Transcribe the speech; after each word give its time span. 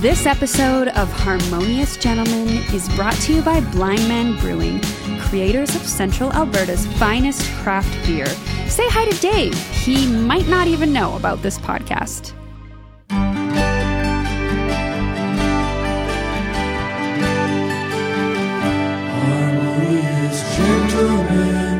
This 0.00 0.24
episode 0.24 0.88
of 0.88 1.12
Harmonious 1.12 1.98
Gentlemen 1.98 2.48
is 2.72 2.88
brought 2.96 3.12
to 3.16 3.34
you 3.34 3.42
by 3.42 3.60
Blindman 3.60 4.40
Brewing, 4.40 4.80
creators 5.20 5.76
of 5.76 5.82
Central 5.82 6.32
Alberta's 6.32 6.86
finest 6.96 7.46
craft 7.56 8.06
beer. 8.06 8.24
Say 8.66 8.88
hi 8.88 9.04
to 9.04 9.20
Dave. 9.20 9.54
He 9.72 10.10
might 10.10 10.48
not 10.48 10.68
even 10.68 10.90
know 10.90 11.16
about 11.16 11.42
this 11.42 11.58
podcast. 11.58 12.32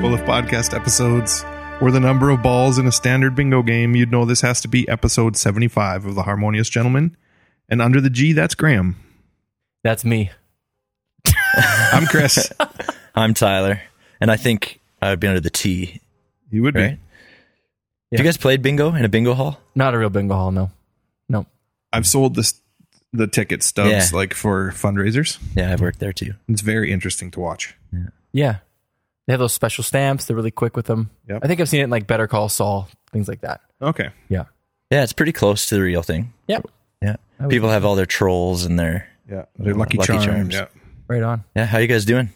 Well, 0.02 0.14
if 0.14 0.20
podcast 0.26 0.76
episodes 0.76 1.42
were 1.80 1.90
the 1.90 2.00
number 2.00 2.28
of 2.28 2.42
balls 2.42 2.76
in 2.76 2.86
a 2.86 2.92
standard 2.92 3.34
bingo 3.34 3.62
game, 3.62 3.96
you'd 3.96 4.12
know 4.12 4.26
this 4.26 4.42
has 4.42 4.60
to 4.60 4.68
be 4.68 4.86
episode 4.90 5.38
75 5.38 6.04
of 6.04 6.14
The 6.14 6.24
Harmonious 6.24 6.68
Gentleman. 6.68 7.16
And 7.70 7.80
under 7.80 8.00
the 8.00 8.10
G, 8.10 8.32
that's 8.32 8.54
Graham. 8.54 8.96
That's 9.84 10.04
me. 10.04 10.30
I'm 11.54 12.06
Chris. 12.06 12.52
I'm 13.14 13.34
Tyler, 13.34 13.80
and 14.20 14.30
I 14.30 14.36
think 14.36 14.80
I 15.02 15.10
would 15.10 15.20
be 15.20 15.26
under 15.28 15.40
the 15.40 15.50
T, 15.50 16.00
You 16.50 16.62
would 16.62 16.74
be. 16.74 16.80
right? 16.80 16.98
Have 18.12 18.18
you 18.20 18.24
guys 18.24 18.36
played 18.36 18.62
bingo 18.62 18.94
in 18.94 19.04
a 19.04 19.08
bingo 19.08 19.34
hall? 19.34 19.60
Not 19.74 19.94
a 19.94 19.98
real 19.98 20.10
bingo 20.10 20.34
hall, 20.34 20.50
no. 20.52 20.70
No. 21.28 21.46
I've 21.92 22.06
sold 22.06 22.34
this 22.34 22.60
the 23.12 23.26
ticket 23.26 23.62
stubs 23.62 23.90
Yeah. 23.90 24.06
like 24.12 24.34
for 24.34 24.70
fundraisers. 24.70 25.38
Yeah, 25.56 25.72
I've 25.72 25.80
worked 25.80 25.98
there 26.00 26.12
too. 26.12 26.34
It's 26.48 26.60
very 26.60 26.92
interesting 26.92 27.30
to 27.32 27.40
watch. 27.40 27.74
Yeah. 28.32 28.58
They 29.26 29.32
have 29.32 29.40
those 29.40 29.52
special 29.52 29.82
stamps. 29.84 30.24
They're 30.26 30.36
really 30.36 30.50
quick 30.52 30.76
with 30.76 30.86
them. 30.86 31.10
Yep. 31.28 31.40
I 31.42 31.46
think 31.48 31.60
I've 31.60 31.68
seen 31.68 31.80
it 31.80 31.84
in 31.84 31.90
like 31.90 32.06
Better 32.06 32.26
Call 32.28 32.48
Saul, 32.48 32.88
things 33.12 33.28
like 33.28 33.40
that. 33.42 33.60
Okay. 33.82 34.10
Yeah. 34.28 34.44
Yeah, 34.90 35.02
it's 35.04 35.12
pretty 35.12 35.32
close 35.32 35.66
to 35.68 35.76
the 35.76 35.82
real 35.82 36.02
thing. 36.02 36.32
Yep. 36.48 36.48
Yeah, 36.48 36.56
I 36.56 36.60
would- 36.60 36.70
people 37.48 37.70
have 37.70 37.84
all 37.84 37.94
their 37.96 38.06
trolls 38.06 38.64
and 38.64 38.78
their 38.78 39.08
Yeah. 39.28 39.44
They're 39.58 39.74
lucky, 39.74 39.98
Lucky 39.98 40.06
charms. 40.12 40.24
Charms. 40.26 40.54
Yeah. 40.54 40.66
Right 41.08 41.22
on. 41.22 41.44
yeah. 41.56 41.66
How 41.66 41.78
you 41.78 41.86
guys 41.86 42.04
doing? 42.04 42.30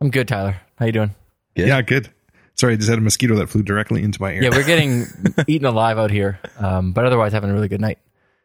I'm 0.00 0.10
good, 0.10 0.28
Tyler. 0.28 0.56
How 0.76 0.86
you 0.86 0.92
doing? 0.92 1.14
Good. 1.56 1.68
Yeah, 1.68 1.82
good. 1.82 2.08
Sorry, 2.54 2.72
I 2.72 2.76
just 2.76 2.88
had 2.88 2.98
a 2.98 3.02
mosquito 3.02 3.36
that 3.36 3.48
flew 3.48 3.62
directly 3.62 4.02
into 4.02 4.20
my 4.20 4.32
ear. 4.32 4.42
Yeah, 4.42 4.50
we're 4.50 4.64
getting 4.66 5.06
eaten 5.46 5.66
alive 5.66 5.98
out 5.98 6.10
here, 6.10 6.40
um, 6.58 6.92
but 6.92 7.04
otherwise 7.04 7.32
having 7.32 7.50
a 7.50 7.52
really 7.54 7.68
good 7.68 7.80
night. 7.80 7.98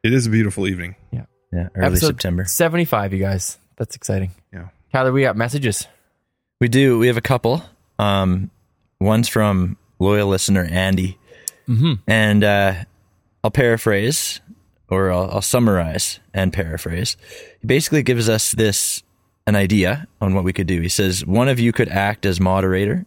it 0.03 0.13
is 0.13 0.27
a 0.27 0.29
beautiful 0.29 0.67
evening. 0.67 0.95
Yeah. 1.11 1.25
Yeah, 1.51 1.69
early 1.75 1.87
Episode 1.87 2.07
September. 2.07 2.45
75, 2.45 3.13
you 3.13 3.19
guys. 3.19 3.57
That's 3.77 3.95
exciting. 3.95 4.31
Yeah. 4.51 4.69
Tyler, 4.91 5.11
we 5.11 5.21
got 5.21 5.35
messages. 5.37 5.87
We 6.59 6.67
do. 6.67 6.97
We 6.99 7.07
have 7.07 7.17
a 7.17 7.21
couple. 7.21 7.63
Um, 7.99 8.49
one's 8.99 9.27
from 9.27 9.77
loyal 9.99 10.27
listener 10.29 10.63
Andy, 10.69 11.17
Mm-hmm. 11.67 11.93
and 12.07 12.43
uh, 12.43 12.73
I'll 13.43 13.51
paraphrase 13.51 14.41
or 14.93 15.11
I'll, 15.11 15.29
I'll 15.31 15.41
summarize 15.41 16.19
and 16.33 16.53
paraphrase. 16.53 17.17
He 17.61 17.67
basically 17.67 18.03
gives 18.03 18.29
us 18.29 18.51
this 18.51 19.03
an 19.47 19.55
idea 19.55 20.07
on 20.21 20.33
what 20.35 20.43
we 20.43 20.53
could 20.53 20.67
do. 20.67 20.79
He 20.81 20.89
says 20.89 21.25
one 21.25 21.49
of 21.49 21.59
you 21.59 21.71
could 21.73 21.89
act 21.89 22.25
as 22.25 22.39
moderator 22.39 23.05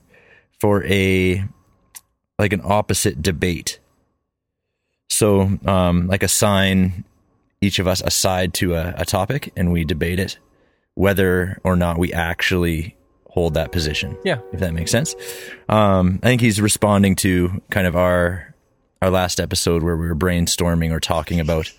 for 0.61 0.85
a 0.85 1.45
like 2.39 2.53
an 2.53 2.61
opposite 2.65 3.23
debate. 3.23 3.79
So, 5.09 5.59
um, 5.65 6.09
like 6.09 6.23
assign 6.23 7.05
each 7.61 7.79
of 7.79 7.87
us 7.87 8.03
a 8.05 8.11
side 8.11 8.53
to 8.55 8.75
a, 8.75 8.95
a 8.99 9.05
topic, 9.05 9.53
and 9.57 9.73
we 9.73 9.85
debate 9.85 10.19
it, 10.19 10.39
whether 10.95 11.59
or 11.65 11.77
not 11.77 11.99
we 11.99 12.13
actually 12.13 12.97
hold 13.31 13.55
that 13.55 13.71
position 13.73 14.17
Yeah. 14.25 14.39
if 14.53 14.61
that 14.61 14.75
makes 14.75 14.91
sense. 14.91 15.15
Um, 15.69 16.19
I 16.23 16.27
think 16.27 16.41
he's 16.41 16.61
responding 16.61 17.17
to 17.17 17.63
kind 17.71 17.87
of 17.87 17.95
our 17.97 18.55
our 19.07 19.11
last 19.13 19.39
episode 19.39 19.85
where 19.85 19.97
we 19.97 20.09
were 20.09 20.17
brainstorming 20.17 20.91
or 20.91 20.99
talking 20.99 21.39
about 21.39 21.73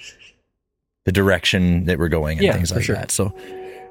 the 1.06 1.11
direction 1.11 1.86
that 1.86 2.00
we're 2.00 2.08
going 2.08 2.38
and 2.38 2.45
Yeah, 2.45 2.53
things 2.53 2.72
like 2.72 2.84
sure. 2.84 2.95
that. 2.95 3.11
So 3.11 3.34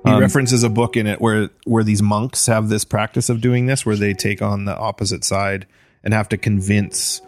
He 0.05 0.11
Um, 0.12 0.20
references 0.20 0.62
a 0.62 0.70
book 0.70 0.97
in 0.97 1.06
it 1.06 1.20
where 1.20 1.51
where 1.65 1.83
these 1.84 2.00
monks 2.00 2.47
have 2.47 2.69
this 2.69 2.84
practice 2.84 3.28
of 3.28 3.41
doing 3.41 3.66
this, 3.66 3.84
where 3.84 3.97
they 3.97 4.15
take 4.15 4.41
on 4.41 4.65
the 4.65 4.77
opposite 4.77 5.22
side 5.25 5.66
and 6.05 6.15
have 6.15 6.28
to 6.31 6.37
convince 6.38 7.21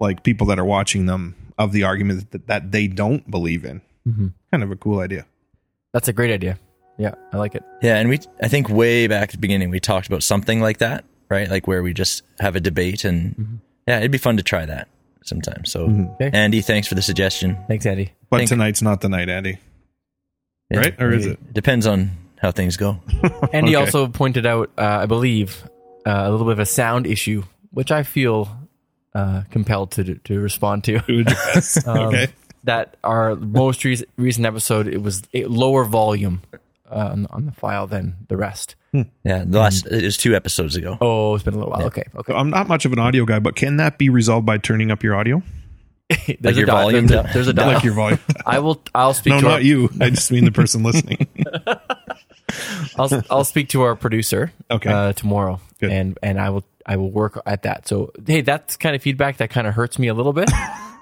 like 0.00 0.22
people 0.24 0.46
that 0.48 0.58
are 0.58 0.64
watching 0.64 1.06
them 1.06 1.34
of 1.56 1.72
the 1.72 1.84
argument 1.84 2.30
that, 2.32 2.46
that 2.48 2.72
they 2.72 2.86
don't 2.88 3.30
believe 3.30 3.64
in. 3.64 3.80
Mhm. 4.06 4.32
Kind 4.50 4.62
of 4.62 4.70
a 4.70 4.76
cool 4.76 5.00
idea. 5.00 5.24
That's 5.94 6.08
a 6.08 6.12
great 6.12 6.30
idea. 6.32 6.58
Yeah, 6.98 7.14
I 7.32 7.36
like 7.38 7.54
it. 7.54 7.62
yeah, 7.82 7.96
and 7.96 8.08
we 8.10 8.18
I 8.42 8.48
think 8.48 8.68
way 8.68 9.06
back 9.06 9.28
at 9.28 9.32
the 9.32 9.38
beginning 9.38 9.70
we 9.70 9.80
talked 9.80 10.06
about 10.06 10.22
something 10.22 10.60
like 10.60 10.78
that, 10.78 11.04
right? 11.30 11.48
Like 11.48 11.66
where 11.66 11.82
we 11.82 11.94
just 11.94 12.24
have 12.40 12.56
a 12.56 12.60
debate 12.60 13.04
and 13.04 13.60
yeah, 13.86 13.98
it'd 13.98 14.10
be 14.10 14.18
fun 14.18 14.36
to 14.38 14.42
try 14.42 14.66
that 14.66 14.88
sometime. 15.28 15.64
So 15.64 16.08
Okay. 16.20 16.30
Andy, 16.32 16.60
thanks 16.60 16.88
for 16.88 16.94
the 16.94 17.02
suggestion. 17.02 17.56
Thanks, 17.68 17.84
Andy. 17.86 18.12
But 18.30 18.38
Think- 18.38 18.48
tonight's 18.50 18.82
not 18.82 19.00
the 19.00 19.08
night, 19.08 19.28
Andy. 19.28 19.58
Yeah, 20.70 20.78
Right? 20.80 21.00
Or 21.02 21.12
is 21.12 21.26
maybe. 21.26 21.38
it? 21.40 21.54
Depends 21.54 21.86
on 21.86 22.10
how 22.40 22.50
things 22.52 22.76
go. 22.76 23.00
Andy 23.52 23.76
Okay. 23.76 23.84
also 23.84 24.08
pointed 24.08 24.46
out, 24.46 24.70
uh, 24.78 24.82
I 25.02 25.06
believe, 25.06 25.62
uh, 26.06 26.24
a 26.26 26.30
little 26.30 26.46
bit 26.46 26.52
of 26.52 26.58
a 26.58 26.66
sound 26.66 27.06
issue, 27.06 27.42
which 27.70 27.90
I 27.92 28.02
feel 28.02 28.48
uh, 29.14 29.42
compelled 29.50 29.92
to 29.92 30.16
to 30.16 30.40
respond 30.40 30.84
to. 30.84 30.98
To. 31.00 31.82
Um, 31.86 31.98
okay. 32.08 32.28
That 32.64 32.96
our 33.04 33.36
most 33.36 33.84
re- 33.84 34.02
recent 34.16 34.44
episode, 34.44 34.88
it 34.88 35.00
was 35.00 35.22
a 35.32 35.44
lower 35.44 35.84
volume 35.84 36.42
uh, 36.90 37.10
on, 37.12 37.26
on 37.30 37.46
the 37.46 37.52
file 37.52 37.86
than 37.86 38.16
the 38.28 38.36
rest. 38.36 38.74
Yeah, 39.24 39.44
the 39.46 39.58
last 39.58 39.86
it 39.86 40.02
was 40.04 40.16
two 40.16 40.34
episodes 40.34 40.76
ago. 40.76 40.96
Oh, 41.00 41.34
it's 41.34 41.44
been 41.44 41.54
a 41.54 41.58
little 41.58 41.72
while. 41.72 41.86
Okay, 41.86 42.04
okay. 42.16 42.32
I'm 42.34 42.50
not 42.50 42.68
much 42.68 42.84
of 42.84 42.92
an 42.92 42.98
audio 42.98 43.24
guy, 43.24 43.38
but 43.38 43.56
can 43.56 43.76
that 43.78 43.98
be 43.98 44.08
resolved 44.08 44.46
by 44.46 44.58
turning 44.58 44.90
up 44.90 45.02
your 45.02 45.14
audio? 45.16 45.42
There's 46.40 46.56
your 46.56 46.64
a 46.64 46.66
dial- 46.66 46.82
volume 46.84 47.06
There's, 47.08 47.20
a- 47.20 47.22
down? 47.24 47.32
there's 47.34 47.48
a 47.48 47.52
dial. 47.52 47.74
Like 47.74 47.82
your 47.84 47.94
volume. 47.94 48.20
I 48.46 48.58
will. 48.60 48.80
I'll 48.94 49.14
speak. 49.14 49.32
no, 49.32 49.38
to 49.40 49.44
not 49.44 49.52
our, 49.54 49.60
you. 49.60 49.90
I 50.00 50.10
just 50.10 50.30
mean 50.30 50.44
the 50.44 50.52
person 50.52 50.82
listening. 50.84 51.26
I'll 52.96 53.22
I'll 53.30 53.44
speak 53.44 53.70
to 53.70 53.82
our 53.82 53.96
producer. 53.96 54.52
Okay. 54.70 54.90
Uh, 54.90 55.12
tomorrow, 55.12 55.60
Good. 55.80 55.90
and 55.90 56.18
and 56.22 56.40
I 56.40 56.50
will 56.50 56.64
I 56.84 56.96
will 56.96 57.10
work 57.10 57.40
at 57.44 57.62
that. 57.62 57.88
So 57.88 58.12
hey, 58.24 58.40
that's 58.42 58.76
kind 58.76 58.94
of 58.94 59.02
feedback 59.02 59.38
that 59.38 59.50
kind 59.50 59.66
of 59.66 59.74
hurts 59.74 59.98
me 59.98 60.08
a 60.08 60.14
little 60.14 60.32
bit, 60.32 60.50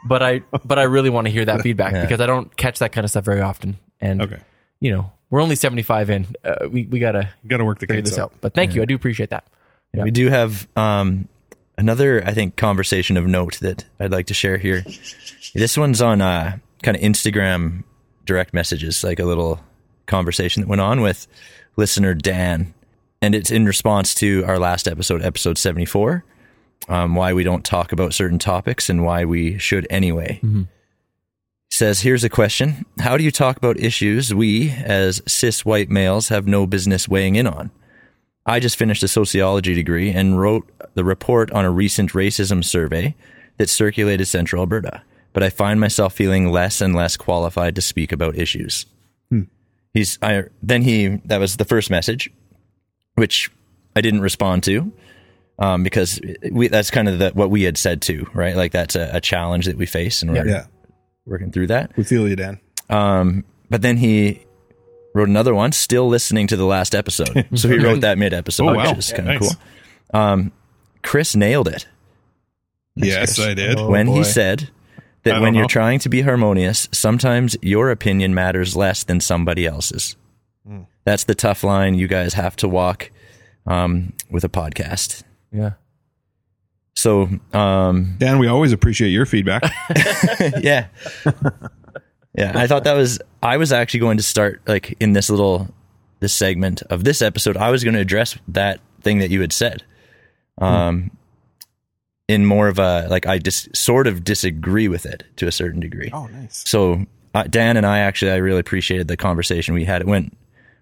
but 0.06 0.22
I 0.22 0.41
but 0.65 0.78
I 0.78 0.84
really 0.84 1.10
want 1.10 1.27
to 1.27 1.31
hear 1.31 1.44
that 1.44 1.60
feedback 1.60 1.93
Yeah. 1.93 2.03
because 2.03 2.21
I 2.21 2.27
don't 2.27 2.54
catch 2.56 2.78
that 2.78 2.93
kind 2.93 3.04
of 3.04 3.10
stuff 3.10 3.25
very 3.25 3.41
often. 3.43 3.77
And 4.00 4.22
Okay. 4.22 4.38
you 4.81 4.91
know, 4.93 5.12
we're 5.31 5.41
only 5.43 5.57
seventy 5.57 5.83
five 5.83 6.11
in. 6.11 6.27
Uh, 6.45 6.69
we 6.71 6.87
we 6.87 6.99
gotta 6.99 7.31
Got 7.47 7.59
to 7.59 7.65
work 7.65 7.79
the 7.79 7.87
figure 7.87 8.03
this 8.03 8.19
out. 8.19 8.33
out. 8.33 8.41
But 8.41 8.55
thank 8.55 8.75
you, 8.75 8.83
I 8.83 8.85
do 8.85 8.95
appreciate 8.95 9.31
that. 9.31 9.47
Yeah. 9.93 10.05
We 10.05 10.11
do 10.11 10.29
have 10.29 10.67
um, 10.77 11.29
another, 11.79 12.23
I 12.27 12.33
think, 12.35 12.57
conversation 12.57 13.17
of 13.17 13.27
note 13.27 13.59
that 13.61 13.84
I'd 14.01 14.11
like 14.11 14.27
to 14.27 14.34
share 14.34 14.59
here. 14.59 14.84
This 15.55 15.79
one's 15.79 16.03
on 16.03 16.21
uh, 16.21 16.59
kind 16.83 16.97
of 16.97 17.03
Instagram 17.03 17.84
direct 18.25 18.53
messages, 18.55 19.05
like 19.05 19.19
a 19.21 19.25
little 19.25 19.61
conversation 20.07 20.63
that 20.63 20.69
went 20.69 20.81
on 20.81 21.01
with 21.01 21.27
listener 21.77 22.15
Dan. 22.15 22.75
And 23.23 23.34
it's 23.34 23.51
in 23.51 23.67
response 23.67 24.15
to 24.17 24.45
our 24.47 24.59
last 24.59 24.87
episode, 24.89 25.23
episode 25.23 25.57
74, 25.59 26.25
um, 26.89 27.15
why 27.15 27.33
we 27.33 27.45
don't 27.45 27.65
talk 27.65 27.93
about 27.93 28.13
certain 28.15 28.39
topics 28.39 28.91
and 28.91 29.05
why 29.05 29.25
we 29.25 29.59
should 29.59 29.87
anyway. 29.91 30.41
Says, 31.71 32.01
here's 32.01 32.25
a 32.25 32.29
question 32.29 32.87
How 33.01 33.17
do 33.17 33.25
you 33.25 33.31
talk 33.31 33.57
about 33.57 33.79
issues 33.79 34.33
we, 34.33 34.71
as 34.71 35.23
cis 35.27 35.65
white 35.65 35.91
males, 35.91 36.29
have 36.29 36.47
no 36.47 36.67
business 36.67 37.09
weighing 37.09 37.37
in 37.37 37.47
on? 37.47 37.71
I 38.47 38.61
just 38.61 38.77
finished 38.77 39.03
a 39.03 39.09
sociology 39.09 39.75
degree 39.75 40.11
and 40.11 40.39
wrote 40.39 40.71
the 40.95 41.05
report 41.05 41.51
on 41.53 41.65
a 41.65 41.71
recent 41.71 42.13
racism 42.13 42.63
survey 42.65 43.15
that 43.57 43.71
circulated 43.71 44.29
Central 44.29 44.61
Alberta, 44.61 45.03
but 45.33 45.43
I 45.43 45.49
find 45.49 45.81
myself 45.81 46.13
feeling 46.13 46.51
less 46.51 46.81
and 46.81 46.95
less 46.95 47.17
qualified 47.17 47.75
to 47.77 47.83
speak 47.83 48.13
about 48.13 48.37
issues. 48.37 48.87
He's 49.95 50.19
I 50.21 50.45
then 50.63 50.83
he 50.83 51.21
that 51.25 51.39
was 51.39 51.57
the 51.57 51.65
first 51.65 51.89
message, 51.89 52.31
which 53.15 53.51
I 53.97 54.01
didn't 54.01 54.21
respond 54.21 54.65
to 54.65 54.93
um, 55.59 55.83
because 55.85 56.21
we 56.51 56.69
that's 56.69 56.91
kind 56.91 57.09
of 57.09 57.19
the, 57.21 57.31
what 57.31 57.51
we 57.51 57.63
had 57.63 57.79
said 57.79 58.03
too, 58.03 58.29
right? 58.35 58.57
Like 58.57 58.73
that's 58.73 58.97
a, 58.97 59.11
a 59.15 59.21
challenge 59.21 59.67
that 59.67 59.77
we 59.77 59.87
face 59.87 60.21
and 60.21 60.33
we're 60.33 60.47
Yeah. 60.47 60.67
Working 61.26 61.50
through 61.53 61.68
that. 61.68 61.97
We 61.97 62.04
feel 62.04 62.28
you, 62.28 62.36
Dan. 62.36 62.60
Um, 62.91 63.44
but 63.71 63.82
then 63.82 63.97
he 63.98 64.44
wrote 65.15 65.28
another 65.28 65.54
one, 65.54 65.72
still 65.72 66.09
listening 66.09 66.47
to 66.48 66.56
the 66.56 66.65
last 66.66 66.94
episode. 66.94 67.47
So 67.56 67.68
he 67.68 67.78
wrote 67.78 68.00
that 68.03 68.18
mid 68.18 68.32
episode, 68.34 68.68
Oh, 68.68 68.74
wow. 68.74 68.91
which 68.91 68.98
is 68.98 69.12
kind 69.12 69.30
of 69.30 69.41
Nice. 69.41 69.54
cool. 70.12 70.21
Um, 70.21 70.53
Chris 71.03 71.34
nailed 71.36 71.68
it 71.68 71.86
Yes, 72.97 73.38
I 73.41 73.54
did. 73.54 73.78
Oh, 73.78 73.88
when 73.91 74.06
boy. 74.06 74.16
he 74.18 74.24
said 74.24 74.71
that 75.24 75.32
don't 75.32 75.42
when 75.42 75.54
you're 75.54 75.66
trying 75.66 75.98
to 76.00 76.09
be 76.09 76.21
harmonious, 76.21 76.88
sometimes 76.92 77.56
your 77.62 77.91
opinion 77.91 78.34
matters 78.34 78.76
less 78.76 79.03
than 79.03 79.21
somebody 79.21 79.66
else's. 79.66 80.16
Hmm. 80.66 80.82
That's 81.04 81.24
the 81.24 81.34
tough 81.34 81.65
line 81.65 81.94
you 81.94 82.06
guys 82.06 82.34
have 82.34 82.54
to 82.56 82.68
walk 82.68 83.10
um, 83.66 84.12
with 84.30 84.44
a 84.44 84.48
podcast. 84.48 85.22
Yeah. 85.50 85.72
So, 87.04 87.28
um, 87.53 88.15
Dan, 88.16 88.39
we 88.39 88.47
always 88.47 88.72
appreciate 88.72 89.10
your 89.10 89.27
feedback. 89.27 89.62
yeah. 90.62 90.86
yeah. 92.34 92.53
I 92.54 92.66
thought 92.66 92.84
that 92.84 92.95
was, 92.95 93.18
I 93.42 93.59
was 93.59 93.72
actually 93.74 94.01
going 94.01 94.16
to 94.16 94.22
start 94.22 94.62
like 94.66 94.97
in 95.01 95.12
this 95.12 95.28
little, 95.28 95.68
this 96.21 96.33
segment 96.33 96.80
of 96.89 97.04
this 97.04 97.21
episode, 97.21 97.59
I 97.59 97.71
was 97.71 97.84
going 97.84 97.92
to 97.92 98.01
address 98.01 98.39
that 98.48 98.80
thing 99.03 99.18
that 99.18 99.28
you 99.30 99.42
had 99.42 99.53
said. 99.53 99.83
Um, 100.56 101.10
in 102.27 102.47
more 102.47 102.68
of 102.68 102.78
a, 102.78 103.07
like, 103.10 103.27
I 103.27 103.36
just 103.39 103.77
sort 103.77 104.07
of 104.07 104.24
disagree 104.24 104.89
with 104.89 105.04
it 105.04 105.24
to 105.36 105.47
a 105.47 105.53
certain 105.53 105.80
degree. 105.80 106.09
oh, 106.10 106.27
nice. 106.28 106.62
So 106.66 107.04
uh, 107.34 107.42
Dan 107.42 107.77
and 107.77 107.84
I 107.84 107.98
actually, 107.98 108.30
I 108.30 108.36
really 108.36 108.60
appreciated 108.60 109.09
the 109.09 109.18
conversation 109.18 109.74
we 109.74 109.84
had. 109.84 110.00
It 110.00 110.07
went, 110.07 110.28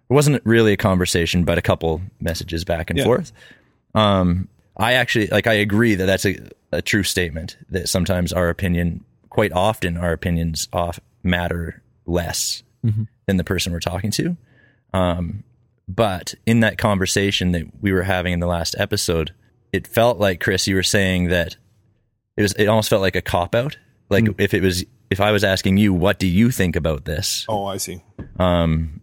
it 0.09 0.13
wasn't 0.15 0.41
really 0.47 0.73
a 0.73 0.77
conversation, 0.77 1.43
but 1.43 1.59
a 1.59 1.63
couple 1.63 2.01
messages 2.21 2.65
back 2.65 2.91
and 2.91 2.99
Yeah. 3.01 3.07
forth. 3.07 3.33
Um, 3.97 4.49
I 4.83 4.95
actually 4.95 5.29
like, 5.29 5.47
I 5.47 5.55
agree 5.55 5.95
that 5.95 6.07
that's 6.07 6.27
a, 6.27 6.37
a 6.73 6.83
true 6.83 7.03
statement 7.05 7.57
that 7.71 7.89
sometimes 7.89 8.33
our 8.33 8.49
opinion, 8.49 9.05
quite 9.31 9.53
often, 9.53 9.97
our 9.97 10.13
opinions 10.13 10.69
off 10.73 10.99
matter 11.23 11.83
less 12.07 12.63
than 13.27 13.37
the 13.37 13.45
person 13.45 13.73
we're 13.73 13.81
talking 13.81 14.11
to. 14.11 14.37
Um, 14.93 15.45
but 15.89 16.35
in 16.47 16.61
that 16.61 16.79
conversation 16.79 17.53
that 17.53 17.65
we 17.81 17.93
were 17.93 18.03
having 18.03 18.33
in 18.33 18.41
the 18.41 18.47
last 18.47 18.75
episode, 18.79 19.33
it 19.73 19.87
felt 19.87 20.19
like 20.19 20.41
Chris, 20.41 20.67
you 20.67 20.75
were 20.75 20.83
saying 20.83 21.29
that 21.29 21.57
it 22.37 22.43
was. 22.43 22.53
It 22.55 22.67
almost 22.67 22.91
felt 22.91 23.03
like 23.03 23.17
a 23.17 23.23
cop 23.23 23.55
out. 23.55 23.79
Like 24.11 24.27
if 24.39 24.53
it 24.53 24.63
was, 24.63 24.85
if 25.11 25.21
I 25.21 25.33
was 25.33 25.45
asking 25.45 25.77
you, 25.79 25.93
what 25.95 26.19
do 26.19 26.27
you 26.27 26.51
think 26.51 26.77
about 26.77 27.05
this? 27.05 27.47
Oh, 27.49 27.65
I 27.67 27.77
see. 27.79 28.03
Um, 28.39 29.01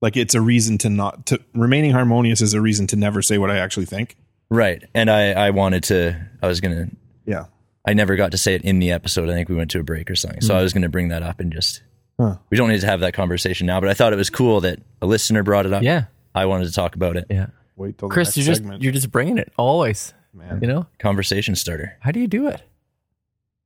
Like 0.00 0.16
it's 0.16 0.34
a 0.34 0.40
reason 0.40 0.78
to 0.78 0.90
not 0.90 1.26
to 1.26 1.40
remaining 1.54 1.92
harmonious 1.92 2.40
is 2.40 2.54
a 2.54 2.60
reason 2.60 2.86
to 2.88 2.96
never 2.96 3.22
say 3.22 3.38
what 3.38 3.50
I 3.50 3.58
actually 3.58 3.86
think. 3.86 4.16
Right. 4.50 4.82
And 4.94 5.10
I, 5.10 5.32
I 5.32 5.50
wanted 5.50 5.84
to. 5.84 6.28
I 6.42 6.46
was 6.46 6.60
gonna. 6.60 6.88
Yeah. 7.26 7.46
I 7.86 7.94
never 7.94 8.16
got 8.16 8.32
to 8.32 8.38
say 8.38 8.54
it 8.54 8.62
in 8.62 8.80
the 8.80 8.90
episode. 8.92 9.30
I 9.30 9.32
think 9.32 9.48
we 9.48 9.54
went 9.54 9.70
to 9.70 9.80
a 9.80 9.82
break 9.82 10.10
or 10.10 10.14
something. 10.16 10.40
So 10.42 10.54
I 10.56 10.62
was 10.62 10.72
gonna 10.72 10.88
bring 10.88 11.08
that 11.08 11.22
up 11.22 11.40
and 11.40 11.52
just. 11.52 11.82
Huh. 12.18 12.36
We 12.50 12.56
don't 12.56 12.68
need 12.68 12.80
to 12.80 12.86
have 12.86 13.00
that 13.00 13.14
conversation 13.14 13.66
now, 13.66 13.80
but 13.80 13.88
I 13.88 13.94
thought 13.94 14.12
it 14.12 14.16
was 14.16 14.28
cool 14.28 14.62
that 14.62 14.80
a 15.00 15.06
listener 15.06 15.44
brought 15.44 15.66
it 15.66 15.72
up. 15.72 15.84
Yeah. 15.84 16.06
I 16.34 16.46
wanted 16.46 16.66
to 16.66 16.72
talk 16.72 16.96
about 16.96 17.16
it. 17.16 17.26
Yeah. 17.30 17.46
Wait 17.76 17.96
till 17.96 18.08
Chris, 18.08 18.34
the 18.34 18.40
you're 18.40 18.48
next 18.48 18.58
just 18.58 18.64
segment. 18.64 18.82
you're 18.82 18.92
just 18.92 19.12
bringing 19.12 19.38
it 19.38 19.52
always. 19.56 20.12
Man. 20.32 20.58
You 20.60 20.66
know? 20.66 20.86
Conversation 20.98 21.54
starter. 21.54 21.96
How 22.00 22.10
do 22.10 22.18
you 22.18 22.26
do 22.26 22.48
it? 22.48 22.60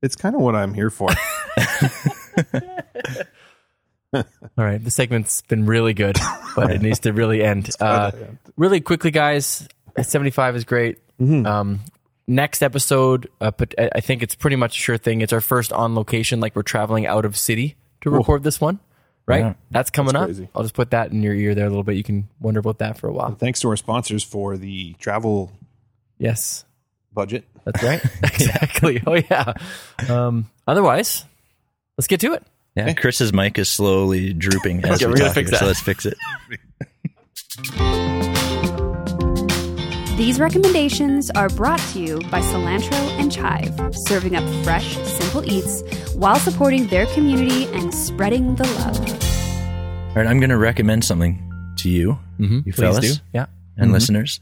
It's 0.02 0.17
kind 0.17 0.35
of 0.35 0.43
what 0.43 0.55
I'm 0.55 0.75
here 0.75 0.90
for. 0.90 1.08
All 4.14 4.25
right, 4.58 4.82
the 4.82 4.90
segment's 4.90 5.40
been 5.43 5.64
really 5.64 5.94
good, 5.94 6.19
but 6.55 6.70
it 6.70 6.82
needs 6.82 6.99
to 7.00 7.12
really 7.12 7.43
end. 7.43 7.70
Uh, 7.81 8.11
really 8.56 8.82
quickly, 8.82 9.11
guys. 9.11 9.67
75 10.00 10.56
is 10.56 10.65
great. 10.65 10.99
Um, 11.21 11.81
next 12.27 12.62
episode, 12.62 13.29
uh, 13.41 13.50
but 13.53 13.75
I 13.79 13.91
I 13.97 14.00
think 14.00 14.23
it's 14.23 14.35
pretty 14.35 14.56
much 14.56 14.77
a 14.77 14.81
sure 14.81 14.97
thing. 14.99 15.21
It's 15.21 15.33
our 15.33 15.41
first 15.41 15.73
on 15.73 15.94
location, 15.94 16.41
like 16.41 16.56
we're 16.56 16.62
traveling 16.62 17.06
out 17.06 17.25
of 17.25 17.37
city 17.37 17.77
to 18.00 18.11
record 18.11 18.43
this 18.43 18.61
one, 18.61 18.81
right? 19.27 19.39
Yeah. 19.41 19.55
That's 19.71 19.91
coming 19.91 20.17
up. 20.17 20.25
crazy. 20.25 20.49
I'll 20.55 20.62
just 20.62 20.75
put 20.75 20.91
that 20.91 21.12
in 21.12 21.23
your 21.23 21.35
ear 21.35 21.55
there 21.55 21.67
a 21.67 21.69
little 21.69 21.85
bit. 21.85 21.97
You 21.97 22.03
can 22.03 22.29
wonder 22.41 22.59
about 22.61 22.79
that 22.79 22.99
for 22.99 23.09
a 23.09 23.12
while. 23.12 23.35
Thanks 23.37 23.61
to 23.61 23.69
our 23.69 23.77
sponsors 23.77 24.25
for 24.25 24.56
the 24.56 24.94
travel 24.94 25.53
Yes, 26.19 26.65
budget. 27.12 27.45
that's 27.65 27.83
right. 27.83 28.03
exactly. 28.23 29.03
Oh 29.06 29.15
yeah. 29.15 29.53
Um, 30.09 30.50
otherwise, 30.67 31.25
let's 31.99 32.09
get 32.09 32.21
to 32.21 32.33
it. 32.33 32.43
Yeah, 32.75 32.93
Chris's 32.95 33.33
mic 33.33 33.59
is 33.59 33.69
slowly 33.71 34.33
drooping 34.33 34.85
as 34.85 34.97
Okay, 35.03 35.06
we 35.06 35.12
we're 35.12 35.19
gonna 35.19 35.29
talk 35.29 35.35
fix 35.35 35.50
here, 35.50 35.59
so 35.61 35.67
let's 35.67 35.81
fix 35.81 36.06
it. 36.06 36.17
These 40.23 40.39
recommendations 40.39 41.31
are 41.33 41.49
brought 41.49 41.81
to 41.95 41.99
you 42.01 42.21
by 42.31 42.41
Cilantro 42.43 42.93
and 43.19 43.33
Chive, 43.33 43.75
serving 44.07 44.37
up 44.37 44.45
fresh, 44.63 44.97
simple 44.99 45.45
eats 45.51 45.83
while 46.15 46.37
supporting 46.37 46.87
their 46.87 47.07
community 47.07 47.65
and 47.77 47.93
spreading 47.93 48.55
the 48.55 48.63
love. 48.63 49.01
All 50.11 50.15
right, 50.23 50.27
I'm 50.29 50.39
going 50.39 50.51
to 50.51 50.57
recommend 50.59 51.05
something 51.05 51.43
to 51.79 51.91
you, 51.91 52.21
Mm-hmm. 52.39 52.61
you 52.67 52.73
fellas 52.73 53.21
Yeah. 53.35 53.47
and 53.77 53.91
listeners. 53.91 54.39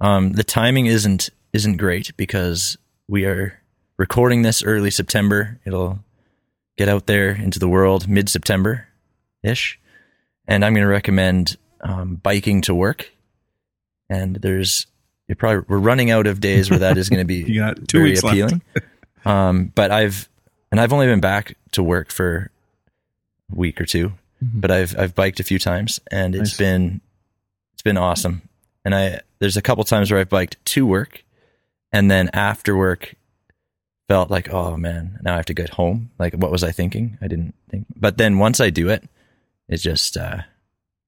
Um, 0.00 0.32
the 0.32 0.42
timing 0.42 0.86
isn't 0.86 1.28
isn't 1.52 1.76
great 1.76 2.16
because 2.16 2.78
we 3.06 3.26
are 3.26 3.60
recording 3.98 4.40
this 4.40 4.62
early 4.62 4.90
September. 4.90 5.60
It'll 5.66 5.98
get 6.78 6.88
out 6.88 7.04
there 7.06 7.28
into 7.32 7.58
the 7.58 7.68
world 7.68 8.08
mid 8.08 8.30
September 8.30 8.86
ish, 9.42 9.78
and 10.48 10.64
I'm 10.64 10.72
going 10.72 10.86
to 10.86 10.90
recommend 10.90 11.58
um, 11.82 12.14
biking 12.16 12.62
to 12.62 12.74
work. 12.74 13.10
And 14.08 14.36
there's 14.36 14.86
you're 15.30 15.36
probably 15.36 15.64
we're 15.68 15.78
running 15.78 16.10
out 16.10 16.26
of 16.26 16.40
days 16.40 16.68
where 16.70 16.80
that 16.80 16.98
is 16.98 17.08
going 17.08 17.20
to 17.20 17.24
be 17.24 17.36
You 17.46 17.72
two 17.86 17.98
very 17.98 18.10
weeks 18.10 18.24
appealing. 18.24 18.62
um, 19.24 19.70
but 19.76 19.92
I've 19.92 20.28
and 20.72 20.80
I've 20.80 20.92
only 20.92 21.06
been 21.06 21.20
back 21.20 21.56
to 21.72 21.84
work 21.84 22.10
for 22.10 22.50
a 23.52 23.54
week 23.54 23.80
or 23.80 23.84
2 23.84 24.12
but 24.42 24.70
I've 24.72 24.98
I've 24.98 25.14
biked 25.14 25.38
a 25.38 25.44
few 25.44 25.58
times 25.60 26.00
and 26.10 26.34
it's 26.34 26.52
Nice. 26.52 26.56
been 26.58 27.00
it's 27.74 27.82
been 27.82 27.96
awesome. 27.96 28.42
And 28.84 28.92
I 28.94 29.20
there's 29.38 29.56
a 29.56 29.62
couple 29.62 29.84
times 29.84 30.10
where 30.10 30.18
I've 30.18 30.28
biked 30.28 30.56
to 30.64 30.84
work, 30.86 31.22
and 31.92 32.10
then 32.10 32.28
after 32.32 32.76
work 32.76 33.14
felt 34.08 34.30
like 34.30 34.52
oh 34.52 34.76
man 34.76 35.18
now 35.22 35.34
I 35.34 35.36
have 35.36 35.46
to 35.46 35.54
get 35.54 35.70
home. 35.70 36.10
Like 36.18 36.34
what 36.34 36.50
was 36.50 36.64
I 36.64 36.72
thinking? 36.72 37.18
I 37.22 37.28
didn't 37.28 37.54
think. 37.70 37.86
But 37.94 38.16
then 38.18 38.38
once 38.38 38.58
I 38.60 38.70
do 38.70 38.88
it, 38.88 39.04
it's 39.68 39.82
just 39.82 40.16
uh, 40.16 40.38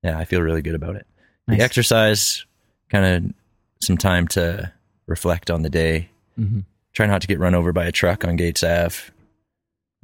yeah 0.04 0.16
I 0.18 0.25
feel 0.26 0.42
really 0.42 0.62
good 0.62 0.75
about 0.76 0.94
it. 0.96 1.06
Nice. 1.48 1.58
The 1.58 1.64
exercise, 1.64 2.44
kind 2.90 3.04
of 3.06 3.34
some 3.82 3.96
time 3.96 4.29
to 4.29 4.73
reflect 5.06 5.50
on 5.50 5.62
the 5.62 5.70
day. 5.70 6.08
Mm-hmm. 6.38 6.61
Try 6.93 7.06
not 7.06 7.20
to 7.23 7.26
get 7.26 7.38
run 7.38 7.55
over 7.55 7.73
by 7.73 7.84
a 7.87 7.93
truck 7.93 8.25
on 8.25 8.37
Gaetz 8.38 8.62
Ave. 8.62 8.96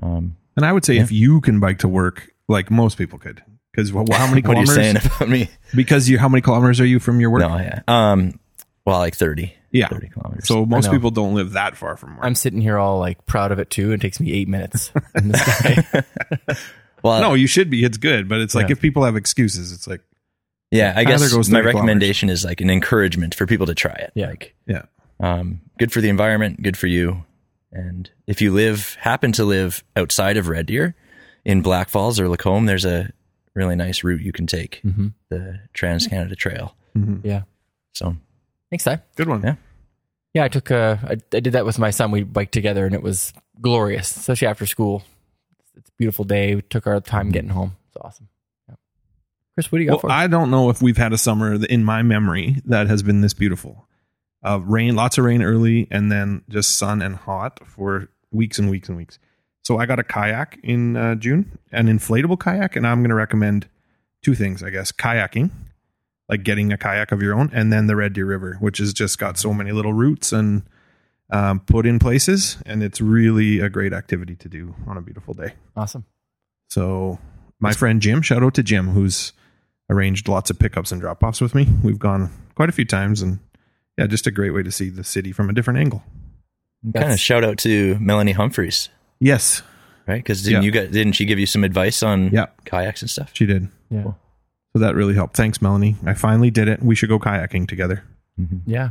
Um, 0.03 0.37
And 0.57 0.65
I 0.65 0.73
would 0.73 0.85
say 0.85 0.99
if 0.99 1.13
you 1.13 1.41
can 1.41 1.61
bike 1.61 1.79
to 1.81 1.89
work, 1.89 2.31
like 2.49 2.71
most 2.71 2.97
people 2.99 3.19
could, 3.19 3.43
because 3.73 3.93
well, 3.93 4.05
how 4.11 4.27
many 4.29 4.43
what 4.47 4.57
are 4.57 4.61
you 4.61 4.67
kilometers? 4.67 4.75
saying 4.75 4.97
about 5.17 5.29
me? 5.29 5.49
Because 5.75 6.09
you, 6.09 6.19
how 6.19 6.29
many 6.29 6.41
kilometers 6.41 6.81
are 6.81 6.87
you 6.87 6.99
from 6.99 7.21
your 7.21 7.31
work? 7.31 7.41
No, 7.43 7.57
yeah. 7.59 7.81
Um, 7.89 8.39
well, 8.85 8.99
like 8.99 9.15
thirty. 9.15 9.55
Yeah. 9.71 9.89
30 9.89 10.09
kilometers. 10.09 10.49
So 10.49 10.65
most 10.65 10.91
people 10.91 11.11
don't 11.11 11.35
live 11.35 11.53
that 11.53 11.77
far 11.77 11.99
from 11.99 12.17
work. 12.17 12.25
I'm 12.25 12.35
sitting 12.35 12.63
here 12.63 12.79
all 12.79 12.99
like 12.99 13.27
proud 13.27 13.53
of 13.53 13.59
it 13.59 13.69
too. 13.69 13.93
It 13.93 14.01
takes 14.01 14.19
me 14.19 14.33
eight 14.33 14.49
minutes. 14.49 14.91
in 15.15 15.29
the 15.29 16.07
well, 17.03 17.21
no, 17.21 17.35
you 17.35 17.47
should 17.47 17.69
be. 17.69 17.85
It's 17.85 17.99
good, 17.99 18.31
but 18.31 18.41
it's 18.41 18.55
like 18.55 18.69
Yeah. 18.69 18.73
if 18.73 18.81
people 18.81 19.05
have 19.05 19.15
excuses, 19.15 19.73
it's 19.73 19.87
like 19.87 20.01
yeah, 20.70 20.93
I 20.97 21.05
Tyler 21.05 21.19
guess 21.19 21.32
goes 21.32 21.49
my 21.50 21.59
30 21.61 21.67
recommendation 21.67 22.29
is 22.31 22.44
like 22.44 22.61
an 22.61 22.70
encouragement 22.70 23.35
for 23.35 23.47
people 23.47 23.67
to 23.67 23.75
try 23.75 23.93
it. 23.94 24.12
Yeah. 24.15 24.29
Like, 24.29 24.55
yeah, 24.67 24.82
um, 25.20 25.61
good 25.79 25.93
for 25.93 26.00
the 26.00 26.09
environment, 26.09 26.62
good 26.62 26.76
for 26.76 26.87
you. 26.87 27.25
And 27.73 28.11
if 28.26 28.41
you 28.41 28.53
live, 28.53 28.97
happen 29.00 29.32
to 29.32 29.44
live 29.44 29.85
outside 29.97 30.37
of 30.37 30.49
Red 30.49 30.67
Deer 30.67 30.94
in 31.44 31.62
Blackfalds 31.62 32.19
or 32.19 32.29
Lacombe, 32.29 32.67
there's 32.67 32.85
a 32.87 33.12
really 33.55 33.76
nice 33.76 34.03
route 34.05 34.20
you 34.23 34.32
can 34.32 34.47
take, 34.47 34.81
Mhm. 34.85 35.12
the 35.29 35.61
Trans 35.75 36.06
Canada 36.06 36.35
Trail. 36.37 36.75
Yeah. 37.23 37.43
So, 37.93 38.17
Thanks, 38.71 38.85
Ty. 38.85 39.00
good 39.17 39.29
one. 39.29 39.43
Yeah. 39.43 39.55
Yeah, 40.35 40.44
I 40.44 40.49
took. 40.49 40.71
Uh, 40.71 40.97
I, 41.03 41.12
I 41.32 41.41
did 41.41 41.53
that 41.55 41.64
with 41.64 41.79
my 41.79 41.91
son. 41.91 42.11
We 42.11 42.23
biked 42.23 42.53
together, 42.53 42.85
and 42.87 42.94
it 42.94 43.03
was 43.03 43.32
glorious, 43.61 44.14
especially 44.17 44.47
after 44.49 44.67
school. 44.67 45.03
It's 45.76 45.88
a 45.88 45.93
beautiful 45.97 46.25
day. 46.25 46.54
We 46.54 46.62
took 46.62 46.87
our 46.87 47.00
time 47.00 47.31
getting 47.31 47.50
home. 47.50 47.76
It's 47.88 47.97
awesome. 47.97 48.28
Chris, 49.59 49.73
what 49.73 49.79
do 49.79 49.83
you 49.83 49.88
got 49.88 49.95
Well, 49.95 50.00
for 50.03 50.11
us? 50.11 50.12
I 50.12 50.29
don't 50.29 50.53
know 50.53 50.71
if 50.71 50.81
we've 50.81 50.97
had 50.97 51.12
a 51.12 51.19
summer 51.19 51.55
in 51.65 51.83
my 51.83 52.05
memory 52.05 52.62
that 52.67 52.87
has 52.87 53.03
been 53.03 53.23
this 53.23 53.35
beautiful. 53.35 53.88
Uh, 54.41 54.61
rain, 54.61 54.95
lots 54.95 55.19
of 55.19 55.25
rain 55.25 55.43
early, 55.43 55.88
and 55.91 56.12
then 56.12 56.45
just 56.49 56.77
sun 56.77 57.03
and 57.03 57.17
hot 57.17 57.59
for 57.67 58.09
weeks 58.31 58.61
and 58.61 58.71
weeks 58.71 58.88
and 58.88 58.97
weeks. 58.97 59.19
So 59.65 59.79
I 59.79 59.87
got 59.87 59.99
a 59.99 60.05
kayak 60.05 60.61
in 60.62 60.97
uh, 60.97 61.17
June, 61.17 61.59
an 61.73 61.88
inflatable 61.88 62.38
kayak, 62.38 62.77
and 62.77 62.87
I'm 62.87 63.00
going 63.00 63.09
to 63.09 63.17
recommend 63.17 63.67
two 64.23 64.37
things, 64.37 64.62
I 64.62 64.71
guess: 64.71 64.93
kayaking, 64.93 65.50
like 66.29 66.45
getting 66.45 66.73
a 66.73 66.79
kayak 66.79 67.11
of 67.11 67.21
your 67.21 67.35
own, 67.35 67.50
and 67.53 67.73
then 67.73 67.88
the 67.88 67.97
Red 67.97 68.12
Deer 68.12 68.27
River, 68.27 68.59
which 68.61 68.79
has 68.79 68.93
just 68.93 69.19
got 69.19 69.38
so 69.38 69.53
many 69.53 69.73
little 69.73 69.93
routes 69.93 70.33
and 70.33 70.62
um, 71.31 71.59
put 71.59 71.85
in 71.85 71.99
places, 71.99 72.59
and 72.65 72.81
it's 72.81 73.00
really 73.00 73.59
a 73.59 73.69
great 73.69 73.93
activity 73.93 74.37
to 74.37 74.49
do 74.49 74.77
on 74.87 74.97
a 74.97 75.03
beautiful 75.03 75.35
day. 75.35 75.55
awesome. 75.77 76.05
So 76.69 77.19
my 77.59 77.73
friend 77.73 78.00
Jim, 78.00 78.23
shout 78.23 78.45
out 78.45 78.55
to 78.55 78.62
Jim, 78.62 78.91
who's 78.91 79.33
arranged 79.90 80.28
lots 80.28 80.50
of 80.50 80.59
pickups 80.59 80.92
and 80.92 81.00
drop 81.00 81.23
offs 81.23 81.40
with 81.40 81.54
me. 81.54 81.66
We've 81.83 81.99
gone 81.99 82.30
quite 82.54 82.68
a 82.68 82.73
few 82.73 82.85
times 82.85 83.23
and 83.23 83.38
yeah, 83.97 84.07
just 84.07 84.26
a 84.26 84.30
great 84.30 84.50
way 84.50 84.62
to 84.62 84.71
see 84.71 84.90
the 84.90 85.04
city 85.04 85.33
from 85.33 85.49
a 85.50 85.52
different 85.52 85.78
angle. 85.80 86.02
kind 86.95 87.12
of 87.12 87.18
shout 87.18 87.42
out 87.45 87.59
to 87.59 87.99
Melanie 87.99 88.33
Humphreys, 88.33 88.88
Yes, 89.21 89.62
right? 90.07 90.16
Because 90.16 90.42
didn't 90.42 90.62
Yeah. 90.62 90.66
you 90.66 90.71
guys, 90.71 90.90
didn't 90.90 91.14
she 91.14 91.25
give 91.25 91.38
you 91.38 91.47
some 91.47 91.64
advice 91.64 92.02
on 92.02 92.30
Yeah. 92.30 92.47
kayaks 92.64 93.02
and 93.02 93.11
stuff? 93.11 93.30
she 93.33 93.47
did. 93.47 93.68
Yeah. 93.90 94.12
So 94.75 94.78
that 94.80 94.95
really 94.95 95.14
helped. 95.14 95.37
Thanks, 95.37 95.61
Melanie. 95.62 95.97
I 96.07 96.14
finally 96.14 96.50
did 96.50 96.68
it. 96.68 96.83
We 96.83 96.95
should 96.95 97.09
go 97.09 97.18
kayaking 97.18 97.66
together. 97.68 98.04
Yeah. 98.66 98.90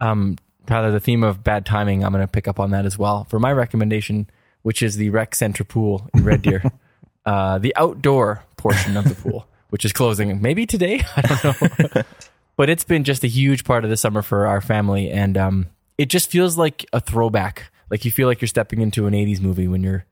Um, 0.00 0.36
Tyler, 0.66 0.90
the 0.92 1.00
theme 1.00 1.24
of 1.24 1.42
bad 1.42 1.64
timing, 1.66 2.04
I'm 2.04 2.12
going 2.12 2.22
to 2.22 2.30
pick 2.30 2.46
up 2.46 2.60
on 2.60 2.70
that 2.70 2.84
as 2.84 2.96
well. 2.98 3.24
For 3.24 3.40
my 3.40 3.52
recommendation, 3.52 4.28
which 4.62 4.82
is 4.82 4.96
the 4.96 5.08
rec 5.10 5.34
center 5.34 5.64
pool 5.64 6.08
in 6.14 6.22
Red 6.24 6.42
Deer, 6.42 6.62
uh, 7.26 7.58
the 7.58 7.74
outdoor 7.74 8.44
portion 8.56 8.96
of 8.96 9.08
the 9.08 9.14
pool, 9.14 9.48
which 9.70 9.84
is 9.84 9.92
closing 9.92 10.40
maybe 10.42 10.66
today. 10.66 11.04
I 11.16 11.20
don't 11.22 11.94
know. 11.94 12.02
but 12.56 12.70
it's 12.70 12.84
been 12.84 13.04
just 13.04 13.24
a 13.24 13.28
huge 13.28 13.64
part 13.64 13.84
of 13.84 13.90
the 13.90 13.96
summer 13.96 14.22
for 14.22 14.46
our 14.46 14.60
family. 14.60 15.10
And 15.10 15.36
um, 15.38 15.66
it 15.96 16.06
just 16.06 16.30
feels 16.30 16.56
like 16.56 16.86
a 16.92 17.00
throwback. 17.00 17.70
Like 17.90 18.04
you 18.04 18.10
feel 18.10 18.28
like 18.28 18.40
you're 18.40 18.48
stepping 18.48 18.80
into 18.80 19.06
an 19.06 19.14
80s 19.14 19.40
movie 19.40 19.68
when 19.68 19.82
you're 19.82 20.04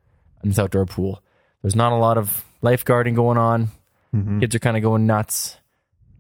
in 0.43 0.51
this 0.51 0.59
outdoor 0.59 0.87
pool. 0.87 1.23
There's 1.63 1.77
not 1.77 1.93
a 1.93 1.97
lot 1.97 2.19
of 2.19 2.45
lifeguarding 2.63 3.15
going 3.15 3.39
on. 3.39 3.69
Kids 4.41 4.55
are 4.55 4.59
kind 4.61 4.79
of 4.79 4.83
going 4.83 5.07
nuts. 5.07 5.59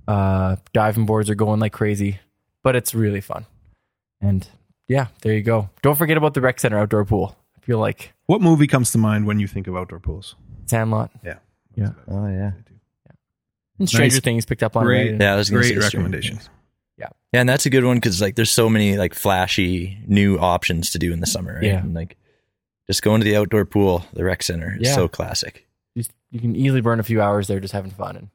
Uh, 0.06 0.56
diving 0.74 1.06
boards 1.06 1.30
are 1.30 1.34
going 1.34 1.60
like 1.60 1.72
crazy, 1.72 2.18
but 2.62 2.76
it's 2.76 2.94
really 2.94 3.22
fun. 3.22 3.46
And 4.20 4.46
yeah, 4.86 5.06
there 5.22 5.32
you 5.32 5.42
go. 5.42 5.70
Don't 5.80 5.96
forget 5.96 6.18
about 6.18 6.34
the 6.34 6.42
rec 6.42 6.60
center 6.60 6.78
outdoor 6.78 7.06
pool. 7.06 7.36
I 7.56 7.60
feel 7.64 7.78
like 7.78 8.12
What 8.26 8.42
movie 8.42 8.66
comes 8.66 8.90
to 8.92 8.98
mind 8.98 9.26
when 9.26 9.40
you 9.40 9.46
think 9.48 9.66
of 9.66 9.76
outdoor 9.76 10.00
pools? 10.00 10.34
Sandlot. 10.66 11.10
Yeah. 11.24 11.38
Yeah. 11.74 11.92
Oh 12.06 12.26
yeah. 12.26 12.52
And 13.78 13.88
Stranger 13.88 14.16
Nice. 14.16 14.20
Things 14.22 14.46
picked 14.46 14.62
up 14.62 14.76
on 14.76 14.84
Great, 14.84 15.14
it. 15.14 15.20
Yeah, 15.20 15.34
I 15.34 15.36
was 15.36 15.50
great 15.50 15.64
say 15.64 15.68
Stranger 15.70 15.86
recommendations. 15.86 16.48
Yeah, 17.32 17.40
and 17.40 17.48
that's 17.48 17.66
a 17.66 17.70
good 17.70 17.84
one 17.84 17.96
because 17.98 18.22
like 18.22 18.36
there's 18.36 18.50
so 18.52 18.70
many 18.70 18.96
like 18.96 19.12
flashy 19.12 19.98
new 20.06 20.38
options 20.38 20.90
to 20.92 20.98
do 20.98 21.12
in 21.12 21.20
the 21.20 21.26
summer, 21.26 21.54
right? 21.56 21.64
Yeah. 21.64 21.78
And, 21.80 21.92
like 21.92 22.16
just 22.86 23.02
going 23.02 23.20
to 23.20 23.24
the 23.24 23.36
outdoor 23.36 23.64
pool, 23.66 24.06
the 24.14 24.24
rec 24.24 24.42
center 24.42 24.76
is 24.80 24.88
Yeah. 24.88 24.94
so 24.94 25.08
classic. 25.08 25.66
You, 25.94 26.04
you 26.30 26.40
can 26.40 26.56
easily 26.56 26.80
burn 26.80 26.98
a 27.00 27.02
few 27.02 27.20
hours 27.20 27.48
there 27.48 27.60
just 27.60 27.74
having 27.74 27.90
fun, 27.90 28.16
and 28.16 28.28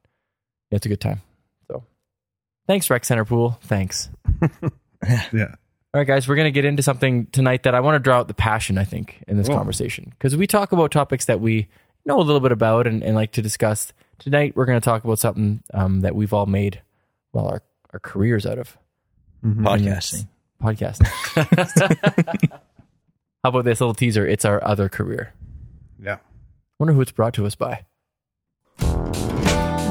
it's 0.70 0.86
a 0.86 0.88
good 0.88 1.00
time. 1.00 1.22
So, 1.68 1.82
thanks, 2.68 2.88
Rec 2.90 3.04
Center 3.04 3.24
Pool. 3.24 3.58
Thanks. 3.62 4.08
Yeah. 5.32 5.54
All 5.94 5.98
right, 6.00 6.06
guys, 6.06 6.28
we're 6.28 6.36
going 6.36 6.46
to 6.46 6.52
get 6.52 6.64
into 6.64 6.82
something 6.82 7.26
tonight 7.32 7.64
that 7.64 7.74
I 7.74 7.80
want 7.80 7.96
to 7.96 7.98
draw 7.98 8.20
out 8.20 8.28
the 8.28 8.34
passion, 8.34 8.78
I 8.78 8.84
think, 8.84 9.22
in 9.26 9.36
this 9.36 9.48
Whoa. 9.48 9.56
conversation. 9.56 10.06
Because 10.10 10.36
we 10.36 10.46
talk 10.46 10.70
about 10.72 10.90
topics 10.92 11.24
that 11.26 11.40
we 11.40 11.68
know 12.06 12.18
a 12.18 12.22
little 12.22 12.40
bit 12.40 12.52
about 12.52 12.86
and, 12.86 13.02
and 13.02 13.14
like 13.16 13.32
to 13.32 13.42
discuss. 13.42 13.92
Tonight, 14.22 14.54
we're 14.54 14.66
going 14.66 14.80
to 14.80 14.84
talk 14.84 15.02
about 15.04 15.18
something 15.18 15.62
um, 15.74 16.00
that 16.02 16.14
we've 16.14 16.32
all 16.32 16.46
made, 16.46 16.80
well, 17.32 17.46
our, 17.46 17.62
our 17.92 17.98
careers 17.98 18.46
out 18.46 18.58
of 18.58 18.76
Mhm. 19.44 19.62
Podcasting. 19.62 20.28
podcasting. 20.62 22.50
How 23.42 23.48
about 23.50 23.64
this 23.64 23.80
little 23.80 23.94
teaser? 23.94 24.24
It's 24.24 24.44
our 24.44 24.62
other 24.64 24.88
career. 24.88 25.32
Yeah. 26.00 26.18
wonder 26.78 26.94
who 26.94 27.00
it's 27.00 27.10
brought 27.10 27.34
to 27.34 27.46
us 27.46 27.56
by. 27.56 27.84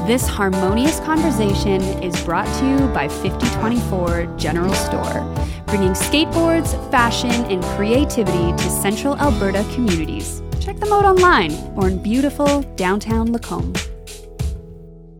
This 0.06 0.26
harmonious 0.26 0.98
conversation 1.00 1.82
is 2.02 2.18
brought 2.24 2.46
to 2.60 2.66
you 2.66 2.78
by 2.94 3.08
5024 3.08 4.24
General 4.38 4.72
Store, 4.72 5.34
bringing 5.66 5.92
skateboards, 5.92 6.72
fashion, 6.90 7.30
and 7.30 7.62
creativity 7.76 8.52
to 8.52 8.70
central 8.70 9.16
Alberta 9.18 9.64
communities. 9.74 10.42
Check 10.60 10.78
them 10.80 10.92
out 10.94 11.04
online 11.04 11.52
or 11.76 11.88
in 11.88 12.02
beautiful 12.02 12.62
downtown 12.76 13.32
Lacombe. 13.32 13.74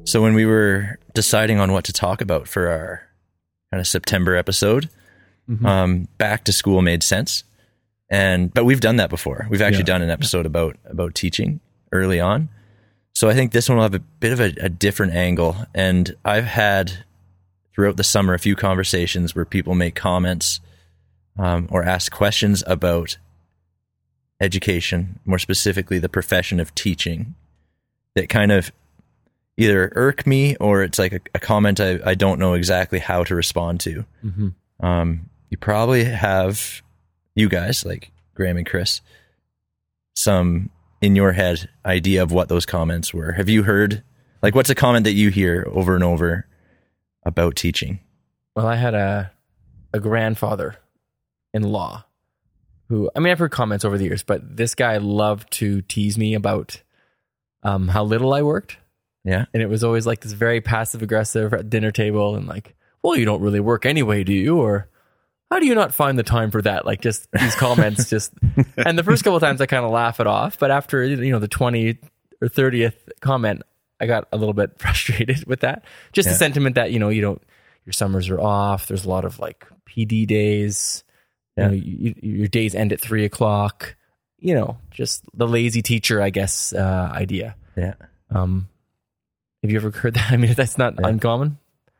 So 0.04 0.20
when 0.20 0.34
we 0.34 0.46
were 0.46 0.98
deciding 1.14 1.60
on 1.60 1.72
what 1.72 1.84
to 1.84 1.92
talk 1.92 2.20
about 2.20 2.48
for 2.48 2.68
our 2.68 3.02
kind 3.70 3.80
of 3.80 3.86
September 3.86 4.36
episode, 4.36 4.88
um, 5.64 6.08
back 6.18 6.44
to 6.44 6.52
school 6.52 6.80
made 6.82 7.02
sense. 7.02 7.44
And 8.10 8.52
but 8.52 8.64
we've 8.64 8.80
done 8.80 8.96
that 8.96 9.10
before. 9.10 9.46
We've 9.50 9.62
actually 9.62 9.80
Yeah. 9.80 9.86
done 9.98 10.02
an 10.02 10.10
episode 10.10 10.44
about 10.46 10.76
about 10.84 11.14
teaching 11.14 11.60
early 11.92 12.20
on. 12.20 12.48
So 13.14 13.28
I 13.28 13.34
think 13.34 13.52
this 13.52 13.68
one 13.68 13.76
will 13.76 13.84
have 13.84 13.94
a 13.94 13.98
bit 14.00 14.32
of 14.32 14.40
a, 14.40 14.54
a 14.60 14.68
different 14.68 15.12
angle. 15.12 15.56
And 15.74 16.14
I've 16.24 16.44
had 16.44 17.04
throughout 17.74 17.96
the 17.96 18.04
summer 18.04 18.34
a 18.34 18.38
few 18.38 18.56
conversations 18.56 19.34
where 19.34 19.44
people 19.44 19.74
make 19.74 19.94
comments 19.94 20.60
um, 21.38 21.68
or 21.70 21.82
ask 21.84 22.10
questions 22.12 22.64
about 22.66 23.18
education, 24.40 25.20
more 25.24 25.38
specifically 25.38 25.98
the 25.98 26.08
profession 26.08 26.60
of 26.60 26.74
teaching, 26.74 27.34
that 28.14 28.28
kind 28.28 28.52
of 28.52 28.72
either 29.56 29.92
irk 29.94 30.26
me 30.26 30.56
or 30.56 30.82
it's 30.82 30.98
like 30.98 31.12
a, 31.12 31.20
a 31.34 31.38
comment 31.38 31.80
I, 31.80 32.00
I 32.04 32.14
don't 32.14 32.38
know 32.38 32.54
exactly 32.54 32.98
how 32.98 33.24
to 33.24 33.34
respond 33.34 33.80
to. 33.80 34.04
Um, 34.80 35.30
you 35.50 35.58
probably 35.58 36.04
have, 36.04 36.82
you 37.34 37.48
guys, 37.48 37.84
like 37.84 38.10
Graham 38.34 38.56
and 38.56 38.66
Chris, 38.66 39.00
some 40.14 40.70
in 41.00 41.16
your 41.16 41.32
head 41.32 41.68
idea 41.84 42.22
of 42.22 42.32
what 42.32 42.48
those 42.48 42.64
comments 42.64 43.12
were. 43.12 43.32
Have 43.32 43.48
you 43.48 43.62
heard, 43.64 44.02
like, 44.42 44.54
what's 44.54 44.70
a 44.70 44.74
comment 44.74 45.04
that 45.04 45.12
you 45.12 45.30
hear 45.30 45.66
over 45.70 45.94
and 45.94 46.04
over 46.04 46.46
about 47.24 47.56
teaching? 47.56 48.00
Well, 48.56 48.66
I 48.66 48.76
had 48.76 48.94
a 48.94 49.32
a 49.94 50.00
grandfather 50.00 50.76
in 51.52 51.62
law 51.62 52.04
who 52.88 53.10
I 53.14 53.20
mean 53.20 53.30
I've 53.30 53.38
heard 53.38 53.50
comments 53.50 53.84
over 53.84 53.98
the 53.98 54.04
years, 54.04 54.22
but 54.22 54.56
this 54.56 54.74
guy 54.74 54.96
loved 54.96 55.50
to 55.54 55.82
tease 55.82 56.16
me 56.18 56.34
about 56.34 56.82
um, 57.62 57.88
how 57.88 58.04
little 58.04 58.32
I 58.34 58.42
worked. 58.42 58.78
Yeah. 59.24 59.44
And 59.54 59.62
it 59.62 59.68
was 59.68 59.84
always 59.84 60.06
like 60.06 60.20
this 60.20 60.32
very 60.32 60.60
passive 60.60 61.02
aggressive 61.02 61.52
at 61.54 61.70
dinner 61.70 61.90
table 61.92 62.34
and 62.36 62.46
like, 62.46 62.74
well, 63.02 63.16
you 63.16 63.24
don't 63.24 63.40
really 63.42 63.60
work 63.60 63.86
anyway, 63.86 64.24
do 64.24 64.32
you? 64.32 64.58
Or 64.58 64.88
how 65.50 65.58
do 65.58 65.66
you 65.66 65.74
not 65.74 65.94
find 65.94 66.18
the 66.18 66.22
time 66.22 66.50
for 66.50 66.62
that? 66.62 66.86
Like 66.86 67.00
just 67.00 67.28
these 67.32 67.54
comments 67.54 68.08
just 68.10 68.32
and 68.76 68.98
the 68.98 69.04
first 69.04 69.22
couple 69.22 69.36
of 69.36 69.42
times 69.42 69.60
I 69.60 69.66
kind 69.66 69.84
of 69.84 69.90
laugh 69.90 70.18
it 70.20 70.26
off, 70.26 70.58
but 70.58 70.70
after 70.70 71.04
you 71.04 71.30
know 71.32 71.38
the 71.38 71.48
20 71.48 71.98
or 72.40 72.48
30th 72.48 72.94
comment, 73.20 73.62
I 74.00 74.06
got 74.06 74.26
a 74.32 74.36
little 74.36 74.54
bit 74.54 74.72
frustrated 74.78 75.46
with 75.46 75.60
that. 75.60 75.84
Just 76.12 76.28
the 76.28 76.34
sentiment 76.34 76.74
that, 76.76 76.90
you 76.90 76.98
know, 76.98 77.08
you 77.10 77.20
don't 77.22 77.42
your 77.84 77.92
summers 77.92 78.28
are 78.30 78.40
off. 78.40 78.86
There's 78.86 79.04
a 79.04 79.08
lot 79.08 79.24
of 79.24 79.38
like 79.38 79.66
PD 79.88 80.26
days. 80.26 81.04
Yeah. 81.56 81.64
You 81.64 81.68
know, 81.70 81.74
you, 81.84 82.14
you- 82.22 82.32
your 82.38 82.48
days 82.48 82.74
end 82.74 82.92
at 82.92 83.00
three 83.00 83.24
o'clock. 83.24 83.94
You 84.38 84.54
know, 84.54 84.78
just 84.90 85.22
the 85.34 85.46
lazy 85.46 85.82
teacher, 85.82 86.20
I 86.20 86.30
guess, 86.30 86.72
uh, 86.72 87.10
idea. 87.12 87.54
Yeah. 87.76 87.94
Um, 88.30 88.68
have 89.62 89.70
you 89.70 89.76
ever 89.76 89.90
heard 89.90 90.14
that? 90.14 90.30
I 90.32 90.36
mean, 90.36 90.54
that's 90.54 90.78
not 90.78 90.94
Yeah. 91.00 91.08
uncommon. 91.08 91.58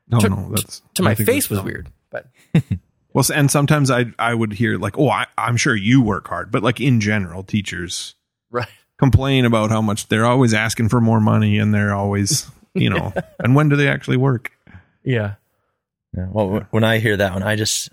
No, 0.09 0.19
to, 0.19 0.29
no, 0.29 0.51
that's 0.51 0.83
to 0.95 1.03
I 1.03 1.07
my 1.07 1.15
face 1.15 1.49
was 1.49 1.61
dumb. 1.61 1.67
weird, 1.67 1.89
but 2.11 2.27
Well, 3.15 3.25
and 3.35 3.51
sometimes 3.51 3.91
I 3.91 4.07
I 4.19 4.35
would 4.35 4.53
hear 4.55 4.79
like, 4.79 4.99
oh, 4.99 5.09
I, 5.11 5.27
I'm 5.39 5.57
sure 5.57 5.77
you 5.77 6.01
work 6.03 6.29
hard, 6.29 6.51
but 6.51 6.63
like 6.63 6.81
in 6.81 7.01
general, 7.01 7.43
teachers 7.43 8.15
right. 8.51 8.69
complain 8.99 9.45
about 9.45 9.71
how 9.71 9.81
much 9.83 10.09
they're 10.09 10.27
always 10.27 10.55
asking 10.55 10.89
for 10.89 11.01
more 11.01 11.21
money, 11.21 11.59
and 11.59 11.73
they're 11.75 11.95
always, 11.95 12.51
you 12.75 12.89
know, 12.91 13.13
and 13.39 13.55
when 13.55 13.69
do 13.69 13.77
they 13.77 13.89
actually 13.89 14.17
work? 14.17 14.51
Yeah. 15.05 15.35
Yeah. 16.17 16.27
Well, 16.31 16.61
wh- 16.61 16.73
when 16.75 16.85
I 16.85 16.99
hear 16.99 17.17
that 17.17 17.33
one, 17.35 17.43
I 17.43 17.57
just 17.57 17.91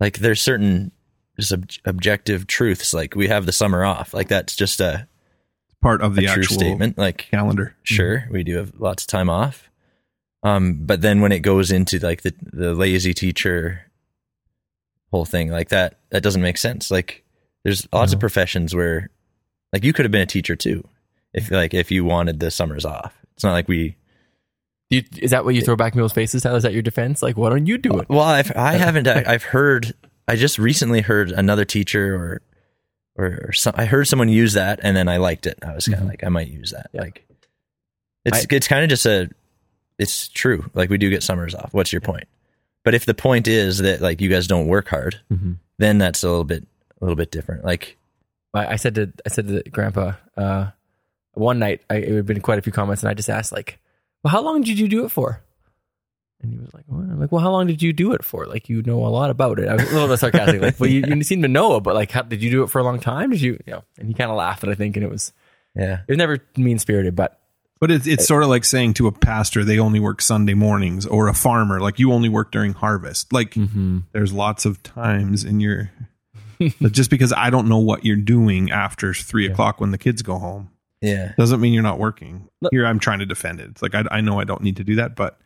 like 0.00 0.18
there's 0.18 0.40
certain 0.42 0.90
just 1.38 1.52
ob- 1.52 1.70
objective 1.84 2.46
truths. 2.46 2.92
Like 2.94 3.14
we 3.14 3.28
have 3.28 3.44
the 3.46 3.52
summer 3.52 3.84
off. 3.84 4.12
Like 4.14 4.28
that's 4.28 4.56
just 4.56 4.80
a, 4.80 5.06
Part 5.84 6.00
of 6.00 6.12
a 6.12 6.22
the 6.22 6.26
true 6.26 6.42
actual 6.42 6.56
statement. 6.56 6.96
Like 6.96 7.28
calendar. 7.30 7.76
sure, 7.82 8.26
we 8.30 8.42
do 8.42 8.56
have 8.56 8.72
lots 8.78 9.02
of 9.02 9.06
time 9.06 9.28
off. 9.28 9.70
Um, 10.42 10.78
but 10.80 11.02
then 11.02 11.20
when 11.20 11.30
it 11.30 11.40
goes 11.40 11.70
into 11.70 11.98
like 11.98 12.22
the 12.22 12.34
the 12.52 12.74
lazy 12.74 13.12
teacher 13.12 13.82
whole 15.10 15.26
thing, 15.26 15.50
like 15.50 15.68
that, 15.68 15.98
that 16.08 16.22
doesn't 16.22 16.40
make 16.40 16.56
sense. 16.56 16.90
Like 16.90 17.22
there's 17.64 17.86
lots 17.92 18.14
of 18.14 18.18
professions 18.18 18.74
where, 18.74 19.10
like 19.74 19.84
you 19.84 19.92
could 19.92 20.06
have 20.06 20.12
been 20.12 20.22
a 20.22 20.26
teacher 20.26 20.56
too, 20.56 20.88
if 21.34 21.50
like 21.50 21.74
if 21.74 21.90
you 21.90 22.02
wanted 22.02 22.40
the 22.40 22.50
summers 22.50 22.86
off. 22.86 23.14
It's 23.34 23.44
not 23.44 23.52
like 23.52 23.68
we 23.68 23.96
you, 24.88 25.02
is 25.18 25.32
that 25.32 25.44
what 25.44 25.54
you 25.54 25.60
throw 25.60 25.76
back 25.76 25.92
in 25.92 25.98
people's 25.98 26.12
faces? 26.12 26.44
How 26.44 26.54
is 26.54 26.62
that 26.62 26.72
your 26.72 26.82
defense? 26.82 27.22
Like, 27.22 27.36
why 27.36 27.50
don't 27.50 27.66
you 27.66 27.78
do 27.78 27.98
it? 27.98 28.08
Well, 28.08 28.20
I've, 28.20 28.52
I 28.56 28.72
haven't. 28.78 29.06
I've 29.06 29.42
heard. 29.42 29.92
I 30.26 30.36
just 30.36 30.58
recently 30.58 31.02
heard 31.02 31.30
another 31.30 31.66
teacher 31.66 32.14
or 32.14 32.42
or, 33.16 33.26
or 33.48 33.52
some, 33.52 33.74
I 33.76 33.84
heard 33.84 34.06
someone 34.08 34.28
use 34.28 34.54
that, 34.54 34.80
and 34.82 34.96
then 34.96 35.08
I 35.08 35.18
liked 35.18 35.46
it. 35.46 35.58
I 35.62 35.74
was 35.74 35.86
kind 35.86 35.98
of 36.00 36.04
Mhm. 36.04 36.08
like, 36.10 36.24
I 36.24 36.28
might 36.28 36.48
use 36.48 36.70
that. 36.72 36.90
Yeah. 36.92 37.02
Like, 37.02 37.26
it's 38.24 38.38
I- 38.40 38.46
it's 38.50 38.68
kind 38.68 38.82
of 38.82 38.88
just 38.90 39.06
a. 39.06 39.30
It's 39.98 40.28
true. 40.28 40.68
Like 40.74 40.90
we 40.90 40.98
do 40.98 41.08
get 41.10 41.22
summers 41.22 41.54
off. 41.54 41.72
What's 41.72 41.92
your 41.92 42.00
point? 42.00 42.24
But 42.84 42.94
if 42.94 43.06
the 43.06 43.14
point 43.14 43.46
is 43.46 43.78
that 43.78 44.00
like 44.00 44.20
you 44.20 44.28
guys 44.28 44.46
don't 44.48 44.66
work 44.66 44.88
hard, 44.88 45.20
Mhm. 45.32 45.58
then 45.78 45.98
that's 45.98 46.22
a 46.24 46.28
little 46.28 46.44
bit 46.44 46.66
a 47.00 47.04
little 47.04 47.16
bit 47.16 47.30
different. 47.30 47.64
Like 47.64 47.96
I, 48.52 48.66
I 48.72 48.76
said 48.76 48.94
to 48.96 49.12
I 49.24 49.28
said 49.28 49.46
to 49.48 49.62
Grandpa 49.70 50.14
uh, 50.36 50.70
one 51.34 51.58
night. 51.60 51.82
I, 51.88 51.96
it 51.96 52.12
had 52.14 52.26
been 52.26 52.40
quite 52.40 52.58
a 52.58 52.62
few 52.62 52.72
comments, 52.72 53.02
and 53.02 53.10
I 53.10 53.14
just 53.14 53.30
asked 53.30 53.52
like, 53.52 53.78
"Well, 54.24 54.32
how 54.32 54.42
long 54.42 54.62
did 54.62 54.78
you 54.78 54.88
do 54.88 55.04
it 55.04 55.10
for?" 55.10 55.40
And 56.44 56.52
he 56.52 56.58
was 56.58 56.72
like, 56.74 56.84
"What?" 56.86 57.00
I'm 57.00 57.18
like, 57.18 57.32
"Well, 57.32 57.40
how 57.40 57.50
long 57.50 57.66
did 57.66 57.82
you 57.82 57.92
do 57.92 58.12
it 58.12 58.22
for? 58.22 58.46
Like, 58.46 58.68
you 58.68 58.82
know 58.82 59.04
a 59.04 59.08
lot 59.08 59.30
about 59.30 59.58
it." 59.58 59.66
I 59.68 59.74
was 59.74 59.90
a 59.90 59.92
little 59.92 60.08
bit 60.08 60.18
sarcastic, 60.18 60.60
like, 60.60 60.78
"Well, 60.78 60.90
you, 60.90 61.02
you 61.06 61.22
seem 61.24 61.42
to 61.42 61.48
know, 61.48 61.76
it, 61.76 61.80
but 61.80 61.94
like, 61.94 62.10
how, 62.10 62.22
did 62.22 62.42
you 62.42 62.50
do 62.50 62.62
it 62.62 62.70
for 62.70 62.78
a 62.78 62.84
long 62.84 63.00
time? 63.00 63.30
Did 63.30 63.40
you?" 63.40 63.58
You 63.66 63.72
know, 63.72 63.84
and 63.98 64.06
he 64.06 64.14
kind 64.14 64.30
of 64.30 64.36
laughed, 64.36 64.62
I 64.64 64.74
think, 64.74 64.96
and 64.96 65.04
it 65.04 65.10
was 65.10 65.32
yeah, 65.74 66.00
it 66.06 66.12
was 66.12 66.18
never 66.18 66.38
mean 66.56 66.78
spirited, 66.78 67.16
but 67.16 67.40
But 67.80 67.90
it's 67.90 68.06
it's 68.06 68.26
sort 68.26 68.42
of 68.42 68.50
like 68.50 68.64
saying 68.64 68.94
to 68.94 69.06
a 69.06 69.12
pastor 69.12 69.64
they 69.64 69.78
only 69.78 70.00
work 70.00 70.20
Sunday 70.20 70.54
mornings, 70.54 71.06
or 71.06 71.28
a 71.28 71.34
farmer 71.34 71.80
like 71.80 71.98
you 71.98 72.12
only 72.12 72.28
work 72.28 72.52
during 72.52 72.74
harvest. 72.74 73.32
Like 73.32 73.54
mm-hmm. 73.54 74.00
there's 74.12 74.32
lots 74.32 74.66
of 74.66 74.82
times 74.82 75.44
in 75.44 75.60
your 75.60 75.90
just 76.82 77.10
because 77.10 77.32
I 77.32 77.50
don't 77.50 77.68
know 77.68 77.78
what 77.78 78.04
you're 78.04 78.16
doing 78.16 78.70
after 78.70 79.14
three 79.14 79.46
o'clock 79.46 79.80
when 79.80 79.90
the 79.90 79.98
kids 79.98 80.22
go 80.22 80.38
home 80.38 80.70
yeah, 81.04 81.32
doesn't 81.36 81.60
mean 81.60 81.74
you're 81.74 81.82
not 81.82 81.98
working. 81.98 82.48
Look- 82.62 82.72
Here 82.72 82.86
I'm 82.86 82.98
trying 82.98 83.18
to 83.18 83.26
defend 83.26 83.60
it. 83.60 83.68
It's 83.70 83.82
like 83.82 83.94
I, 83.94 84.04
I 84.10 84.20
know 84.20 84.40
I 84.40 84.44
don't 84.44 84.62
need 84.62 84.78
to 84.78 84.84
do 84.84 84.96
that, 84.96 85.16
but 85.16 85.38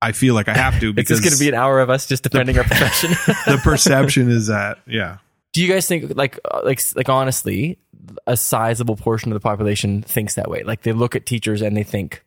I 0.00 0.12
feel 0.12 0.34
like 0.34 0.48
I 0.48 0.54
have 0.54 0.80
to 0.80 0.88
it's 0.96 0.96
because 0.96 1.20
just 1.20 1.22
going 1.22 1.32
to 1.32 1.38
be 1.38 1.48
an 1.48 1.54
hour 1.54 1.80
of 1.80 1.90
us 1.90 2.06
just 2.06 2.22
defending 2.22 2.56
our 2.58 2.64
profession. 2.66 3.10
the 3.10 3.60
perception 3.62 4.30
is 4.30 4.46
that 4.46 4.78
yeah. 4.86 5.18
Do 5.52 5.62
you 5.62 5.72
guys 5.72 5.86
think 5.86 6.14
like 6.16 6.38
uh, 6.50 6.60
like 6.64 6.80
like 6.94 7.08
honestly, 7.08 7.78
a 8.26 8.36
sizable 8.36 8.96
portion 8.96 9.32
of 9.32 9.34
the 9.34 9.40
population 9.40 10.02
thinks 10.02 10.34
that 10.34 10.50
way? 10.50 10.62
Like 10.62 10.82
they 10.82 10.92
look 10.92 11.16
at 11.16 11.26
teachers 11.26 11.62
and 11.62 11.76
they 11.76 11.82
think 11.82 12.24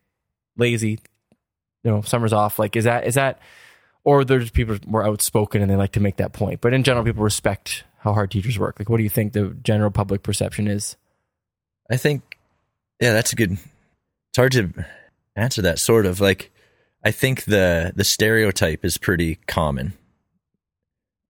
lazy, 0.56 0.98
you 1.82 1.90
know, 1.90 2.02
summer's 2.02 2.32
off. 2.32 2.58
Like 2.58 2.76
is 2.76 2.84
that 2.84 3.06
is 3.06 3.14
that 3.14 3.40
or 4.04 4.24
there's 4.24 4.50
people 4.50 4.76
more 4.86 5.06
outspoken 5.06 5.62
and 5.62 5.70
they 5.70 5.76
like 5.76 5.92
to 5.92 6.00
make 6.00 6.16
that 6.16 6.32
point. 6.32 6.60
But 6.60 6.74
in 6.74 6.82
general, 6.82 7.04
people 7.04 7.22
respect 7.22 7.84
how 7.98 8.12
hard 8.12 8.30
teachers 8.30 8.58
work. 8.58 8.78
Like 8.78 8.88
what 8.88 8.96
do 8.96 9.04
you 9.04 9.08
think 9.10 9.32
the 9.32 9.56
general 9.62 9.90
public 9.90 10.22
perception 10.22 10.66
is? 10.66 10.96
I 11.90 11.96
think, 11.96 12.38
yeah, 13.00 13.12
that's 13.12 13.32
a 13.32 13.36
good. 13.36 13.52
It's 13.52 14.36
hard 14.36 14.52
to 14.52 14.72
answer 15.36 15.62
that 15.62 15.78
sort 15.78 16.06
of 16.06 16.20
like. 16.20 16.50
I 17.04 17.10
think 17.10 17.44
the 17.44 17.92
the 17.96 18.04
stereotype 18.04 18.84
is 18.84 18.96
pretty 18.98 19.36
common, 19.46 19.94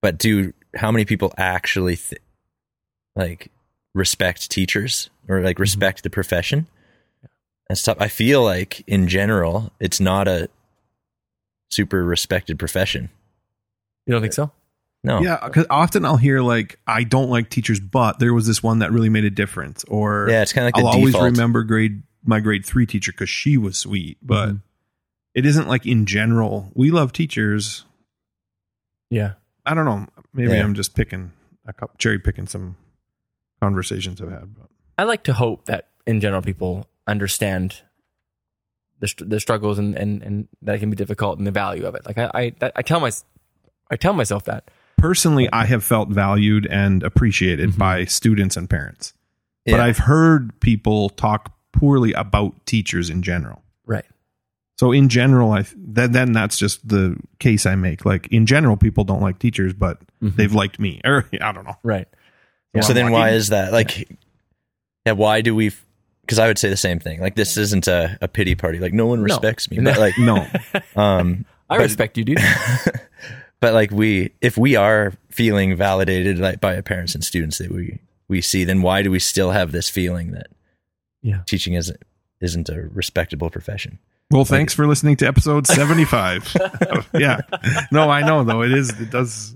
but 0.01 0.17
do 0.17 0.53
how 0.75 0.91
many 0.91 1.05
people 1.05 1.33
actually 1.37 1.95
th- 1.95 2.21
like 3.15 3.51
respect 3.93 4.49
teachers 4.49 5.09
or 5.27 5.41
like 5.41 5.59
respect 5.59 6.03
the 6.03 6.09
profession. 6.09 6.67
That's 7.69 7.81
tough. 7.81 7.97
I 7.99 8.07
feel 8.07 8.43
like 8.43 8.83
in 8.87 9.07
general, 9.07 9.71
it's 9.79 9.99
not 9.99 10.27
a 10.27 10.49
super 11.69 12.03
respected 12.03 12.59
profession. 12.59 13.09
You 14.05 14.11
don't 14.13 14.21
think 14.21 14.33
so? 14.33 14.51
No. 15.03 15.21
Yeah, 15.21 15.39
because 15.43 15.65
often 15.69 16.05
I'll 16.05 16.17
hear 16.17 16.41
like, 16.41 16.79
"I 16.87 17.03
don't 17.03 17.29
like 17.29 17.49
teachers, 17.49 17.79
but 17.79 18.19
there 18.19 18.33
was 18.33 18.47
this 18.47 18.61
one 18.63 18.79
that 18.79 18.91
really 18.91 19.09
made 19.09 19.25
a 19.25 19.29
difference," 19.29 19.83
or 19.85 20.27
Yeah, 20.29 20.41
it's 20.43 20.53
kind 20.53 20.67
of 20.67 20.73
like 20.73 20.83
I'll 20.83 20.91
always 20.91 21.13
default. 21.13 21.31
remember 21.31 21.63
grade 21.63 22.03
my 22.23 22.39
grade 22.39 22.65
three 22.65 22.85
teacher 22.85 23.11
because 23.11 23.29
she 23.29 23.57
was 23.57 23.77
sweet, 23.77 24.17
but 24.21 24.49
Mhm. 24.49 24.61
It 25.35 25.45
isn't 25.45 25.67
like 25.67 25.85
in 25.85 26.05
general. 26.05 26.71
We 26.73 26.91
love 26.91 27.11
teachers. 27.13 27.85
Yeah. 29.09 29.33
I 29.65 29.73
don't 29.73 29.85
know. 29.85 30.07
Maybe 30.33 30.51
Yeah. 30.53 30.63
I'm 30.63 30.73
just 30.73 30.95
picking 30.95 31.31
a 31.65 31.73
couple, 31.73 31.95
cherry 31.97 32.19
picking 32.19 32.47
some 32.47 32.75
conversations 33.61 34.21
I've 34.21 34.31
had. 34.31 34.55
But 34.55 34.69
I 34.97 35.03
like 35.03 35.23
to 35.23 35.33
hope 35.33 35.65
that 35.65 35.89
in 36.05 36.19
general 36.19 36.41
people 36.41 36.87
understand 37.07 37.81
the 38.99 39.13
the 39.19 39.39
struggles 39.39 39.79
and, 39.79 39.95
and 39.95 40.21
and 40.21 40.47
that 40.61 40.75
it 40.75 40.79
can 40.79 40.89
be 40.89 40.95
difficult 40.95 41.37
and 41.37 41.47
the 41.47 41.51
value 41.51 41.85
of 41.85 41.95
it. 41.95 42.05
Like 42.05 42.17
I 42.17 42.31
I, 42.33 42.53
that- 42.59 42.73
I 42.75 42.81
tell 42.81 42.99
my 42.99 43.11
I 43.91 43.95
tell 43.95 44.13
myself 44.13 44.45
that. 44.45 44.69
personally, 44.97 45.49
I 45.51 45.65
have 45.65 45.83
felt 45.83 46.09
valued 46.09 46.65
and 46.67 47.03
appreciated 47.03 47.71
Mhm. 47.71 47.77
by 47.77 48.05
students 48.05 48.55
and 48.57 48.69
parents. 48.69 49.13
Yeah. 49.65 49.73
But 49.77 49.79
I've 49.81 49.97
heard 49.99 50.57
people 50.61 51.09
talk 51.09 51.53
poorly 51.71 52.13
about 52.13 52.65
teachers 52.65 53.09
in 53.09 53.21
general. 53.23 53.61
Right. 53.85 54.05
So 54.79 54.91
in 54.91 55.07
general, 55.09 55.51
I 55.51 55.65
then 55.77 56.11
then 56.13 56.31
that's 56.33 56.57
just 56.57 56.87
the 56.87 57.15
case 57.39 57.65
I 57.65 57.75
make. 57.75 58.05
Like 58.05 58.27
in 58.27 58.45
general, 58.45 58.75
people 58.77 59.03
don't 59.03 59.21
like 59.21 59.39
teachers, 59.39 59.73
but 59.73 59.99
Mhm. 60.21 60.35
they've 60.35 60.53
liked 60.53 60.79
me. 60.79 60.99
Or 61.05 61.27
I 61.41 61.51
don't 61.51 61.65
know. 61.65 61.77
Right. 61.83 62.07
so 62.81 62.89
I'm 62.89 62.95
then 62.95 63.11
why 63.11 63.29
is 63.31 63.49
that? 63.49 63.71
Like, 63.71 64.09
yeah, 65.05 65.11
why 65.13 65.41
do 65.41 65.53
we? 65.55 65.71
Because 66.21 66.39
I 66.39 66.47
would 66.47 66.57
say 66.57 66.69
the 66.69 66.77
same 66.77 66.99
thing. 66.99 67.19
Like, 67.19 67.35
this 67.35 67.57
isn't 67.57 67.87
a, 67.87 68.17
a 68.21 68.27
pity 68.29 68.55
party. 68.55 68.79
Like, 68.79 68.93
no 68.93 69.05
one 69.07 69.19
No. 69.19 69.25
respects 69.25 69.69
me. 69.69 69.79
But 69.79 69.97
like, 69.99 70.17
No, 70.17 70.47
um, 70.95 71.45
I 71.69 71.77
But- 71.77 71.83
respect 71.83 72.17
you, 72.17 72.23
dude. 72.23 72.39
but 73.59 73.73
like 73.73 73.91
we, 73.91 74.31
if 74.41 74.57
we 74.57 74.75
are 74.75 75.13
feeling 75.29 75.75
validated 75.75 76.39
like 76.39 76.59
by 76.61 76.75
our 76.75 76.81
parents 76.81 77.13
and 77.15 77.23
students 77.23 77.57
that 77.59 77.71
we 77.71 77.99
we 78.27 78.41
see, 78.41 78.63
then 78.63 78.81
why 78.81 79.01
do 79.03 79.11
we 79.11 79.19
still 79.19 79.51
have 79.51 79.71
this 79.71 79.89
feeling 79.89 80.31
that 80.31 80.47
Yeah. 81.21 81.41
teaching 81.45 81.73
isn't 81.75 82.01
isn't 82.41 82.69
a 82.69 82.81
respectable 82.93 83.49
profession? 83.49 83.99
Well, 84.31 84.45
thanks 84.45 84.73
for 84.73 84.87
listening 84.87 85.15
to 85.17 85.27
episode 85.27 85.67
75. 85.67 86.55
yeah. 87.13 87.41
No, 87.91 88.09
I 88.09 88.21
know 88.25 88.43
though. 88.43 88.63
It 88.63 88.71
is, 88.71 88.89
it 88.99 89.11
does. 89.11 89.55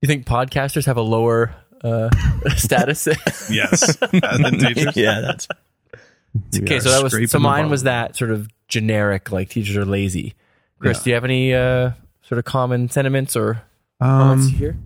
You 0.00 0.06
think 0.06 0.26
podcasters 0.26 0.86
have 0.86 0.96
a 0.96 1.02
lower 1.02 1.54
uh, 1.82 2.08
status? 2.56 3.06
Yes. 3.50 3.98
yeah, 4.12 5.20
that's 5.20 5.48
okay, 6.56 6.78
so 6.80 6.90
that 6.90 7.02
was 7.02 7.30
so 7.30 7.38
mine 7.38 7.68
was 7.68 7.82
that 7.82 8.16
sort 8.16 8.30
of 8.30 8.48
generic 8.68 9.32
like 9.32 9.48
teachers 9.50 9.76
are 9.76 9.84
lazy. 9.84 10.34
Chris, 10.78 10.98
Yeah. 10.98 11.02
do 11.04 11.10
you 11.10 11.14
have 11.14 11.24
any 11.24 11.54
uh, 11.54 11.90
sort 12.22 12.38
of 12.38 12.44
common 12.44 12.88
sentiments 12.88 13.34
or 13.34 13.60
comments 14.00 14.46
Um, 14.46 14.52
here? 14.52 14.76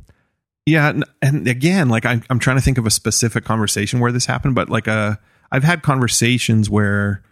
yeah. 0.65 0.89
And, 0.89 1.05
and 1.21 1.47
again, 1.47 1.89
like 1.91 2.07
I'm, 2.07 2.23
I'm 2.31 2.39
trying 2.39 2.57
to 2.57 2.63
think 2.63 2.79
of 2.79 2.87
a 2.87 2.91
specific 2.91 3.45
conversation 3.45 4.01
where 4.01 4.11
this 4.13 4.25
happened, 4.27 4.55
but 4.55 4.71
like, 4.71 4.89
uh, 4.89 5.17
I've 5.51 5.65
had 5.65 5.83
conversations 5.83 6.71
where 6.71 7.23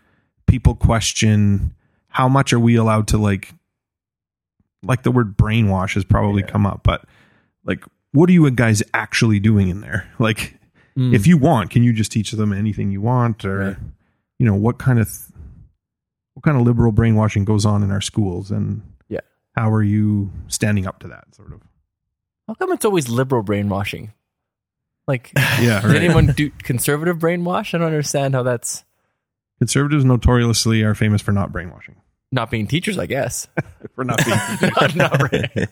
people 0.50 0.74
question 0.74 1.74
how 2.08 2.28
much 2.28 2.52
are 2.52 2.58
we 2.60 2.74
allowed 2.76 3.06
to 3.08 3.18
like, 3.18 3.54
like 4.82 5.02
the 5.02 5.10
word 5.12 5.36
brainwash 5.36 5.94
has 5.94 6.04
probably 6.04 6.42
come 6.42 6.66
up, 6.66 6.80
but 6.82 7.04
like, 7.64 7.84
what 8.12 8.28
are 8.28 8.32
you 8.32 8.50
guys 8.50 8.82
actually 8.92 9.38
doing 9.38 9.68
in 9.68 9.80
there? 9.80 10.08
Like, 10.18 10.56
Mm. 10.98 11.14
if 11.14 11.24
you 11.24 11.38
want, 11.38 11.70
can 11.70 11.84
you 11.84 11.92
just 11.92 12.10
teach 12.10 12.32
them 12.32 12.52
anything 12.52 12.90
you 12.90 13.00
want, 13.00 13.44
or 13.44 13.58
Right. 13.58 13.76
you 14.40 14.44
know 14.46 14.56
what 14.56 14.78
kind 14.78 14.98
of 14.98 15.08
what 16.34 16.42
kind 16.42 16.56
of 16.58 16.66
liberal 16.66 16.90
brainwashing 16.90 17.44
goes 17.44 17.64
on 17.64 17.84
in 17.84 17.92
our 17.92 18.00
schools, 18.00 18.50
and 18.50 18.82
Yeah. 19.08 19.20
how 19.54 19.70
are 19.72 19.84
you 19.84 20.32
standing 20.48 20.88
up 20.88 20.98
to 21.00 21.08
that 21.08 21.32
sort 21.36 21.52
of? 21.52 21.60
How 22.48 22.54
come 22.54 22.72
it's 22.72 22.84
always 22.84 23.08
liberal 23.08 23.44
brainwashing? 23.44 24.12
Like, 25.06 25.30
Yeah, 25.60 25.80
does 25.80 25.94
anyone 25.94 26.26
do 26.32 26.50
conservative 26.50 27.18
brainwash? 27.18 27.72
I 27.72 27.78
don't 27.78 27.86
understand 27.86 28.34
how 28.34 28.42
that's 28.42 28.84
Conservatives 29.60 30.04
notoriously 30.04 30.82
are 30.82 30.94
famous 30.94 31.22
for 31.22 31.32
not 31.32 31.52
brainwashing, 31.52 31.96
not 32.32 32.50
being 32.50 32.66
teachers, 32.66 32.98
I 32.98 33.06
guess. 33.06 33.46
for 33.94 34.04
not 34.04 34.18
being. 34.24 34.38
not, 34.80 34.96
not 34.96 35.32
right. 35.32 35.68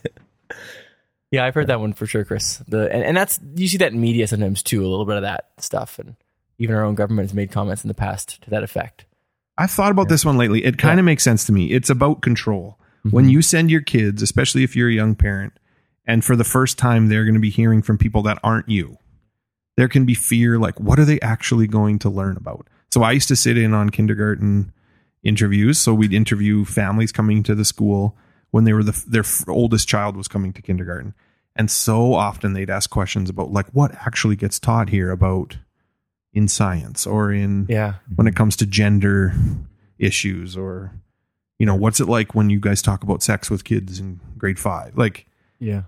Yeah, 1.31 1.45
I've 1.45 1.55
heard 1.55 1.67
that 1.67 1.81
one 1.81 1.95
for 1.95 2.07
sure, 2.07 2.25
Chris. 2.25 2.59
The 2.69 2.93
and, 2.93 3.03
and 3.03 3.17
that's 3.17 3.41
you 3.55 3.67
see 3.67 3.79
that 3.79 3.93
in 3.93 4.01
media 4.01 4.27
sometimes 4.27 4.63
too, 4.63 4.85
a 4.85 4.89
little 4.89 5.07
bit 5.07 5.17
of 5.17 5.23
that 5.23 5.49
stuff, 5.57 5.99
and 5.99 6.17
even 6.59 6.75
our 6.75 6.85
own 6.85 6.95
government 6.95 7.29
has 7.29 7.35
made 7.35 7.51
comments 7.51 7.83
in 7.83 7.89
the 7.89 7.95
past 7.95 8.43
to 8.43 8.51
that 8.51 8.63
effect. 8.63 9.07
I've 9.57 9.71
thought 9.71 9.91
about 9.91 10.09
this 10.09 10.25
one 10.25 10.39
lately. 10.39 10.65
It 10.65 10.79
kind 10.79 11.01
of 11.01 11.05
makes 11.05 11.25
sense 11.25 11.45
to 11.47 11.53
me. 11.53 11.73
It's 11.73 11.91
about 11.91 12.23
control. 12.23 12.79
Mm-hmm. 13.01 13.11
When 13.17 13.29
you 13.29 13.43
send 13.43 13.71
your 13.71 13.81
kids, 13.81 14.23
especially 14.23 14.65
if 14.65 14.77
you're 14.77 14.89
a 14.89 14.95
young 14.95 15.15
parent, 15.15 15.55
and 16.07 16.25
for 16.25 16.37
the 16.37 16.45
first 16.45 16.79
time 16.79 17.09
they're 17.09 17.25
going 17.25 17.35
to 17.35 17.41
be 17.41 17.51
hearing 17.51 17.83
from 17.83 17.99
people 17.99 18.23
that 18.23 18.39
aren't 18.45 18.69
you, 18.69 18.99
there 19.77 19.89
can 19.89 20.05
be 20.05 20.15
fear 20.15 20.59
like, 20.59 20.79
what 20.79 20.99
are 20.99 21.05
they 21.05 21.21
actually 21.21 21.67
going 21.67 21.99
to 22.01 22.11
learn 22.11 22.37
about? 22.37 22.69
So 22.91 23.03
I 23.03 23.13
used 23.13 23.29
to 23.29 23.37
sit 23.37 23.59
in 23.59 23.75
on 23.75 23.91
kindergarten 23.91 24.73
interviews. 25.23 25.79
So 25.79 25.95
we'd 25.95 26.13
interview 26.13 26.65
families 26.65 27.13
coming 27.13 27.43
to 27.45 27.55
the 27.55 27.65
school 27.65 28.17
when 28.51 28.65
they 28.65 28.73
were 28.73 28.83
the 28.83 29.05
their 29.07 29.25
oldest 29.49 29.89
child 29.89 30.17
was 30.17 30.29
coming 30.29 30.53
to 30.55 30.63
kindergarten. 30.63 31.15
And 31.57 31.71
so 31.71 32.15
often 32.15 32.53
they'd 32.53 32.71
ask 32.71 32.89
questions 32.89 33.29
about 33.29 33.51
like 33.51 33.67
what 33.71 33.95
actually 33.95 34.37
gets 34.37 34.59
taught 34.59 34.89
here 34.89 35.11
about 35.11 35.59
in 36.33 36.47
science 36.49 37.07
or 37.07 37.33
in 37.33 37.67
Yeah, 37.69 37.95
when 38.15 38.27
it 38.27 38.37
comes 38.37 38.57
to 38.57 38.67
gender 38.67 39.35
issues 39.99 40.57
or 40.57 40.93
you 41.59 41.67
know 41.67 41.75
what's 41.75 41.99
it 42.01 42.09
like 42.09 42.35
when 42.35 42.51
you 42.51 42.61
guys 42.61 42.81
talk 42.81 43.03
about 43.03 43.23
sex 43.23 43.51
with 43.51 43.65
kids 43.65 43.99
in 43.99 44.21
grade 44.37 44.61
5 44.61 44.97
like 44.97 45.27
yeah, 45.59 45.83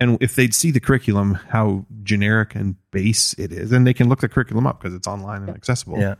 and 0.00 0.18
if 0.20 0.34
they'd 0.34 0.54
see 0.54 0.70
the 0.70 0.80
curriculum 0.80 1.34
how 1.50 1.84
generic 2.02 2.54
and 2.54 2.76
base 2.90 3.32
it 3.34 3.52
is 3.52 3.72
and 3.72 3.86
they 3.86 3.94
can 3.94 4.08
look 4.08 4.20
the 4.20 4.28
curriculum 4.28 4.66
up 4.66 4.80
because 4.80 4.94
it's 4.94 5.06
online 5.06 5.42
and 5.42 5.50
accessible 5.50 5.98
yeah. 5.98 6.14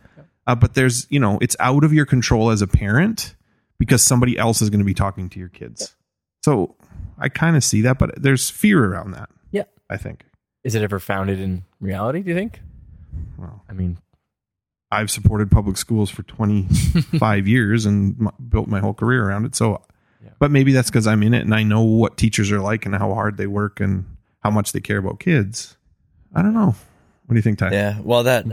uh, 0.47 0.55
but 0.55 0.73
there's 0.73 1.07
you 1.09 1.19
know 1.19 1.37
it's 1.41 1.55
out 1.59 1.83
of 1.83 1.93
your 1.93 2.05
control 2.05 2.49
as 2.49 2.61
a 2.61 2.67
parent 2.67 3.35
because 3.79 4.01
somebody 4.03 4.37
else 4.37 4.61
is 4.61 4.69
going 4.69 4.79
to 4.79 4.85
be 4.85 4.93
talking 4.93 5.29
to 5.29 5.39
your 5.39 5.49
kids 5.49 5.95
so 6.43 6.75
i 7.17 7.29
kind 7.29 7.55
of 7.55 7.63
see 7.63 7.81
that 7.81 7.97
but 7.97 8.11
there's 8.21 8.49
fear 8.49 8.85
around 8.85 9.11
that 9.11 9.29
yeah. 9.51 9.63
i 9.89 9.97
think 9.97 10.23
Is 10.63 10.75
it 10.75 10.81
ever 10.81 10.99
founded 10.99 11.39
in 11.39 11.63
reality? 11.79 12.21
Do 12.21 12.29
you 12.29 12.35
think? 12.35 12.61
well 13.37 13.63
I 13.69 13.73
mean, 13.73 13.97
I've 14.91 15.11
supported 15.11 15.51
public 15.51 15.77
schools 15.77 16.09
for 16.09 16.23
25 16.23 17.47
years 17.55 17.85
and 17.85 18.15
m- 18.19 18.29
built 18.49 18.67
my 18.67 18.79
whole 18.79 18.93
career 18.93 19.27
around 19.27 19.45
it. 19.45 19.55
So, 19.55 19.81
Yeah. 20.25 20.31
but 20.39 20.51
maybe 20.51 20.71
that's 20.73 20.89
because 20.89 21.07
I'm 21.07 21.23
in 21.23 21.33
it 21.33 21.41
and 21.41 21.53
I 21.53 21.63
know 21.63 21.81
what 21.83 22.17
teachers 22.17 22.51
are 22.51 22.59
like 22.59 22.85
and 22.85 22.95
how 22.95 23.13
hard 23.13 23.37
they 23.37 23.47
work 23.47 23.79
and 23.79 24.05
how 24.43 24.49
much 24.49 24.71
they 24.71 24.81
care 24.81 24.97
about 24.97 25.19
kids. 25.19 25.77
I 26.33 26.41
don't 26.41 26.53
know. 26.53 26.75
What 27.25 27.29
do 27.29 27.35
you 27.35 27.41
think, 27.41 27.59
Ty? 27.59 27.71
Yeah. 27.71 27.99
Well, 28.01 28.23
that 28.23 28.45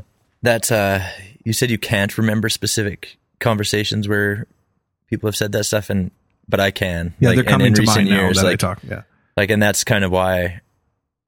that 0.42 0.70
uh, 0.70 1.00
you 1.44 1.52
said 1.52 1.70
you 1.70 1.78
can't 1.78 2.16
remember 2.16 2.48
specific 2.48 3.18
conversations 3.40 4.08
where 4.08 4.46
people 5.08 5.26
have 5.26 5.36
said 5.36 5.52
that 5.52 5.64
stuff, 5.64 5.90
and 5.90 6.10
but 6.48 6.60
I 6.60 6.70
can. 6.70 7.14
Yeah, 7.20 7.30
Like, 7.30 7.36
they're 7.36 7.44
coming 7.44 7.68
in 7.68 7.74
to 7.74 7.82
mind 7.82 7.88
recent 7.88 8.10
now 8.10 8.22
years, 8.22 8.36
that 8.36 8.46
I 8.46 8.50
like, 8.50 8.58
talk. 8.58 8.80
Yeah. 8.88 9.02
like, 9.36 9.50
and 9.50 9.62
that's 9.62 9.84
kind 9.84 10.04
of 10.04 10.10
why 10.10 10.60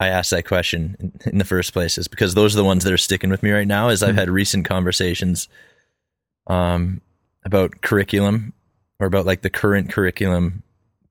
I 0.01 0.09
asked 0.09 0.31
that 0.31 0.47
question 0.47 0.97
in, 0.99 1.13
in 1.33 1.39
the 1.39 1.45
first 1.45 1.73
place, 1.73 1.99
is 1.99 2.09
because 2.09 2.35
those 2.35 2.55
are 2.55 2.59
the 2.59 2.65
ones 2.65 2.85
that 2.85 2.93
are 2.93 2.99
sticking 2.99 3.31
with 3.31 3.43
me 3.43 3.51
right 3.51 3.67
now. 3.69 3.89
Is 3.89 4.03
I've 4.03 4.17
had 4.17 4.31
recent 4.31 4.65
conversations, 4.65 5.49
um, 6.47 7.01
about 7.45 7.83
curriculum 7.83 8.55
or 9.01 9.07
about 9.07 9.27
like 9.27 9.43
the 9.43 9.51
current 9.51 9.91
curriculum 9.91 10.63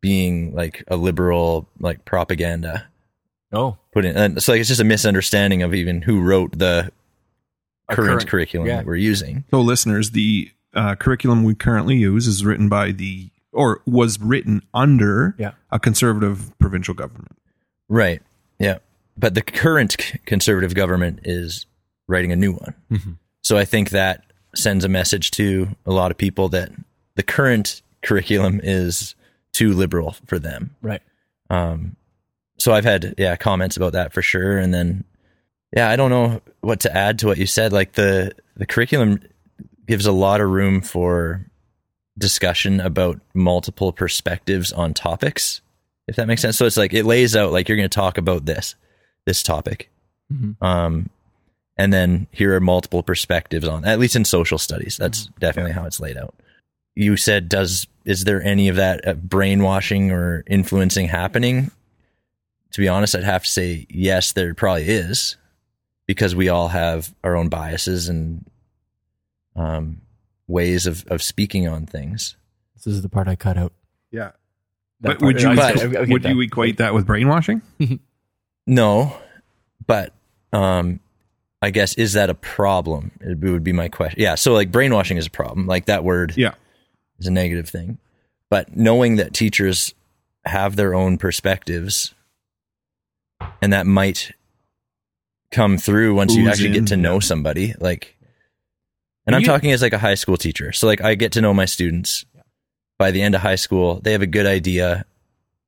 being 0.02 0.54
like 0.54 0.84
a 0.88 0.96
liberal 0.98 1.67
like 1.80 2.04
propaganda 2.06 2.88
oh, 3.52 3.78
put 3.91 4.04
in. 4.06 4.17
And 4.17 4.41
so 4.43 4.52
like 4.52 4.60
it's 4.60 4.67
just 4.69 4.82
a 4.82 4.86
misunderstanding 4.86 5.62
of 5.63 5.74
even 5.74 6.02
who 6.02 6.22
wrote 6.22 6.58
the 6.58 6.91
current, 7.89 8.10
current- 8.10 8.28
curriculum 8.28 8.67
yeah. 8.67 8.78
that 8.78 8.86
we're 8.86 8.96
using. 8.96 9.43
So, 9.52 9.62
listeners, 9.62 10.12
the 10.12 10.52
uh, 10.74 10.96
curriculum 10.96 11.43
we 11.43 11.54
currently 11.56 11.96
use 11.96 12.28
is 12.28 12.43
written 12.43 12.67
by 12.67 12.91
the, 12.91 13.30
or 13.52 13.82
was 13.86 14.19
written 14.19 14.62
under 14.74 15.36
Yeah. 15.38 15.52
a 15.72 15.80
conservative 15.80 16.52
provincial 16.60 16.93
government. 16.96 17.38
Right. 17.89 18.22
Yeah. 18.60 18.80
But 19.17 19.36
the 19.36 19.41
current 19.43 19.96
c- 20.00 20.17
conservative 20.26 20.74
government 20.74 21.19
is 21.24 21.67
writing 22.08 22.32
a 22.32 22.36
new 22.36 22.54
one. 22.54 22.74
Mhm. 22.91 23.17
So 23.43 23.58
I 23.58 23.65
think 23.65 23.91
that 23.91 24.24
sends 24.56 24.84
a 24.84 24.89
message 24.89 25.30
to 25.32 25.76
a 25.86 25.91
lot 25.91 26.10
of 26.12 26.17
people 26.17 26.50
that 26.50 26.72
the 27.15 27.23
current 27.23 27.82
curriculum 28.02 28.60
is 28.63 29.15
too 29.54 29.73
liberal 29.73 30.15
for 30.26 30.39
them. 30.39 30.76
right. 30.82 31.02
Um, 31.49 31.95
so 32.58 32.71
I've 32.73 32.86
had 32.86 33.15
yeah 33.17 33.36
comments 33.36 33.78
about 33.78 33.93
that 33.93 34.13
for 34.13 34.21
sure, 34.21 34.58
and 34.58 34.73
then 34.73 35.04
yeah, 35.76 35.89
I 35.89 35.95
don't 35.95 36.10
know 36.12 36.41
what 36.62 36.80
to 36.82 36.95
add 36.95 37.19
to 37.19 37.28
what 37.28 37.38
you 37.38 37.45
said. 37.45 37.73
Like 37.73 37.93
the 37.93 38.32
the 38.56 38.65
curriculum 38.65 39.19
gives 39.88 40.06
a 40.06 40.12
lot 40.12 40.39
of 40.41 40.49
room 40.49 40.82
for 40.82 41.45
discussion 42.17 42.80
about 42.80 43.19
multiple 43.34 43.91
perspectives 43.91 44.71
on 44.71 44.93
topics, 44.93 45.62
if 46.08 46.15
that 46.15 46.28
makes 46.28 46.41
sense. 46.41 46.58
So 46.58 46.65
it's 46.65 46.78
like 46.78 46.93
it 46.93 47.06
lays 47.06 47.36
out 47.36 47.52
like 47.52 47.67
you're 47.67 47.78
going 47.78 47.89
to 47.89 47.93
talk 47.95 48.17
about 48.17 48.45
this 48.45 48.76
this 49.26 49.41
topic, 49.43 49.89
Mhm. 50.32 50.56
um, 50.62 51.10
and 51.78 51.91
then 51.91 52.28
here 52.32 52.56
are 52.56 52.60
multiple 52.62 53.04
perspectives 53.04 53.67
on 53.67 53.84
at 53.84 53.99
least 53.99 54.15
in 54.15 54.26
social 54.26 54.58
studies 54.58 54.95
that's 54.97 55.26
definitely 55.39 55.71
how 55.71 55.86
it's 55.86 55.99
laid 55.99 56.17
out 56.17 56.36
you 56.95 57.17
said 57.17 57.49
does 57.49 57.88
is 58.06 58.23
there 58.25 58.41
any 58.43 58.67
of 58.67 58.75
that 58.75 59.08
uh, 59.08 59.13
brainwashing 59.13 60.12
or 60.12 60.43
influencing 60.47 61.08
happening 61.08 61.71
to 62.71 62.82
be 62.82 62.88
honest 62.88 63.15
i'd 63.15 63.23
have 63.23 63.43
to 63.43 63.49
say 63.49 63.86
yes 63.89 64.32
there 64.34 64.53
probably 64.53 64.84
is 64.88 65.38
because 66.06 66.36
we 66.36 66.49
all 66.49 66.67
have 66.69 67.13
our 67.23 67.36
own 67.36 67.49
biases 67.49 68.10
and 68.10 68.45
um, 69.56 70.01
ways 70.47 70.86
of, 70.88 71.06
of 71.08 71.21
speaking 71.23 71.67
on 71.67 71.86
things 71.86 72.36
This 72.75 72.88
is 72.88 73.01
the 73.03 73.10
part 73.10 73.27
I 73.27 73.36
cut 73.36 73.56
out. 73.58 73.71
Yeah. 74.12 74.32
That 75.01 75.19
But 75.19 75.21
would 75.21 75.41
you 75.41 75.56
But- 75.56 75.79
I- 75.79 76.01
I 76.01 76.06
would 76.06 76.23
you 76.25 76.41
equate 76.41 76.77
that 76.77 76.93
with 76.93 77.06
brainwashing? 77.06 77.62
no 78.67 79.15
but 79.86 80.13
um 80.53 80.99
i 81.62 81.69
guess 81.69 81.93
is 81.95 82.13
that 82.13 82.29
a 82.29 82.34
problem 82.34 83.12
it 83.21 83.38
would 83.39 83.63
be 83.63 83.73
my 83.73 83.89
question 83.89 84.21
yeah 84.21 84.36
so 84.36 84.53
like 84.53 84.71
brainwashing 84.71 85.17
is 85.17 85.27
a 85.27 85.29
problem 85.29 85.67
like 85.67 85.86
that 85.86 86.03
word 86.03 86.34
Yeah. 86.38 86.53
Is 87.23 87.27
a 87.27 87.31
negative 87.31 87.69
thing. 87.69 87.97
But 88.49 88.75
knowing 88.75 89.15
that 89.15 89.33
teachers 89.33 89.93
have 90.45 90.75
their 90.75 90.93
own 90.93 91.17
perspectives 91.17 92.13
and 93.62 93.73
that 93.73 93.88
might 93.88 94.31
come 95.51 95.77
through 95.77 96.15
once 96.15 96.36
you 96.36 96.49
actually 96.49 96.67
in, 96.67 96.73
get 96.73 96.88
to 96.88 96.97
know 96.97 97.19
somebody, 97.19 97.73
like, 97.79 98.17
and 99.25 99.36
I'm 99.36 99.41
You- 99.41 99.47
talking 99.47 99.71
as 99.71 99.81
like 99.81 99.93
a 99.93 99.97
high 99.97 100.15
school 100.15 100.38
teacher. 100.38 100.71
So 100.71 100.86
like 100.88 101.01
I 101.01 101.15
get 101.15 101.31
to 101.33 101.41
know 101.41 101.53
my 101.53 101.65
students 101.65 102.25
by 102.99 103.12
the 103.12 103.21
end 103.21 103.36
of 103.36 103.41
high 103.41 103.55
school. 103.55 103.99
They 104.01 104.12
have 104.12 104.21
a 104.21 104.27
good 104.27 104.45
idea 104.45 105.05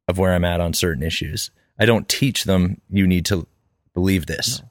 of 0.08 0.18
where 0.18 0.34
I'm 0.34 0.46
at 0.46 0.60
on 0.62 0.74
certain 0.74 1.04
issues. 1.04 1.50
I 1.80 1.86
don't 1.86 2.08
teach 2.08 2.44
them, 2.44 2.82
you 2.90 3.08
need 3.08 3.26
to 3.28 3.48
believe 3.94 4.26
this. 4.28 4.62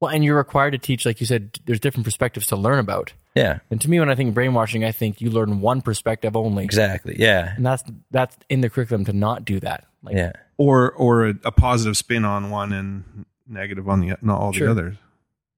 Well, 0.00 0.10
and 0.10 0.24
you're 0.24 0.36
required 0.36 0.70
to 0.72 0.78
teach, 0.78 1.04
like 1.04 1.20
you 1.20 1.26
said, 1.26 1.58
there's 1.66 1.80
different 1.80 2.04
perspectives 2.04 2.46
to 2.48 2.56
learn 2.56 2.78
about. 2.78 3.12
Yeah, 3.34 3.60
And 3.70 3.80
to 3.80 3.88
me, 3.88 4.00
when 4.00 4.10
I 4.10 4.16
think 4.16 4.34
brainwashing, 4.34 4.84
I 4.84 4.90
think 4.90 5.20
you 5.20 5.30
learn 5.30 5.60
one 5.60 5.82
perspective 5.82 6.36
only, 6.36 6.64
exactly. 6.64 7.14
Yeah. 7.18 7.54
and 7.56 7.64
that's 7.64 7.84
that's 8.10 8.36
in 8.48 8.60
the 8.60 8.68
curriculum 8.68 9.04
to 9.04 9.12
not 9.12 9.44
do 9.44 9.60
that. 9.60 9.86
Like, 10.02 10.16
Yeah. 10.16 10.32
Or 10.58 10.90
or 10.92 11.28
a, 11.28 11.34
a 11.44 11.52
positive 11.52 11.96
spin 11.96 12.24
on 12.24 12.50
one 12.50 12.72
and 12.72 13.24
negative 13.46 13.88
on 13.88 14.00
the 14.00 14.16
not 14.20 14.40
all 14.40 14.52
Sure. 14.52 14.66
the 14.66 14.72
others. 14.72 14.96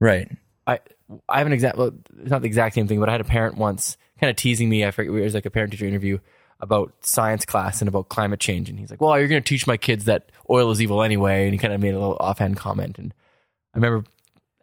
Right. 0.01 0.31
I 0.67 0.81
I 1.29 1.39
have 1.39 1.47
an 1.47 1.53
example. 1.53 1.93
It's 2.21 2.31
not 2.31 2.43
the 2.43 2.47
exact 2.47 2.75
same 2.75 2.87
thing, 2.89 3.01
but 3.01 3.09
I 3.09 3.13
had 3.13 3.21
a 3.21 3.25
parent 3.25 3.57
once 3.57 3.97
kind 4.21 4.31
of 4.31 4.37
teasing 4.37 4.69
me. 4.69 4.85
I 4.85 4.91
forget 4.91 5.13
it 5.15 5.21
was 5.21 5.35
like 5.35 5.47
a 5.47 5.51
parent 5.51 5.73
teacher 5.73 5.87
interview 5.87 6.19
about 6.61 6.93
science 7.01 7.45
class 7.45 7.81
and 7.83 7.89
about 7.89 8.09
climate 8.09 8.39
change, 8.39 8.71
and 8.71 8.79
he's 8.79 8.91
like, 8.91 9.01
"Well, 9.01 9.19
you're 9.19 9.27
going 9.29 9.43
to 9.43 9.49
teach 9.49 9.67
my 9.67 9.77
kids 9.77 10.05
that 10.05 10.31
oil 10.49 10.71
is 10.71 10.81
evil 10.81 11.03
anyway," 11.03 11.45
and 11.45 11.53
he 11.53 11.59
kind 11.59 11.75
of 11.75 11.81
made 11.81 11.95
a 11.95 11.99
little 11.99 12.17
offhand 12.21 12.57
comment, 12.57 12.99
and 12.99 13.13
I 13.75 13.79
remember 13.79 14.07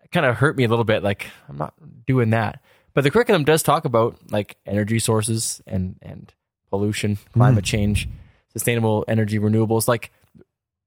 it 0.03 0.11
kind 0.11 0.25
of 0.25 0.37
hurt 0.37 0.55
me 0.55 0.63
a 0.63 0.69
little 0.69 0.85
bit. 0.85 1.03
Like 1.03 1.27
I'm 1.49 1.57
not 1.57 1.73
doing 2.07 2.29
that, 2.29 2.61
but 2.99 3.03
the 3.05 3.11
curriculum 3.11 3.45
does 3.45 3.63
talk 3.63 3.85
about 3.85 4.17
like 4.29 4.57
energy 4.65 4.99
sources 4.99 5.61
and 5.65 5.95
and 6.01 6.33
pollution, 6.69 7.17
climate 7.31 7.63
hmm. 7.63 7.69
change, 7.69 8.09
sustainable 8.51 9.05
energy, 9.07 9.39
renewables, 9.39 9.87
like. 9.87 10.11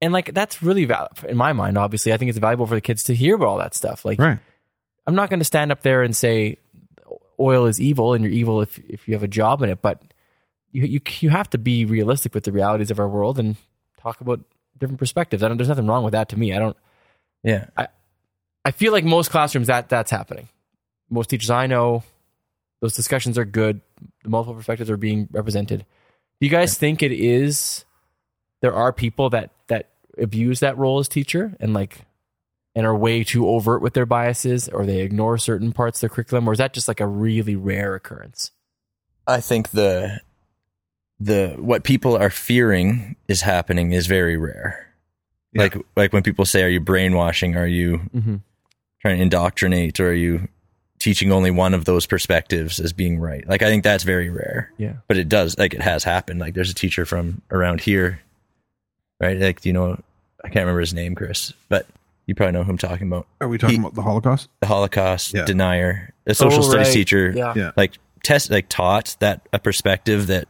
And 0.02 0.12
like 0.12 0.34
that's 0.34 0.62
really 0.62 0.84
val- 0.84 1.08
in 1.26 1.38
my 1.38 1.54
mind. 1.54 1.78
Obviously, 1.78 2.12
I 2.12 2.18
think 2.18 2.28
it's 2.28 2.38
valuable 2.38 2.66
for 2.66 2.74
the 2.74 2.82
kids 2.82 3.04
to 3.04 3.14
hear 3.14 3.36
about 3.36 3.48
all 3.48 3.56
that 3.56 3.74
stuff. 3.74 4.04
Like, 4.04 4.18
Right. 4.18 4.38
I'm 5.06 5.14
not 5.14 5.30
going 5.30 5.38
to 5.38 5.44
stand 5.44 5.72
up 5.72 5.80
there 5.80 6.02
and 6.02 6.14
say 6.14 6.58
oil 7.40 7.64
is 7.64 7.80
evil 7.80 8.12
and 8.12 8.22
you're 8.22 8.32
evil 8.32 8.60
if 8.60 8.78
if 8.80 9.08
you 9.08 9.14
have 9.14 9.22
a 9.22 9.28
job 9.28 9.62
in 9.62 9.70
it, 9.70 9.80
but 9.80 10.02
you 10.70 10.82
you 10.82 11.00
you 11.20 11.30
have 11.30 11.48
to 11.48 11.56
be 11.56 11.86
realistic 11.86 12.34
with 12.34 12.44
the 12.44 12.52
realities 12.52 12.90
of 12.90 13.00
our 13.00 13.08
world 13.08 13.38
and 13.38 13.56
talk 14.02 14.20
about 14.20 14.40
different 14.76 14.98
perspectives. 14.98 15.42
I 15.42 15.48
don't, 15.48 15.56
there's 15.56 15.70
nothing 15.70 15.86
wrong 15.86 16.04
with 16.04 16.12
that 16.12 16.28
to 16.28 16.38
me. 16.38 16.52
I 16.52 16.58
don't. 16.58 16.76
Yeah. 17.42 17.68
I 17.74 17.88
I 18.66 18.70
feel 18.70 18.92
like 18.92 19.06
most 19.06 19.30
classrooms 19.30 19.68
that 19.68 19.88
that's 19.88 20.10
happening. 20.10 20.50
Most 21.12 21.30
teachers 21.30 21.50
I 21.50 21.66
know, 21.66 22.02
those 22.80 22.96
discussions 22.96 23.38
are 23.38 23.44
good. 23.44 23.80
The 24.24 24.30
multiple 24.30 24.54
perspectives 24.54 24.90
are 24.90 24.96
being 24.96 25.28
represented. 25.30 25.80
Do 26.40 26.46
you 26.46 26.50
guys 26.50 26.76
think 26.76 27.02
it 27.02 27.12
is? 27.12 27.84
There 28.62 28.74
are 28.74 28.92
people 28.92 29.30
that 29.30 29.50
that 29.68 29.90
abuse 30.18 30.60
that 30.60 30.76
role 30.78 30.98
as 30.98 31.08
teacher 31.08 31.54
and 31.60 31.74
like 31.74 32.00
and 32.74 32.86
are 32.86 32.96
way 32.96 33.22
too 33.22 33.46
overt 33.48 33.82
with 33.82 33.92
their 33.92 34.06
biases, 34.06 34.68
or 34.68 34.86
they 34.86 35.00
ignore 35.00 35.36
certain 35.36 35.72
parts 35.72 36.02
of 36.02 36.08
the 36.08 36.14
curriculum, 36.14 36.48
or 36.48 36.52
is 36.52 36.58
that 36.58 36.72
just 36.72 36.88
like 36.88 37.00
a 37.00 37.06
really 37.06 37.54
rare 37.54 37.94
occurrence? 37.94 38.50
I 39.26 39.40
think 39.40 39.70
the 39.70 40.20
the 41.20 41.54
what 41.58 41.84
people 41.84 42.16
are 42.16 42.30
fearing 42.30 43.16
is 43.28 43.42
happening 43.42 43.92
is 43.92 44.06
very 44.06 44.36
rare. 44.36 44.88
Yeah. 45.52 45.62
Like 45.62 45.76
like 45.96 46.12
when 46.12 46.22
people 46.22 46.44
say, 46.46 46.62
"Are 46.62 46.68
you 46.68 46.80
brainwashing? 46.80 47.56
Are 47.56 47.66
you 47.66 47.98
Mm-hmm. 48.14 48.36
trying 49.02 49.16
to 49.18 49.22
indoctrinate? 49.22 50.00
Or 50.00 50.08
are 50.08 50.14
you 50.14 50.48
teaching 51.02 51.32
only 51.32 51.50
one 51.50 51.74
of 51.74 51.84
those 51.84 52.06
perspectives 52.06 52.78
as 52.80 52.92
being 52.92 53.18
right?" 53.18 53.46
Like 53.48 53.62
I 53.62 53.66
think 53.66 53.84
that's 53.84 54.04
very 54.04 54.30
rare, 54.30 54.70
Yeah. 54.78 54.94
but 55.08 55.16
it 55.16 55.28
does 55.28 55.58
like 55.58 55.74
it 55.74 55.82
has 55.82 56.04
happened. 56.04 56.40
Like 56.40 56.54
there's 56.54 56.70
a 56.70 56.74
teacher 56.74 57.04
from 57.04 57.42
around 57.50 57.80
here, 57.80 58.20
right? 59.20 59.38
Like 59.38 59.64
you 59.64 59.72
know, 59.72 60.00
I 60.44 60.48
can't 60.48 60.62
remember 60.64 60.80
his 60.80 60.94
name, 60.94 61.14
Chris, 61.14 61.52
but 61.68 61.86
you 62.26 62.34
probably 62.34 62.52
know 62.52 62.62
who 62.64 62.70
I'm 62.70 62.78
talking 62.78 63.06
about. 63.08 63.26
Are 63.40 63.48
we 63.48 63.58
talking 63.58 63.76
He- 63.76 63.80
about 63.80 63.94
the 63.94 64.02
Holocaust? 64.02 64.48
The 64.60 64.66
Holocaust 64.68 65.34
Yeah. 65.34 65.44
denier, 65.44 66.14
a 66.26 66.34
social 66.34 66.60
Oh, 66.60 66.68
studies 66.68 66.86
right. 66.88 66.92
teacher, 66.94 67.32
Yeah. 67.36 67.52
Yeah. 67.56 67.70
like 67.76 67.92
test 68.22 68.50
like 68.50 68.68
taught 68.68 69.16
that 69.18 69.40
a 69.52 69.58
perspective 69.58 70.28
that 70.28 70.46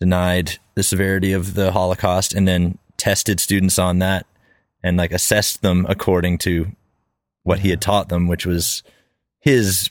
denied 0.00 0.58
the 0.74 0.82
severity 0.82 1.32
of 1.32 1.54
the 1.54 1.72
holocaust 1.72 2.34
and 2.34 2.46
then 2.46 2.76
tested 2.98 3.38
students 3.40 3.78
on 3.78 3.98
that 4.00 4.26
and 4.82 4.96
like 4.96 5.12
assessed 5.12 5.62
them 5.62 5.86
according 5.88 6.36
to 6.36 6.70
what 7.44 7.60
he 7.60 7.70
had 7.70 7.80
taught 7.80 8.08
them 8.08 8.26
which 8.26 8.44
was 8.44 8.82
his 9.46 9.90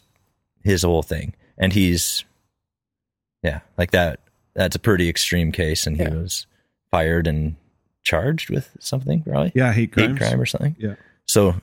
his 0.63 0.83
whole 0.83 1.01
thing 1.03 1.33
and 1.57 1.71
he's 1.73 2.23
yeah 3.43 3.61
like 3.77 3.91
that 3.91 4.19
that's 4.53 4.75
a 4.75 4.79
pretty 4.79 5.07
extreme 5.09 5.51
case 5.51 5.87
and 5.87 5.97
he 5.97 6.03
Yeah. 6.03 6.09
was 6.15 6.45
fired 6.91 7.27
and 7.27 7.55
charged 8.03 8.49
with 8.49 8.75
something 8.79 9.23
probably 9.23 9.51
Yeah, 9.55 9.71
hate 9.73 9.91
crimes. 9.91 10.19
hate 10.19 10.27
crime 10.27 10.41
or 10.41 10.45
something 10.45 10.75
Yeah. 10.77 10.95
so 11.27 11.55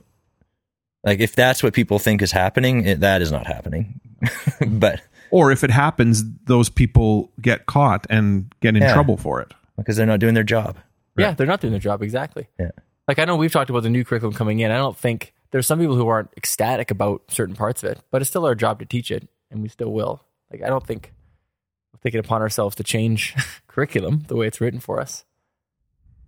like 1.03 1.19
if 1.19 1.35
that's 1.35 1.61
what 1.63 1.73
people 1.73 1.99
think 1.99 2.21
is 2.21 2.31
happening 2.31 2.85
it, 2.85 2.99
that 3.01 3.21
is 3.21 3.31
not 3.31 3.45
happening 3.47 3.99
but 4.67 5.01
Or 5.31 5.51
if 5.51 5.63
it 5.63 5.71
happens, 5.71 6.23
those 6.45 6.69
people 6.69 7.31
get 7.41 7.65
caught 7.65 8.05
and 8.09 8.53
get 8.61 8.75
in 8.75 8.83
Yeah. 8.83 8.93
trouble 8.93 9.17
for 9.17 9.41
it. 9.41 9.51
because 9.77 9.97
they're 9.97 10.05
not 10.05 10.19
doing 10.19 10.35
their 10.35 10.43
job. 10.43 10.77
Yeah, 11.17 11.33
they're 11.33 11.47
not 11.47 11.59
doing 11.59 11.71
their 11.71 11.79
job 11.79 12.03
exactly. 12.03 12.45
Yeah. 12.59 12.69
Like 13.07 13.17
I 13.17 13.25
know 13.25 13.35
we've 13.35 13.51
talked 13.51 13.71
about 13.71 13.81
the 13.81 13.89
new 13.89 14.05
curriculum 14.05 14.35
coming 14.35 14.59
in. 14.59 14.69
I 14.69 14.77
don't 14.77 14.95
think 14.95 15.32
there's 15.53 15.67
some 15.67 15.79
people 15.79 15.95
who 15.95 16.07
aren't 16.07 16.31
ecstatic 16.35 16.89
about 16.89 17.21
certain 17.29 17.55
parts 17.55 17.83
of 17.83 17.91
it, 17.91 17.99
but 18.09 18.21
it's 18.21 18.29
still 18.29 18.43
our 18.43 18.55
job 18.55 18.79
to 18.79 18.85
teach 18.85 19.11
it, 19.11 19.29
and 19.51 19.61
we 19.61 19.69
still 19.69 19.93
will. 19.93 20.25
Like 20.51 20.63
I 20.63 20.67
don't 20.67 20.85
think 20.85 21.13
we've 21.93 22.01
taken 22.01 22.17
it 22.17 22.25
upon 22.25 22.41
ourselves 22.41 22.75
to 22.77 22.83
change 22.83 23.35
curriculum 23.67 24.23
the 24.27 24.35
way 24.35 24.47
it's 24.47 24.59
written 24.59 24.79
for 24.79 24.99
us. 24.99 25.23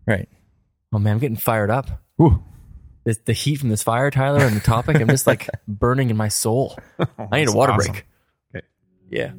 Right. 0.06 0.30
Oh 0.94 1.00
man, 1.00 1.14
I'm 1.14 1.20
getting 1.20 1.38
fired 1.38 1.72
up. 1.72 2.04
Ooh. 2.22 2.44
This, 3.04 3.18
the 3.26 3.34
heat 3.34 3.56
from 3.56 3.70
this 3.70 3.82
fire, 3.82 4.12
Tyler, 4.12 4.46
and 4.46 4.56
the 4.56 4.62
topic, 4.62 5.02
I'm 5.02 5.08
just 5.08 5.26
like 5.26 5.50
burning 5.68 6.12
in 6.12 6.18
my 6.18 6.28
soul. 6.28 6.78
I 7.18 7.40
need 7.40 7.50
a 7.50 7.52
water 7.52 7.74
awesome. 7.74 7.94
break. 7.94 8.06
Okay. 8.56 8.68
Yeah. 9.10 9.32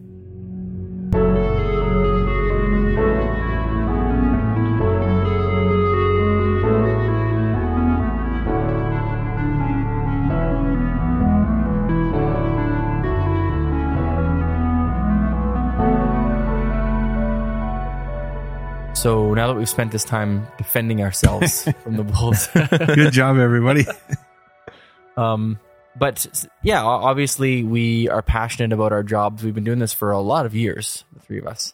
So 19.07 19.35
now 19.35 19.47
that 19.47 19.55
we've 19.55 19.69
spent 19.69 19.93
this 19.93 20.03
time 20.03 20.49
defending 20.59 21.01
ourselves 21.01 21.63
from 21.85 21.97
the 21.97 22.03
wolves, 22.03 22.49
Good 22.53 23.13
job, 23.13 23.39
everybody. 23.39 23.87
Um, 25.17 25.59
but 25.99 26.45
yeah, 26.63 26.83
obviously 26.85 27.63
we 27.65 28.07
are 28.11 28.21
passionate 28.21 28.75
about 28.75 28.93
our 28.93 29.03
jobs. 29.03 29.43
We've 29.43 29.55
been 29.55 29.65
doing 29.65 29.79
this 29.79 29.95
for 29.95 30.11
a 30.11 30.19
lot 30.21 30.45
of 30.45 30.55
years, 30.55 31.05
the 31.15 31.21
three 31.21 31.39
of 31.39 31.47
us. 31.47 31.73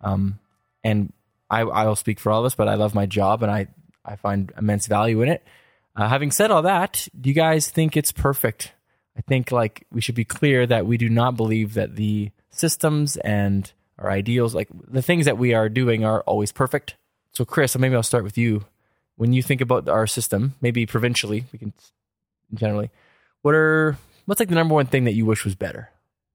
Um, 0.00 0.38
and 0.82 1.12
I, 1.50 1.62
I 1.62 1.84
will 1.86 1.96
speak 1.96 2.18
for 2.18 2.32
all 2.32 2.40
of 2.40 2.46
us, 2.46 2.54
but 2.54 2.66
I 2.66 2.76
love 2.76 2.94
my 2.94 3.04
job 3.04 3.42
and 3.42 3.52
I, 3.52 3.66
I 4.06 4.16
find 4.16 4.52
immense 4.56 4.86
value 4.86 5.20
in 5.20 5.28
it. 5.28 5.44
Uh, 5.94 6.08
having 6.08 6.30
said 6.30 6.50
all 6.50 6.62
that, 6.62 7.08
do 7.20 7.28
you 7.28 7.34
guys 7.34 7.68
think 7.68 7.94
it's 7.94 8.12
perfect? 8.12 8.72
I 9.18 9.20
think 9.20 9.52
like 9.52 9.84
we 9.92 10.00
should 10.00 10.14
be 10.14 10.24
clear 10.24 10.64
that 10.66 10.86
we 10.86 10.96
do 10.96 11.10
not 11.10 11.36
believe 11.36 11.74
that 11.74 11.96
the 11.96 12.30
systems 12.50 13.18
and 13.18 13.70
our 13.98 14.10
ideals, 14.10 14.54
like 14.54 14.68
the 14.86 15.02
things 15.02 15.24
that 15.24 15.38
we 15.38 15.54
are 15.54 15.68
doing, 15.68 16.04
are 16.04 16.20
always 16.22 16.52
perfect. 16.52 16.94
So, 17.32 17.44
Chris, 17.44 17.76
maybe 17.76 17.94
I'll 17.94 18.02
start 18.02 18.24
with 18.24 18.38
you. 18.38 18.64
When 19.16 19.32
you 19.32 19.42
think 19.42 19.60
about 19.60 19.88
our 19.88 20.06
system, 20.06 20.54
maybe 20.60 20.86
provincially, 20.86 21.44
we 21.52 21.58
can 21.58 21.72
generally 22.54 22.90
what 23.42 23.54
are 23.54 23.96
what's 24.24 24.40
like 24.40 24.48
the 24.48 24.54
number 24.54 24.74
one 24.74 24.86
thing 24.86 25.04
that 25.04 25.14
you 25.14 25.26
wish 25.26 25.44
was 25.44 25.54
better 25.54 25.90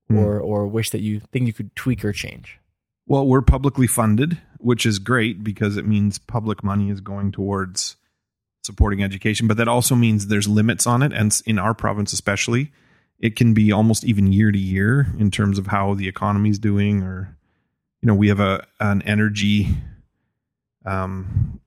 Hmm. 0.09 0.17
or 0.19 0.39
or 0.39 0.67
wish 0.67 0.89
that 0.89 1.01
you 1.01 1.21
think 1.21 1.47
you 1.47 1.53
could 1.53 1.75
tweak 1.75 2.03
or 2.03 2.11
change 2.11 2.59
Well, 3.07 3.25
we're 3.25 3.41
publicly 3.41 3.87
funded, 3.87 4.37
which 4.59 4.85
is 4.85 4.99
great 4.99 5.43
because 5.43 5.77
it 5.77 5.87
means 5.87 6.17
public 6.19 6.63
money 6.63 6.89
is 6.89 6.99
going 7.01 7.31
towards 7.31 7.95
supporting 8.63 9.03
education, 9.03 9.47
but 9.47 9.57
that 9.57 9.67
also 9.67 9.95
means 9.95 10.27
there's 10.27 10.47
limits 10.47 10.85
on 10.85 11.01
it. 11.03 11.11
And 11.13 11.41
in 11.45 11.57
our 11.57 11.73
province, 11.73 12.13
especially, 12.13 12.71
it 13.19 13.35
can 13.35 13.53
be 13.53 13.71
almost 13.71 14.03
even 14.05 14.31
year 14.31 14.51
to 14.51 14.59
year 14.59 15.07
in 15.17 15.31
terms 15.31 15.57
of 15.57 15.67
how 15.67 15.93
the 15.95 16.07
economy's 16.07 16.59
doing, 16.59 17.01
or 17.01 17.37
you 18.03 18.07
know, 18.07 18.13
we 18.15 18.27
have 18.27 18.41
a 18.41 18.67
an 18.81 19.01
energy 19.03 19.69
um, 20.85 21.61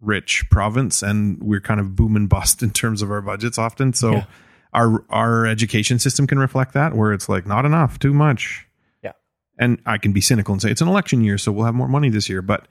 rich 0.00 0.44
province, 0.50 1.02
and 1.02 1.42
we're 1.42 1.60
kind 1.60 1.80
of 1.80 1.94
boom 1.94 2.16
and 2.16 2.28
bust 2.30 2.62
in 2.66 2.70
terms 2.70 3.02
of 3.02 3.10
our 3.10 3.20
budgets 3.20 3.58
often. 3.58 3.92
So 3.92 4.12
Yeah. 4.12 4.24
our 4.72 5.04
our 5.10 5.46
education 5.46 5.98
system 5.98 6.26
can 6.26 6.38
reflect 6.38 6.72
that, 6.72 6.94
where 6.96 7.12
it's 7.12 7.28
like 7.28 7.46
not 7.46 7.66
enough, 7.66 7.98
too 7.98 8.14
much. 8.14 8.66
Yeah. 9.02 9.12
and 9.58 9.80
I 9.84 9.98
can 9.98 10.12
be 10.14 10.22
cynical 10.22 10.52
and 10.54 10.62
say 10.62 10.70
it's 10.70 10.80
an 10.80 10.88
election 10.88 11.22
year, 11.22 11.36
so 11.36 11.52
we'll 11.52 11.66
have 11.66 11.74
more 11.74 11.88
money 11.88 12.08
this 12.08 12.26
year, 12.30 12.40
but 12.40 12.66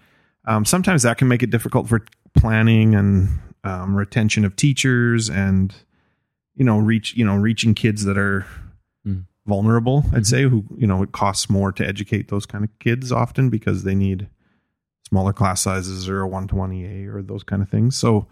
um, 0.45 0.65
sometimes 0.65 1.03
that 1.03 1.19
can 1.19 1.27
make 1.27 1.43
it 1.43 1.51
difficult 1.51 1.87
for 1.87 2.03
planning 2.35 2.95
and 2.95 3.29
um, 3.63 3.95
retention 3.95 4.43
of 4.45 4.55
teachers 4.55 5.29
and 5.29 5.75
you 6.55 6.65
know 6.65 6.79
reach 6.79 7.15
you 7.15 7.23
know 7.23 7.35
reaching 7.35 7.75
kids 7.75 8.03
that 8.05 8.17
are. 8.17 8.47
Vulnerable 9.51 10.05
i'd 10.13 10.25
say 10.33 10.43
who 10.43 10.63
you 10.77 10.87
know 10.87 11.03
it 11.03 11.11
costs 11.11 11.49
more 11.49 11.71
to 11.73 11.83
educate 11.85 12.29
those 12.29 12.45
kind 12.45 12.63
of 12.63 12.69
kids 12.79 13.11
often 13.11 13.49
because 13.49 13.83
they 13.83 13.95
need 13.95 14.27
smaller 15.09 15.33
class 15.33 15.59
sizes 15.61 16.07
or 16.07 16.23
a 16.23 16.29
120a 16.29 17.07
or 17.13 17.21
those 17.21 17.43
kind 17.43 17.61
of 17.61 17.67
things 17.69 17.95
so 17.97 18.25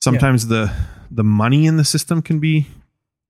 sometimes 0.00 0.46
the 0.46 0.72
the 1.10 1.24
money 1.24 1.66
in 1.66 1.76
the 1.76 1.84
system 1.84 2.22
can 2.22 2.38
be 2.38 2.66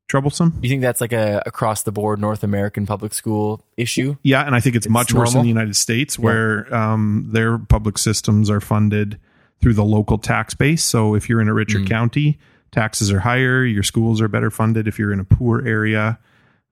troublesome 0.09 0.51
you 0.63 0.69
think 0.71 0.81
that's 0.81 1.01
like 1.01 1.13
a 1.13 1.43
across 1.45 1.83
the 1.83 1.93
board 1.93 2.21
North 2.21 2.43
American 2.45 2.87
public 2.87 3.13
school 3.13 3.61
issue? 3.77 4.17
Yeah, 4.23 4.47
and 4.47 4.55
I 4.55 4.61
think 4.61 4.75
it's, 4.77 4.87
It's 4.87 4.93
much 4.93 5.13
worse 5.13 5.35
in 5.35 5.43
the 5.43 5.49
United 5.49 5.77
States, 5.77 6.19
where 6.19 6.73
um, 6.75 7.29
their 7.31 7.59
public 7.59 7.99
systems 7.99 8.49
are 8.49 8.61
funded 8.61 9.19
through 9.61 9.75
the 9.75 9.85
local 9.85 10.17
tax 10.19 10.55
base. 10.55 10.83
So 10.83 11.15
if 11.15 11.29
you're 11.29 11.43
in 11.43 11.49
a 11.49 11.53
richer 11.55 11.81
Mm. 11.81 11.89
county, 11.89 12.39
taxes 12.71 13.13
are 13.13 13.21
higher. 13.21 13.65
Your 13.65 13.83
schools 13.83 14.23
are 14.23 14.29
better 14.29 14.51
funded. 14.51 14.89
If 14.89 14.99
you're 14.99 15.13
in 15.13 15.21
a 15.21 15.25
poor 15.25 15.67
area, 15.67 16.19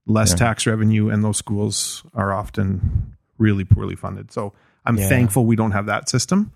less 0.07 0.31
Yeah. 0.31 0.37
tax 0.37 0.67
revenue, 0.67 1.09
and 1.11 1.23
those 1.25 1.37
schools 1.37 2.05
are 2.15 2.33
often 2.33 3.15
really 3.39 3.65
poorly 3.65 3.97
funded. 3.97 4.33
So 4.33 4.53
I'm 4.85 4.97
Yeah. 4.97 5.09
thankful 5.09 5.45
we 5.47 5.57
don't 5.57 5.73
have 5.73 5.87
that 5.87 6.09
system, 6.09 6.53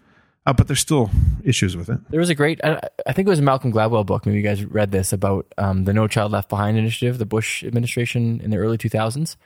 uh, 0.47 0.53
but 0.53 0.67
there's 0.69 0.81
still 0.81 1.11
issues 1.45 1.77
with 1.77 1.89
it. 1.91 1.99
There 2.11 2.21
was 2.21 2.31
a 2.31 2.35
great, 2.35 2.61
I, 2.65 2.81
I 3.07 3.13
think 3.13 3.27
it 3.27 3.31
was 3.31 3.41
a 3.41 3.43
Malcolm 3.43 3.73
Gladwell 3.73 4.07
book. 4.07 4.25
Maybe 4.25 4.39
you 4.39 4.45
guys 4.45 4.65
read 4.65 4.93
this 4.93 5.13
about 5.13 5.47
um, 5.59 5.85
the 5.85 5.93
No 5.93 6.07
Child 6.07 6.33
Left 6.33 6.49
Behind 6.49 6.79
initiative, 6.79 7.19
the 7.19 7.27
Bush 7.27 7.65
administration 7.65 8.41
in 8.41 8.51
the 8.51 8.57
early 8.57 8.79
2000s 8.79 9.37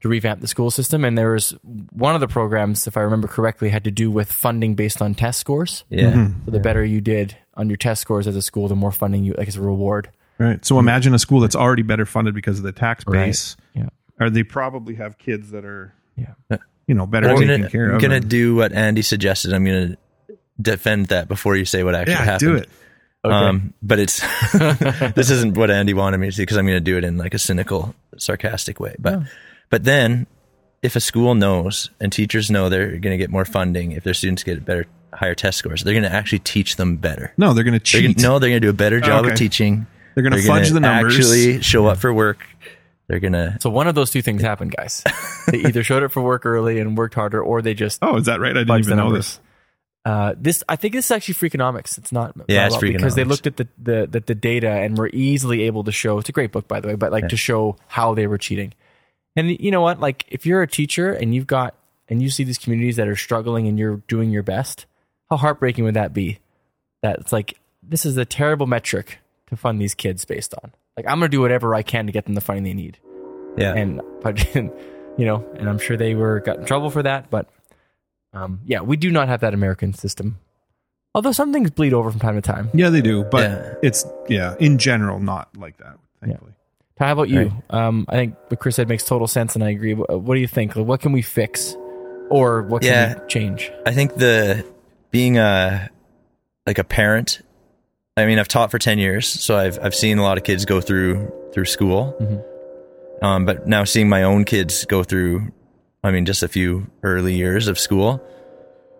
to 0.00 0.08
revamp 0.08 0.40
the 0.40 0.46
school 0.46 0.70
system. 0.70 1.04
And 1.04 1.18
there 1.18 1.32
was 1.32 1.50
one 1.90 2.14
of 2.14 2.20
the 2.20 2.28
programs, 2.28 2.86
if 2.86 2.96
I 2.96 3.00
remember 3.00 3.26
correctly, 3.26 3.68
had 3.70 3.82
to 3.84 3.90
do 3.90 4.10
with 4.10 4.30
funding 4.30 4.76
based 4.76 5.02
on 5.02 5.14
test 5.14 5.40
scores. 5.40 5.82
Yeah. 5.90 6.12
Mm-hmm. 6.12 6.44
So 6.44 6.50
the 6.52 6.60
better 6.60 6.84
you 6.84 7.00
did 7.00 7.36
on 7.54 7.68
your 7.68 7.76
test 7.76 8.00
scores 8.02 8.28
as 8.28 8.36
a 8.36 8.42
school, 8.42 8.68
the 8.68 8.76
more 8.76 8.92
funding 8.92 9.24
you, 9.24 9.34
like 9.36 9.48
as 9.48 9.56
a 9.56 9.60
reward. 9.60 10.10
Right. 10.38 10.64
So 10.64 10.78
imagine 10.78 11.14
a 11.14 11.18
school 11.18 11.40
that's 11.40 11.56
already 11.56 11.82
better 11.82 12.06
funded 12.06 12.34
because 12.34 12.58
of 12.58 12.64
the 12.64 12.72
tax 12.72 13.04
Right. 13.06 13.26
base. 13.26 13.56
Yeah. 13.74 13.88
Or 14.20 14.30
they 14.30 14.42
probably 14.42 14.94
have 14.96 15.18
kids 15.18 15.50
that 15.50 15.64
are, 15.64 15.92
Yeah. 16.16 16.34
you 16.86 16.94
know, 16.94 17.06
better 17.06 17.28
I'm 17.30 17.36
taken 17.38 17.56
gonna, 17.60 17.70
care 17.70 17.88
I'm 17.90 17.96
of. 17.96 18.02
gonna 18.02 18.20
do 18.20 18.54
what 18.56 18.72
Andy 18.72 19.02
suggested. 19.02 19.52
I'm 19.52 19.64
gonna 19.64 19.96
defend 20.60 21.06
that 21.06 21.28
before 21.28 21.56
you 21.56 21.64
say 21.64 21.82
what 21.84 21.94
actually 21.94 22.14
happened. 22.14 22.26
yeah, 22.42 22.48
happened. 22.48 22.50
do 22.50 22.62
it. 22.62 22.68
Okay. 23.24 23.34
Um, 23.34 23.74
but 23.82 23.98
it's 23.98 24.20
this 25.14 25.30
isn't 25.30 25.56
what 25.56 25.70
Andy 25.70 25.92
wanted 25.94 26.18
me 26.18 26.30
to 26.30 26.36
do 26.36 26.42
because 26.42 26.56
I'm 26.56 26.66
going 26.66 26.76
to 26.76 26.80
do 26.80 26.96
it 26.96 27.04
in 27.04 27.16
like 27.18 27.34
a 27.34 27.38
cynical, 27.38 27.94
sarcastic 28.16 28.78
way. 28.78 28.94
But 28.98 29.22
but 29.70 29.82
then, 29.84 30.26
if 30.82 30.94
a 30.94 31.00
school 31.00 31.34
knows 31.34 31.90
and 32.00 32.12
teachers 32.12 32.48
know 32.48 32.68
they're 32.68 32.90
going 32.90 33.10
to 33.12 33.16
get 33.16 33.28
more 33.30 33.44
funding 33.44 33.90
if 33.92 34.04
their 34.04 34.14
students 34.14 34.44
get 34.44 34.64
better, 34.64 34.86
higher 35.12 35.34
test 35.34 35.58
scores, 35.58 35.82
they're 35.82 35.94
going 35.94 36.04
to 36.04 36.12
actually 36.12 36.38
teach 36.38 36.76
them 36.76 36.96
better. 36.96 37.32
No, 37.36 37.54
they're 37.54 37.64
going 37.64 37.78
to 37.78 37.92
They're 37.92 38.02
cheat. 38.02 38.16
gonna, 38.18 38.28
no, 38.34 38.38
they're 38.38 38.50
going 38.50 38.62
to 38.62 38.66
do 38.66 38.70
a 38.70 38.72
better 38.72 39.00
job 39.00 39.24
Okay. 39.24 39.32
of 39.32 39.38
teaching. 39.38 39.86
They're 40.18 40.28
going 40.28 40.42
to 40.42 40.44
They're 40.44 40.56
fudge 40.56 40.70
the 40.70 40.80
gonna 40.80 40.94
numbers. 40.94 41.14
Actually, 41.16 41.62
show 41.62 41.86
up 41.86 41.98
for 41.98 42.12
work. 42.12 42.44
They're 43.06 43.20
gonna. 43.20 43.56
so 43.60 43.70
one 43.70 43.86
of 43.86 43.94
those 43.94 44.10
two 44.10 44.20
things 44.20 44.42
happened, 44.42 44.74
guys. 44.76 45.04
they 45.46 45.58
either 45.58 45.84
showed 45.84 46.02
up 46.02 46.10
for 46.10 46.20
work 46.20 46.44
early 46.44 46.80
and 46.80 46.98
worked 46.98 47.14
harder, 47.14 47.40
or 47.40 47.62
they 47.62 47.72
just 47.72 48.00
oh, 48.02 48.16
is 48.16 48.24
that 48.24 48.40
right? 48.40 48.56
I 48.56 48.64
didn't 48.64 48.80
even 48.80 48.96
know 48.96 49.12
this. 49.12 49.38
Uh, 50.04 50.34
this 50.36 50.64
I 50.68 50.74
think 50.74 50.94
this 50.94 51.04
is 51.04 51.10
actually 51.12 51.34
Freakonomics. 51.34 51.98
It's 51.98 52.10
not 52.10 52.34
Yeah, 52.48 52.66
it's 52.66 52.74
Gladwell, 52.74 52.94
because 52.94 53.14
they 53.14 53.22
looked 53.22 53.46
at 53.46 53.58
the, 53.58 53.68
the 53.80 54.08
the 54.10 54.18
the 54.18 54.34
data 54.34 54.70
and 54.70 54.98
were 54.98 55.08
easily 55.12 55.62
able 55.62 55.84
to 55.84 55.92
show. 55.92 56.18
It's 56.18 56.28
a 56.28 56.32
great 56.32 56.50
book, 56.50 56.66
by 56.66 56.80
the 56.80 56.88
way, 56.88 56.96
but 56.96 57.12
like 57.12 57.28
to 57.28 57.36
show 57.36 57.76
how 57.86 58.14
they 58.14 58.26
were 58.26 58.38
cheating. 58.38 58.74
And 59.36 59.48
you 59.60 59.70
know 59.70 59.82
what? 59.82 60.00
Like 60.00 60.24
if 60.30 60.46
you're 60.46 60.62
a 60.62 60.68
teacher 60.68 61.12
and 61.12 61.32
you've 61.32 61.46
got 61.46 61.76
and 62.08 62.20
you 62.20 62.28
see 62.28 62.42
these 62.42 62.58
communities 62.58 62.96
that 62.96 63.06
are 63.06 63.14
struggling 63.14 63.68
and 63.68 63.78
you're 63.78 63.98
doing 64.08 64.32
your 64.32 64.42
best, 64.42 64.86
how 65.30 65.36
heartbreaking 65.36 65.84
would 65.84 65.94
that 65.94 66.12
be? 66.12 66.40
That 67.02 67.20
it's 67.20 67.32
like 67.32 67.60
this 67.84 68.04
is 68.04 68.16
a 68.16 68.24
terrible 68.24 68.66
metric 68.66 69.20
to 69.48 69.56
fund 69.56 69.80
these 69.80 69.94
kids 69.94 70.24
based 70.24 70.54
on. 70.62 70.72
Like 70.96 71.06
I'm 71.06 71.18
gonna 71.18 71.28
do 71.28 71.40
whatever 71.40 71.74
I 71.74 71.82
can 71.82 72.06
to 72.06 72.12
get 72.12 72.24
them 72.24 72.34
the 72.34 72.40
funding 72.40 72.64
they 72.64 72.74
need 72.74 72.98
Yeah. 73.56 73.74
and 73.74 74.00
but 74.22 74.54
you 74.54 74.72
know 75.26 75.44
and 75.58 75.68
i'm 75.68 75.78
sure 75.78 75.96
they 75.96 76.14
were 76.14 76.40
got 76.40 76.58
in 76.58 76.64
trouble 76.64 76.90
for 76.90 77.02
that 77.02 77.28
but 77.30 77.48
um 78.32 78.60
yeah 78.66 78.80
we 78.82 78.96
do 78.96 79.10
not 79.10 79.26
have 79.28 79.40
that 79.40 79.52
american 79.54 79.92
system 79.92 80.38
although 81.14 81.32
some 81.32 81.52
things 81.52 81.70
bleed 81.70 81.92
over 81.92 82.10
from 82.10 82.20
time 82.20 82.34
to 82.36 82.40
time 82.40 82.70
Yeah, 82.74 82.90
they 82.90 83.00
do, 83.00 83.24
but 83.24 83.50
Yeah. 83.50 83.74
it's 83.82 84.06
yeah, 84.28 84.54
in 84.60 84.78
general, 84.78 85.18
not 85.18 85.48
like 85.56 85.76
that. 85.78 85.96
Thankfully, 86.20 86.52
Ty, 86.98 87.06
how 87.06 87.12
about 87.14 87.28
you 87.28 87.40
Right. 87.40 87.52
um 87.70 88.06
i 88.08 88.14
think 88.14 88.36
what 88.48 88.60
chris 88.60 88.76
said 88.76 88.88
makes 88.88 89.04
total 89.04 89.26
sense 89.26 89.54
and 89.54 89.64
i 89.64 89.70
agree 89.70 89.94
what, 89.94 90.08
what 90.20 90.34
do 90.34 90.40
you 90.40 90.46
think 90.48 90.76
Like, 90.76 90.86
what 90.86 91.00
can 91.00 91.12
we 91.12 91.22
fix 91.22 91.74
or 92.30 92.62
what 92.62 92.82
can 92.82 92.90
Yeah. 92.92 93.20
we 93.20 93.26
change 93.28 93.72
I 93.86 93.92
think 93.92 94.14
the 94.16 94.64
being 95.10 95.38
a 95.38 95.90
like 96.66 96.78
a 96.78 96.84
parent. 96.84 97.40
I 98.18 98.26
mean, 98.26 98.38
I've 98.38 98.48
taught 98.48 98.70
for 98.70 98.78
ten 98.78 98.98
years, 98.98 99.26
so 99.26 99.56
I've 99.56 99.78
I've 99.82 99.94
seen 99.94 100.18
a 100.18 100.22
lot 100.22 100.38
of 100.38 100.44
kids 100.44 100.64
go 100.64 100.80
through 100.80 101.32
through 101.52 101.66
school. 101.66 102.14
Um, 103.22 103.44
but 103.44 103.66
now 103.66 103.84
seeing 103.84 104.08
my 104.08 104.22
own 104.22 104.44
kids 104.44 104.84
go 104.84 105.02
through, 105.02 105.52
I 106.04 106.10
mean, 106.10 106.24
just 106.24 106.42
a 106.42 106.48
few 106.48 106.88
early 107.02 107.34
years 107.34 107.68
of 107.68 107.78
school 107.78 108.22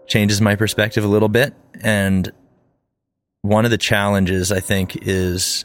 changes 0.06 0.40
my 0.40 0.56
perspective 0.56 1.04
a 1.04 1.08
little 1.08 1.28
bit. 1.28 1.54
And 1.82 2.32
one 3.42 3.64
of 3.64 3.70
the 3.70 3.78
challenges 3.78 4.50
I 4.50 4.60
think 4.60 5.06
is, 5.06 5.64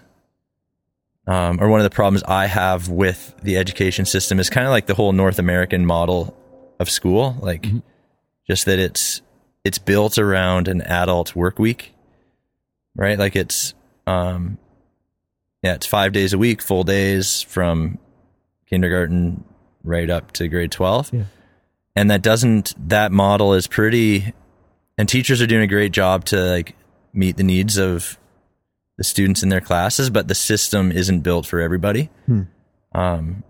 um, 1.26 1.60
or 1.62 1.70
one 1.70 1.80
of 1.80 1.84
the 1.84 1.90
problems 1.90 2.24
I 2.24 2.46
have 2.46 2.90
with 2.90 3.34
the 3.42 3.58
education 3.58 4.06
system 4.06 4.40
is 4.40 4.50
kind 4.50 4.68
of 4.68 4.72
like 4.72 4.86
the 4.86 4.94
whole 4.94 5.14
North 5.14 5.40
American 5.40 5.86
model 5.86 6.38
of 6.80 6.90
school, 6.90 7.36
like 7.42 7.66
just 8.48 8.66
that 8.66 8.80
it's 8.80 9.22
it's 9.64 9.78
built 9.78 10.18
around 10.18 10.68
an 10.68 10.82
adult 10.82 11.36
work 11.36 11.58
week, 11.58 11.94
right? 12.96 13.18
Like 13.18 13.36
it's, 13.36 13.74
um, 14.08 14.58
yeah, 15.62 15.76
it's 15.76 15.86
five 15.86 16.12
days 16.12 16.34
a 16.34 16.38
week, 16.38 16.62
full 16.62 16.84
days 16.84 17.42
from 17.42 18.00
kindergarten 18.68 19.44
right 19.84 20.10
up 20.10 20.32
to 20.34 20.48
grade 20.48 20.72
12. 20.72 21.14
Yeah. 21.14 21.24
And 21.96 22.10
that 22.12 22.22
doesn't, 22.22 22.74
that 22.90 23.12
model 23.12 23.54
is 23.54 23.68
pretty, 23.68 24.34
and 24.98 25.08
teachers 25.08 25.42
are 25.42 25.48
doing 25.48 25.64
a 25.64 25.68
great 25.68 25.92
job 25.92 26.26
to 26.26 26.38
like 26.38 26.76
meet 27.14 27.38
the 27.38 27.44
needs 27.44 27.78
of 27.78 28.18
the 28.98 29.04
students 29.04 29.44
in 29.44 29.50
their 29.50 29.62
classes, 29.62 30.10
but 30.10 30.28
the 30.28 30.36
system 30.36 30.92
isn't 30.92 31.22
built 31.22 31.46
for 31.46 31.60
everybody. 31.60 32.10
Um, 32.94 33.44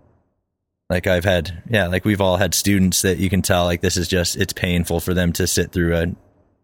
like 0.90 1.06
I've 1.06 1.24
had, 1.24 1.62
yeah, 1.68 1.86
like 1.86 2.04
we've 2.04 2.20
all 2.20 2.36
had 2.36 2.54
students 2.54 3.02
that 3.02 3.18
you 3.18 3.30
can 3.30 3.42
tell 3.42 3.64
like 3.64 3.80
this 3.80 3.96
is 3.96 4.06
just, 4.08 4.36
it's 4.36 4.52
painful 4.52 5.00
for 5.00 5.14
them 5.14 5.32
to 5.34 5.46
sit 5.46 5.72
through 5.72 5.96
a 5.96 6.06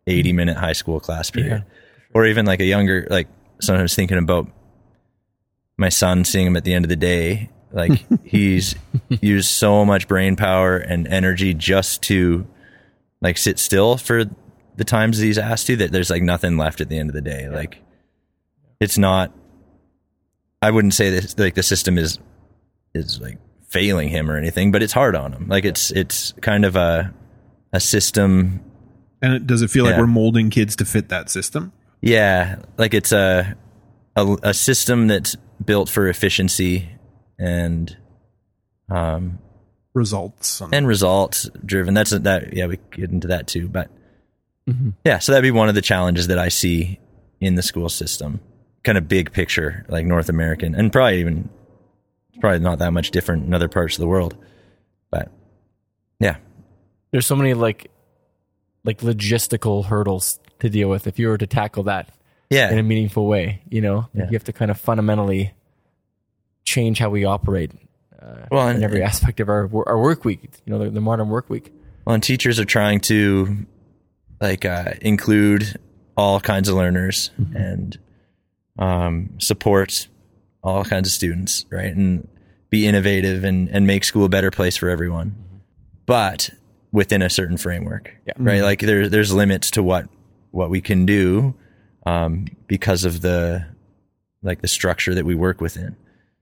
80 0.06 0.32
minute 0.32 0.56
high 0.56 0.72
school 0.74 1.00
class 1.00 1.30
period. 1.30 1.64
Or 2.12 2.26
even 2.26 2.46
like 2.46 2.60
a 2.60 2.64
younger, 2.64 3.06
like 3.10 3.28
sometimes 3.60 3.94
thinking 3.94 4.18
about 4.18 4.48
my 5.76 5.88
son, 5.88 6.24
seeing 6.24 6.46
him 6.46 6.56
at 6.56 6.64
the 6.64 6.74
end 6.74 6.84
of 6.84 6.88
the 6.88 6.96
day, 6.96 7.50
like 7.72 8.04
he's 8.24 8.74
used 9.08 9.50
so 9.50 9.84
much 9.84 10.08
brain 10.08 10.36
power 10.36 10.76
and 10.76 11.06
energy 11.06 11.54
just 11.54 12.02
to 12.02 12.46
like 13.20 13.38
sit 13.38 13.58
still 13.58 13.96
for 13.96 14.24
the 14.76 14.84
times 14.84 15.18
that 15.18 15.24
he's 15.24 15.38
asked 15.38 15.66
to 15.66 15.76
that 15.76 15.92
there's 15.92 16.10
like 16.10 16.22
nothing 16.22 16.56
left 16.56 16.80
at 16.80 16.88
the 16.88 16.98
end 16.98 17.10
of 17.10 17.14
the 17.14 17.20
day. 17.20 17.48
Like 17.48 17.82
it's 18.80 18.98
not, 18.98 19.32
I 20.62 20.70
wouldn't 20.70 20.94
say 20.94 21.10
that 21.10 21.38
like 21.38 21.54
the 21.54 21.62
system 21.62 21.98
is, 21.98 22.18
is 22.94 23.20
like 23.20 23.38
failing 23.68 24.08
him 24.08 24.30
or 24.30 24.36
anything, 24.36 24.72
but 24.72 24.82
it's 24.82 24.92
hard 24.92 25.14
on 25.14 25.32
him. 25.32 25.48
Like 25.48 25.64
it's, 25.64 25.90
it's 25.90 26.32
kind 26.40 26.64
of 26.64 26.76
a, 26.76 27.14
a 27.72 27.80
system 27.80 28.64
and 29.22 29.34
it, 29.34 29.46
does 29.46 29.62
it 29.62 29.70
feel 29.70 29.84
like 29.84 29.98
we're 29.98 30.06
molding 30.06 30.50
kids 30.50 30.76
to 30.76 30.84
fit 30.84 31.10
that 31.10 31.28
system? 31.28 31.72
Yeah, 32.00 32.60
like 32.78 32.94
it's 32.94 33.12
a, 33.12 33.56
a 34.16 34.36
a 34.42 34.54
system 34.54 35.06
that's 35.06 35.36
built 35.64 35.88
for 35.88 36.08
efficiency 36.08 36.88
and 37.38 37.96
um 38.88 39.38
Results. 39.92 40.60
And, 40.60 40.72
and 40.72 40.86
results 40.86 41.50
driven. 41.64 41.94
That's 41.94 42.10
that. 42.10 42.52
Yeah, 42.52 42.66
we 42.66 42.78
get 42.92 43.10
into 43.10 43.28
that 43.28 43.48
too. 43.48 43.68
But 43.68 43.90
yeah, 45.04 45.18
so 45.18 45.32
that'd 45.32 45.42
be 45.42 45.50
one 45.50 45.68
of 45.68 45.74
the 45.74 45.82
challenges 45.82 46.28
that 46.28 46.38
I 46.38 46.48
see 46.48 47.00
in 47.40 47.56
the 47.56 47.62
school 47.62 47.88
system. 47.88 48.40
Kind 48.84 48.98
of 48.98 49.08
big 49.08 49.32
picture, 49.32 49.84
like 49.88 50.06
North 50.06 50.28
American, 50.28 50.76
and 50.76 50.92
probably 50.92 51.18
even 51.18 51.50
it's 52.28 52.38
probably 52.38 52.60
not 52.60 52.78
that 52.78 52.92
much 52.92 53.10
different 53.10 53.46
in 53.46 53.52
other 53.52 53.68
parts 53.68 53.96
of 53.96 54.00
the 54.00 54.06
world. 54.06 54.36
But 55.10 55.32
yeah, 56.20 56.36
there's 57.10 57.26
so 57.26 57.34
many 57.34 57.54
like 57.54 57.90
like 58.84 58.98
logistical 59.00 59.84
hurdles 59.86 60.38
to 60.60 60.68
deal 60.70 60.88
with 60.88 61.06
if 61.06 61.18
you 61.18 61.28
were 61.28 61.38
to 61.38 61.46
tackle 61.46 61.82
that 61.84 62.08
Yeah. 62.50 62.70
in 62.70 62.78
a 62.78 62.82
meaningful 62.82 63.26
way. 63.26 63.62
You 63.70 63.80
know, 63.80 64.08
Yeah. 64.14 64.24
you 64.26 64.32
have 64.32 64.44
to 64.44 64.52
kind 64.52 64.70
of 64.70 64.78
fundamentally 64.80 65.52
change 66.64 66.98
how 66.98 67.10
we 67.10 67.24
operate 67.24 67.72
uh, 68.20 68.46
Well, 68.50 68.68
in 68.68 68.82
every 68.82 69.02
aspect 69.02 69.40
of 69.40 69.48
our 69.48 69.68
our 69.86 69.98
work 70.00 70.24
week. 70.24 70.42
You 70.66 70.72
know, 70.72 70.78
the, 70.84 70.90
the 70.90 71.00
modern 71.00 71.28
work 71.28 71.48
week. 71.50 71.72
Well, 72.04 72.14
and 72.14 72.22
teachers 72.22 72.58
are 72.60 72.64
trying 72.64 73.00
to 73.02 73.66
like 74.40 74.64
uh, 74.64 74.92
include 75.02 75.78
all 76.16 76.40
kinds 76.40 76.68
of 76.68 76.74
learners 76.74 77.30
and 77.54 77.98
um, 78.78 79.30
support 79.38 80.08
all 80.62 80.84
kinds 80.84 81.08
of 81.08 81.12
students, 81.12 81.64
right? 81.70 81.94
And 81.94 82.28
be 82.68 82.86
innovative 82.86 83.42
and, 83.44 83.68
and 83.70 83.86
make 83.86 84.04
school 84.04 84.24
a 84.24 84.28
better 84.28 84.50
place 84.50 84.76
for 84.76 84.88
everyone, 84.90 85.34
but 86.06 86.50
within 86.92 87.22
a 87.22 87.30
certain 87.30 87.56
framework, 87.56 88.14
Yeah. 88.26 88.32
right? 88.38 88.62
Like 88.62 88.80
there, 88.80 89.08
there's 89.08 89.32
limits 89.32 89.70
to 89.72 89.82
what 89.82 90.08
what 90.50 90.70
we 90.70 90.80
can 90.80 91.06
do 91.06 91.54
um, 92.06 92.46
because 92.66 93.04
of 93.04 93.20
the 93.20 93.64
like 94.42 94.60
the 94.62 94.68
structure 94.68 95.14
that 95.14 95.24
we 95.24 95.34
work 95.34 95.60
within. 95.60 95.96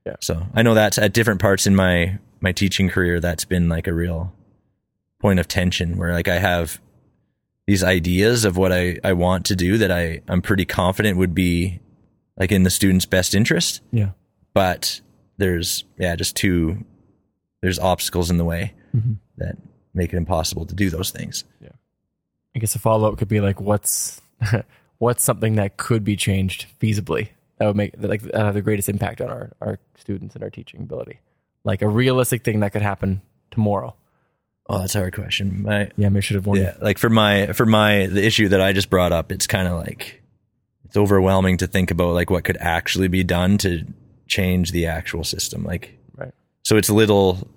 Yeah. 0.05 0.15
So 0.21 0.47
I 0.55 0.63
know 0.63 0.73
that's 0.73 0.97
at 0.97 1.13
different 1.13 1.39
parts 1.41 1.67
in 1.67 1.75
my 1.75 2.17
my 2.41 2.51
teaching 2.51 2.89
career. 2.89 3.19
That's 3.19 3.45
been 3.45 3.69
like 3.69 3.85
a 3.87 3.93
real 3.93 4.33
point 5.21 5.39
of 5.39 5.47
tension 5.47 5.97
where 5.97 6.13
like 6.13 6.27
I 6.27 6.39
have 6.39 6.79
these 7.67 7.83
ideas 7.83 8.45
of 8.45 8.57
what 8.57 8.71
I, 8.71 8.97
I 9.03 9.13
want 9.13 9.45
to 9.47 9.55
do 9.55 9.77
that 9.77 9.91
I, 9.91 10.21
I'm 10.27 10.41
pretty 10.41 10.65
confident 10.65 11.17
would 11.19 11.35
be 11.35 11.79
like 12.37 12.51
in 12.51 12.63
the 12.63 12.69
student's 12.71 13.05
best 13.05 13.35
interest. 13.35 13.81
Yeah. 13.91 14.11
But 14.55 15.01
there's 15.37 15.83
yeah, 15.99 16.15
just 16.15 16.35
too 16.35 16.83
there's 17.61 17.77
obstacles 17.77 18.31
in 18.31 18.37
the 18.37 18.45
way 18.45 18.73
Mhm. 18.95 19.17
that 19.37 19.55
make 19.93 20.13
it 20.13 20.17
impossible 20.17 20.65
to 20.65 20.75
do 20.75 20.89
those 20.89 21.11
things. 21.11 21.43
Yeah. 21.61 21.69
I 22.55 22.59
guess 22.59 22.75
a 22.75 22.79
follow 22.79 23.11
up 23.11 23.17
could 23.17 23.27
be 23.27 23.41
like, 23.41 23.61
what's 23.61 24.21
what's 24.97 25.23
something 25.23 25.55
that 25.55 25.77
could 25.77 26.03
be 26.03 26.15
changed 26.15 26.67
feasibly 26.79 27.29
that 27.57 27.67
would 27.67 27.75
make 27.75 27.93
like 27.97 28.21
have 28.33 28.53
the 28.53 28.61
greatest 28.61 28.89
impact 28.89 29.21
on 29.21 29.29
our 29.29 29.51
our 29.61 29.79
students 29.97 30.35
and 30.35 30.43
our 30.43 30.49
teaching 30.49 30.81
ability, 30.81 31.19
like 31.63 31.81
a 31.81 31.87
realistic 31.87 32.43
thing 32.43 32.61
that 32.61 32.71
could 32.71 32.81
happen 32.81 33.21
tomorrow. 33.51 33.95
Oh, 34.67 34.79
that's 34.79 34.95
a 34.95 34.99
hard 34.99 35.15
question. 35.15 35.63
My 35.63 35.91
Yeah, 35.97 36.09
I 36.13 36.19
should 36.19 36.35
have 36.35 36.45
warned 36.45 36.61
yeah, 36.61 36.75
like 36.81 36.97
for 36.97 37.09
my 37.09 37.47
for 37.53 37.65
my 37.65 38.07
the 38.07 38.23
issue 38.23 38.49
that 38.49 38.61
I 38.61 38.71
just 38.73 38.89
brought 38.89 39.11
up, 39.11 39.31
it's 39.31 39.47
kind 39.47 39.67
of 39.67 39.79
like 39.79 40.21
it's 40.85 40.97
overwhelming 40.97 41.57
to 41.57 41.67
think 41.67 41.91
about 41.91 42.13
like 42.13 42.29
what 42.29 42.43
could 42.43 42.57
actually 42.57 43.07
be 43.07 43.23
done 43.23 43.57
to 43.59 43.85
change 44.27 44.71
the 44.71 44.87
actual 44.87 45.23
system. 45.23 45.63
Like. 45.63 45.97
Right. 46.15 46.33
so 46.63 46.77
it's 46.77 46.89
little 46.89 47.47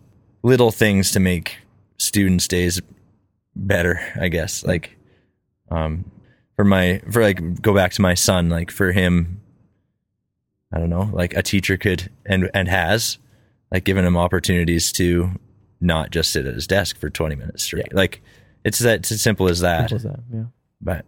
little 0.42 0.70
things 0.70 1.12
to 1.12 1.20
make 1.20 1.58
students' 2.02 2.48
days 2.48 2.80
better, 3.54 4.00
I 4.20 4.28
guess. 4.28 4.64
Like 4.64 4.96
um 5.70 6.10
for 6.56 6.64
my 6.64 7.00
for 7.10 7.22
like 7.22 7.62
go 7.62 7.74
back 7.74 7.92
to 7.92 8.02
my 8.02 8.14
son, 8.14 8.48
like 8.48 8.70
for 8.70 8.92
him 8.92 9.40
I 10.72 10.78
don't 10.78 10.90
know, 10.90 11.10
like 11.12 11.34
a 11.34 11.42
teacher 11.42 11.76
could 11.76 12.10
and 12.26 12.50
and 12.54 12.68
has 12.68 13.18
like 13.70 13.84
given 13.84 14.04
him 14.04 14.16
opportunities 14.16 14.92
to 14.92 15.30
not 15.80 16.10
just 16.10 16.30
sit 16.30 16.46
at 16.46 16.54
his 16.54 16.66
desk 16.66 16.96
for 16.98 17.10
20 17.10 17.34
minutes 17.34 17.62
straight. 17.64 17.86
Yeah. 17.90 17.96
Like 17.96 18.22
it's 18.64 18.78
that 18.80 19.00
it's 19.00 19.12
as 19.12 19.22
simple 19.22 19.48
as 19.48 19.60
that. 19.60 19.90
Simple 19.90 19.96
as 20.10 20.16
that. 20.16 20.20
Yeah. 20.32 20.44
But 20.80 21.04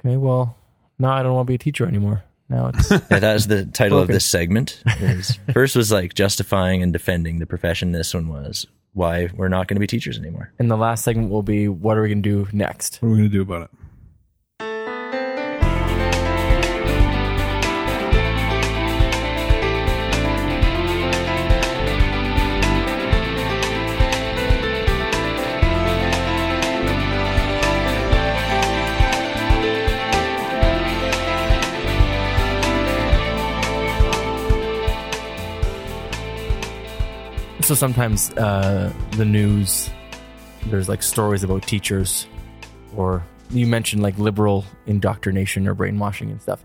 Okay. 0.00 0.16
Well, 0.16 0.56
now 0.98 1.12
I 1.12 1.22
don't 1.22 1.34
want 1.34 1.46
to 1.46 1.50
be 1.50 1.54
a 1.54 1.58
teacher 1.58 1.86
anymore. 1.86 2.24
Now 2.48 2.68
it's 2.68 2.90
yeah, 2.90 3.18
that 3.20 3.32
was 3.34 3.46
the 3.46 3.64
title 3.66 3.98
of 3.98 4.08
this 4.08 4.26
segment. 4.26 4.82
is- 5.00 5.38
first 5.52 5.74
was 5.76 5.90
like 5.92 6.14
justifying 6.14 6.82
and 6.82 6.92
defending 6.92 7.38
the 7.38 7.46
profession. 7.46 7.92
This 7.92 8.12
one 8.14 8.28
was 8.28 8.66
why 8.94 9.28
we're 9.34 9.48
not 9.48 9.68
going 9.68 9.76
to 9.76 9.80
be 9.80 9.86
teachers 9.86 10.18
anymore. 10.18 10.52
and 10.58 10.70
the 10.70 10.76
last 10.76 11.04
segment 11.04 11.30
will 11.30 11.42
be 11.42 11.68
what 11.68 11.96
are 11.96 12.02
we 12.02 12.08
going 12.08 12.22
to 12.22 12.44
do 12.44 12.56
next? 12.56 12.96
What 13.00 13.08
are 13.08 13.12
we 13.12 13.18
going 13.18 13.30
to 13.30 13.36
do 13.36 13.42
about 13.42 13.62
it? 13.62 13.70
So 37.62 37.76
sometimes 37.76 38.30
uh, 38.32 38.92
the 39.12 39.24
news, 39.24 39.88
there's 40.66 40.88
like 40.88 41.02
stories 41.02 41.44
about 41.44 41.62
teachers, 41.62 42.26
or 42.96 43.24
you 43.50 43.66
mentioned 43.66 44.02
like 44.02 44.18
liberal 44.18 44.64
indoctrination 44.86 45.68
or 45.68 45.74
brainwashing 45.74 46.30
and 46.30 46.42
stuff. 46.42 46.64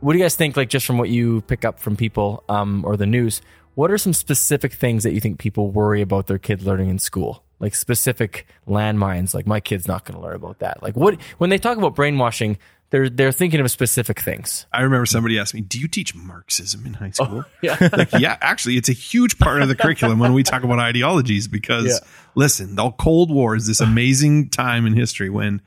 What 0.00 0.12
do 0.12 0.18
you 0.18 0.24
guys 0.24 0.36
think? 0.36 0.56
Like 0.56 0.68
just 0.70 0.86
from 0.86 0.98
what 0.98 1.08
you 1.10 1.42
pick 1.42 1.64
up 1.64 1.80
from 1.80 1.96
people 1.96 2.44
um, 2.48 2.84
or 2.86 2.96
the 2.96 3.06
news, 3.06 3.42
what 3.74 3.90
are 3.90 3.98
some 3.98 4.12
specific 4.12 4.72
things 4.72 5.02
that 5.02 5.12
you 5.12 5.20
think 5.20 5.38
people 5.38 5.70
worry 5.70 6.00
about 6.00 6.28
their 6.28 6.38
kid 6.38 6.62
learning 6.62 6.88
in 6.88 6.98
school? 6.98 7.42
Like 7.60 7.74
specific 7.74 8.46
landmines. 8.66 9.34
Like 9.34 9.46
my 9.46 9.60
kid's 9.60 9.86
not 9.86 10.04
going 10.04 10.18
to 10.18 10.24
learn 10.24 10.36
about 10.36 10.58
that. 10.60 10.82
Like 10.82 10.96
what 10.96 11.20
when 11.38 11.50
they 11.50 11.58
talk 11.58 11.76
about 11.78 11.94
brainwashing, 11.94 12.58
they're 12.90 13.08
they're 13.08 13.32
thinking 13.32 13.60
of 13.60 13.70
specific 13.70 14.20
things. 14.20 14.66
I 14.72 14.82
remember 14.82 15.06
somebody 15.06 15.38
asked 15.38 15.54
me, 15.54 15.60
"Do 15.60 15.78
you 15.78 15.86
teach 15.86 16.14
Marxism 16.14 16.84
in 16.86 16.94
high 16.94 17.12
oh, 17.20 17.24
school?" 17.24 17.44
Yeah. 17.62 17.88
like, 17.92 18.12
yeah, 18.18 18.36
actually, 18.40 18.76
it's 18.76 18.88
a 18.88 18.94
huge 18.94 19.38
part 19.38 19.62
of 19.62 19.68
the 19.68 19.76
curriculum 19.76 20.18
when 20.18 20.32
we 20.32 20.42
talk 20.42 20.64
about 20.64 20.78
ideologies. 20.78 21.46
Because 21.46 21.86
Yeah. 21.86 22.08
listen, 22.34 22.74
the 22.74 22.90
Cold 22.90 23.30
War 23.30 23.54
is 23.54 23.66
this 23.66 23.80
amazing 23.80 24.50
time 24.50 24.86
in 24.86 24.94
history 24.94 25.30
when 25.30 25.62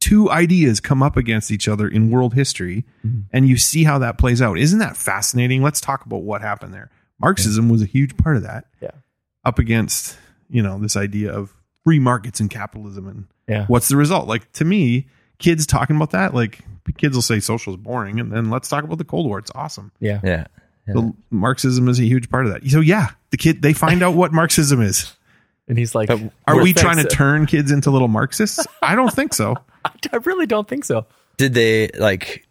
two 0.00 0.30
ideas 0.30 0.78
come 0.78 1.02
up 1.02 1.16
against 1.16 1.50
each 1.50 1.66
other 1.66 1.88
in 1.88 2.10
world 2.10 2.34
history, 2.34 2.84
mm-hmm. 3.04 3.22
and 3.32 3.48
you 3.48 3.56
see 3.56 3.82
how 3.82 3.98
that 3.98 4.16
plays 4.18 4.40
out. 4.40 4.58
Isn't 4.58 4.78
that 4.78 4.96
fascinating? 4.96 5.62
Let's 5.62 5.80
talk 5.80 6.06
about 6.06 6.22
what 6.22 6.40
happened 6.42 6.72
there. 6.72 6.90
Marxism 7.20 7.68
was 7.68 7.82
a 7.82 7.86
huge 7.86 8.16
part 8.16 8.36
of 8.36 8.44
that. 8.44 8.66
Yeah. 8.80 8.90
up 9.44 9.58
against 9.58 10.16
you 10.50 10.62
know 10.62 10.78
this 10.78 10.96
idea 10.96 11.32
of 11.32 11.54
free 11.84 11.98
markets 11.98 12.40
and 12.40 12.50
capitalism 12.50 13.08
and 13.08 13.26
Yeah. 13.46 13.66
what's 13.66 13.88
the 13.88 13.96
result 13.96 14.28
like 14.28 14.50
to 14.54 14.64
me 14.64 15.06
kids 15.38 15.66
talking 15.66 15.96
about 15.96 16.10
that 16.10 16.34
like 16.34 16.60
kids 16.96 17.14
will 17.14 17.22
say 17.22 17.40
social 17.40 17.74
is 17.74 17.76
boring 17.78 18.18
and 18.20 18.32
then 18.32 18.50
let's 18.50 18.68
talk 18.68 18.84
about 18.84 18.98
the 18.98 19.04
cold 19.04 19.26
war 19.26 19.38
it's 19.38 19.50
awesome 19.54 19.92
Yeah. 20.00 20.20
Yeah. 20.24 20.46
so 20.92 21.14
marxism 21.30 21.88
is 21.88 21.98
a 22.00 22.04
huge 22.04 22.28
part 22.30 22.46
of 22.46 22.52
that 22.52 22.66
so 22.68 22.80
yeah 22.80 23.08
the 23.30 23.36
kid 23.36 23.62
they 23.62 23.72
find 23.72 24.02
out 24.02 24.14
what 24.14 24.32
marxism 24.32 24.80
is 24.82 25.14
And 25.68 25.76
he's 25.78 25.94
like, 25.94 26.08
are 26.46 26.62
we 26.62 26.72
trying 26.72 26.96
to 26.96 27.04
turn 27.04 27.44
kids 27.46 27.70
into 27.70 27.90
little 27.90 28.08
marxists 28.08 28.66
i 28.82 28.94
don't 28.94 29.12
think 29.12 29.34
so 29.34 29.54
I 30.12 30.16
really 30.24 30.46
don't 30.46 30.68
think 30.68 30.84
so. 30.84 31.06
Did 31.38 31.54
they 31.54 31.88
like? 31.98 32.46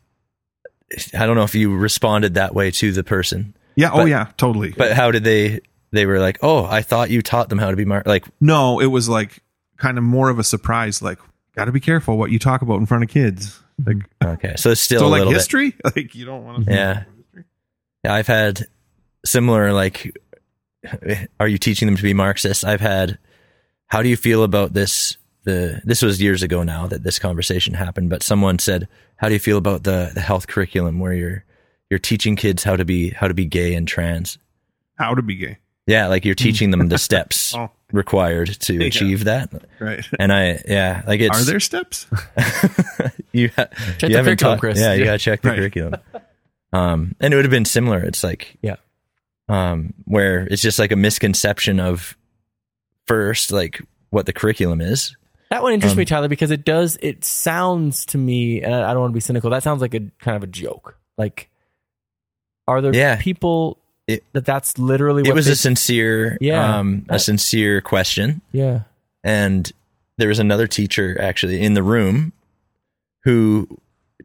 I 1.14 1.26
don't 1.26 1.36
know 1.36 1.44
if 1.44 1.54
you 1.54 1.76
responded 1.76 2.36
that 2.36 2.56
way 2.56 2.72
to 2.72 2.92
the 2.92 3.04
person, 3.04 3.56
yeah 3.76 3.92
oh 3.92 4.06
yeah 4.06 4.32
totally 4.38 4.72
but 4.72 4.94
how 4.94 5.12
did 5.12 5.24
they? 5.24 5.60
They 5.92 6.06
were 6.06 6.20
like, 6.20 6.40
"Oh, 6.42 6.66
I 6.66 6.82
thought 6.82 7.10
you 7.10 7.22
taught 7.22 7.50
them 7.50 7.60
how 7.60 7.70
to 7.70 7.76
be 7.78 7.86
mar-. 7.86 8.04
like." 8.06 8.26
no 8.40 8.80
it 8.80 8.88
was 8.88 9.08
like 9.08 9.40
kind 9.78 9.98
of 9.98 10.04
more 10.04 10.30
of 10.30 10.40
a 10.40 10.44
surprise 10.44 11.02
like 11.02 11.20
got 11.56 11.66
to 11.66 11.72
be 11.72 11.80
careful 11.80 12.18
what 12.18 12.32
you 12.32 12.40
talk 12.40 12.62
about 12.62 12.80
in 12.80 12.86
front 12.86 13.04
of 13.04 13.10
kids 13.10 13.62
like 13.86 13.98
mm-hmm. 13.98 14.28
Okay, 14.28 14.56
so 14.58 14.72
it's 14.72 14.82
still 14.82 15.02
so 15.02 15.06
a 15.06 15.10
like 15.10 15.20
little 15.20 15.34
bit. 15.34 15.38
history 15.38 15.76
like 15.84 16.16
you 16.16 16.26
don't 16.26 16.44
want 16.46 16.66
to 16.66 16.74
Yeah. 16.74 17.04
Yeah, 18.04 18.14
I've 18.14 18.28
had 18.28 18.68
similar 19.26 19.72
like 19.74 20.18
are 21.40 21.48
you 21.48 21.58
teaching 21.58 21.88
them 21.88 21.96
to 21.96 22.04
be 22.04 22.14
Marxist? 22.14 22.66
I've 22.66 22.82
had 22.82 23.18
how 23.88 24.02
do 24.02 24.10
you 24.10 24.18
feel 24.18 24.44
about 24.44 24.74
this 24.74 25.18
the 25.44 25.82
this 25.86 26.02
was 26.02 26.22
years 26.22 26.44
ago 26.44 26.64
now 26.64 26.88
that 26.88 27.04
this 27.04 27.20
conversation 27.20 27.74
happened, 27.74 28.10
but 28.10 28.22
someone 28.22 28.60
said, 28.60 28.88
How 29.16 29.30
do 29.30 29.34
you 29.34 29.40
feel 29.40 29.58
about 29.58 29.84
the 29.84 30.12
the 30.14 30.22
health 30.22 30.48
curriculum 30.48 31.00
where 31.00 31.14
you're 31.14 31.46
you're 31.90 32.00
teaching 32.00 32.36
kids 32.36 32.64
how 32.64 32.76
to 32.76 32.84
be 32.84 33.12
how 33.12 33.28
to 33.28 33.34
be 33.34 33.46
gay 33.46 33.74
and 33.74 33.88
trans? 33.88 34.38
how 34.96 35.14
to 35.14 35.22
be 35.22 35.36
gay 35.36 35.58
Yeah, 35.88 36.08
like 36.08 36.26
you're 36.26 36.36
teaching 36.36 36.70
them 36.72 36.88
the 36.90 36.98
steps 37.10 37.56
Oh. 37.56 37.72
required 37.92 38.48
to 38.62 38.74
Yeah. 38.74 38.86
achieve 38.88 39.24
that. 39.24 39.50
right 39.80 40.06
And 40.20 40.32
I 40.34 40.62
yeah, 40.68 41.02
like 41.08 41.22
it's 41.22 41.40
are 41.42 41.44
there 41.46 41.60
steps 41.60 42.06
you, 43.32 43.50
ha- 43.56 43.68
Check 43.98 44.04
you 44.04 44.10
the 44.10 44.18
haven't 44.18 44.26
curriculum, 44.26 44.38
taught- 44.38 44.60
Chris. 44.60 44.80
Yeah, 44.80 44.94
you 44.94 45.06
gotta 45.06 45.18
check 45.18 45.42
the 45.42 45.50
Right. 45.50 45.58
curriculum. 45.60 45.96
Um, 46.74 47.16
and 47.20 47.34
it 47.34 47.38
would 47.38 47.46
have 47.46 47.52
been 47.52 47.66
similar. 47.66 48.00
It's 48.04 48.24
like, 48.24 48.58
Yeah. 48.62 48.76
um, 49.48 49.94
where 50.06 50.46
it's 50.52 50.62
just 50.62 50.78
like 50.80 50.92
a 50.92 50.96
misconception 50.98 51.80
of 51.80 52.18
first, 53.06 53.52
like 53.52 53.82
what 54.10 54.26
the 54.26 54.34
curriculum 54.34 54.82
is. 54.82 55.16
That 55.50 55.64
one 55.64 55.72
interests 55.74 55.94
Um, 55.94 56.00
me, 56.00 56.06
Tyler, 56.06 56.28
because 56.28 56.52
it 56.52 56.66
does. 56.66 56.98
It 57.02 57.24
sounds 57.24 58.06
to 58.08 58.18
me, 58.18 58.62
and 58.62 58.76
I 58.76 58.90
I 58.90 58.94
don't 58.94 59.00
want 59.00 59.12
to 59.12 59.16
be 59.16 59.22
cynical. 59.22 59.50
That 59.50 59.64
sounds 59.64 59.80
like 59.82 59.94
a 59.94 60.02
kind 60.20 60.36
of 60.36 60.44
a 60.44 60.48
joke. 60.48 60.98
Like, 61.18 61.50
are 62.68 62.82
there 62.82 62.94
Yeah. 62.94 63.16
people 63.22 63.80
It- 64.08 64.24
that 64.34 64.46
that's 64.46 64.78
literally 64.78 65.22
what 65.24 65.30
It 65.30 65.36
was 65.36 65.46
they, 65.48 65.52
a 65.52 65.56
sincere, 65.56 66.38
Yeah. 66.40 66.78
um, 66.80 67.06
a 67.10 67.20
sincere 67.20 67.82
question. 67.82 68.42
yeah, 68.52 68.82
And 69.24 69.72
there 70.18 70.30
was 70.30 70.40
another 70.40 70.66
teacher 70.68 71.20
actually 71.22 71.62
in 71.62 71.74
the 71.74 71.84
room 71.84 72.32
who 73.24 73.68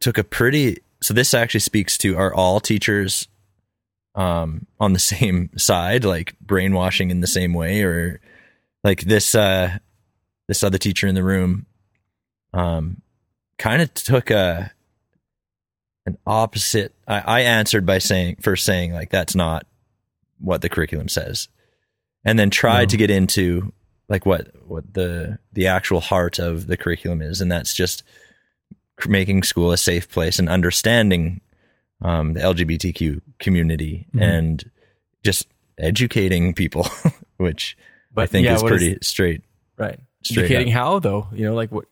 took 0.00 0.18
a 0.18 0.24
pretty, 0.24 0.78
so 1.02 1.12
this 1.14 1.34
actually 1.34 1.60
speaks 1.60 1.98
to 1.98 2.16
are 2.16 2.32
all 2.32 2.60
teachers, 2.60 3.26
um, 4.14 4.66
on 4.78 4.92
the 4.92 4.98
same 5.14 5.50
side, 5.58 6.04
like 6.04 6.34
brainwashing 6.40 7.10
in 7.10 7.20
the 7.20 7.26
same 7.26 7.52
way 7.52 7.82
or 7.82 8.20
like 8.84 9.00
this, 9.02 9.34
uh, 9.34 9.78
this 10.48 10.62
other 10.62 10.78
teacher 10.78 11.06
in 11.08 11.14
the 11.16 11.24
room, 11.24 11.66
um, 12.54 13.00
kind 13.58 13.82
of 13.82 13.92
took 13.94 14.30
a, 14.30 14.70
an 16.06 16.18
opposite. 16.26 16.94
I, 17.06 17.20
I 17.20 17.40
answered 17.40 17.86
by 17.86 17.98
saying 17.98 18.36
first 18.40 18.64
saying 18.64 18.92
like 18.92 19.10
that's 19.10 19.34
not 19.34 19.66
what 20.42 20.60
the 20.60 20.68
curriculum 20.68 21.08
says, 21.08 21.48
and 22.24 22.38
then 22.38 22.50
tried 22.50 22.90
to 22.90 22.96
get 22.96 23.10
into 23.10 23.72
like 24.08 24.26
what 24.26 24.48
what 24.66 24.92
the 24.94 25.38
the 25.52 25.66
actual 25.68 26.00
heart 26.00 26.38
of 26.38 26.66
the 26.66 26.76
curriculum 26.76 27.22
is, 27.22 27.40
and 27.40 27.50
that's 27.50 27.72
just 27.74 28.02
making 29.06 29.42
school 29.42 29.72
a 29.72 29.76
safe 29.76 30.08
place 30.10 30.38
and 30.38 30.48
understanding 30.48 31.40
um, 32.02 32.34
the 32.34 32.40
LGBTQ 32.40 33.20
community 33.38 34.06
and 34.18 34.68
just 35.24 35.46
educating 35.78 36.52
people, 36.54 36.86
which 37.38 37.76
I 38.16 38.26
think 38.26 38.44
yeah, 38.44 38.54
is 38.54 38.62
what 38.62 38.72
is- 38.72 38.78
pretty 38.78 38.98
straight. 39.02 39.42
Right. 39.76 39.98
Straight 40.24 40.44
Educating 40.44 40.72
up. 40.72 40.78
how 40.78 40.98
though? 41.00 41.26
You 41.32 41.46
know, 41.46 41.54
like 41.54 41.72
what 41.72 41.86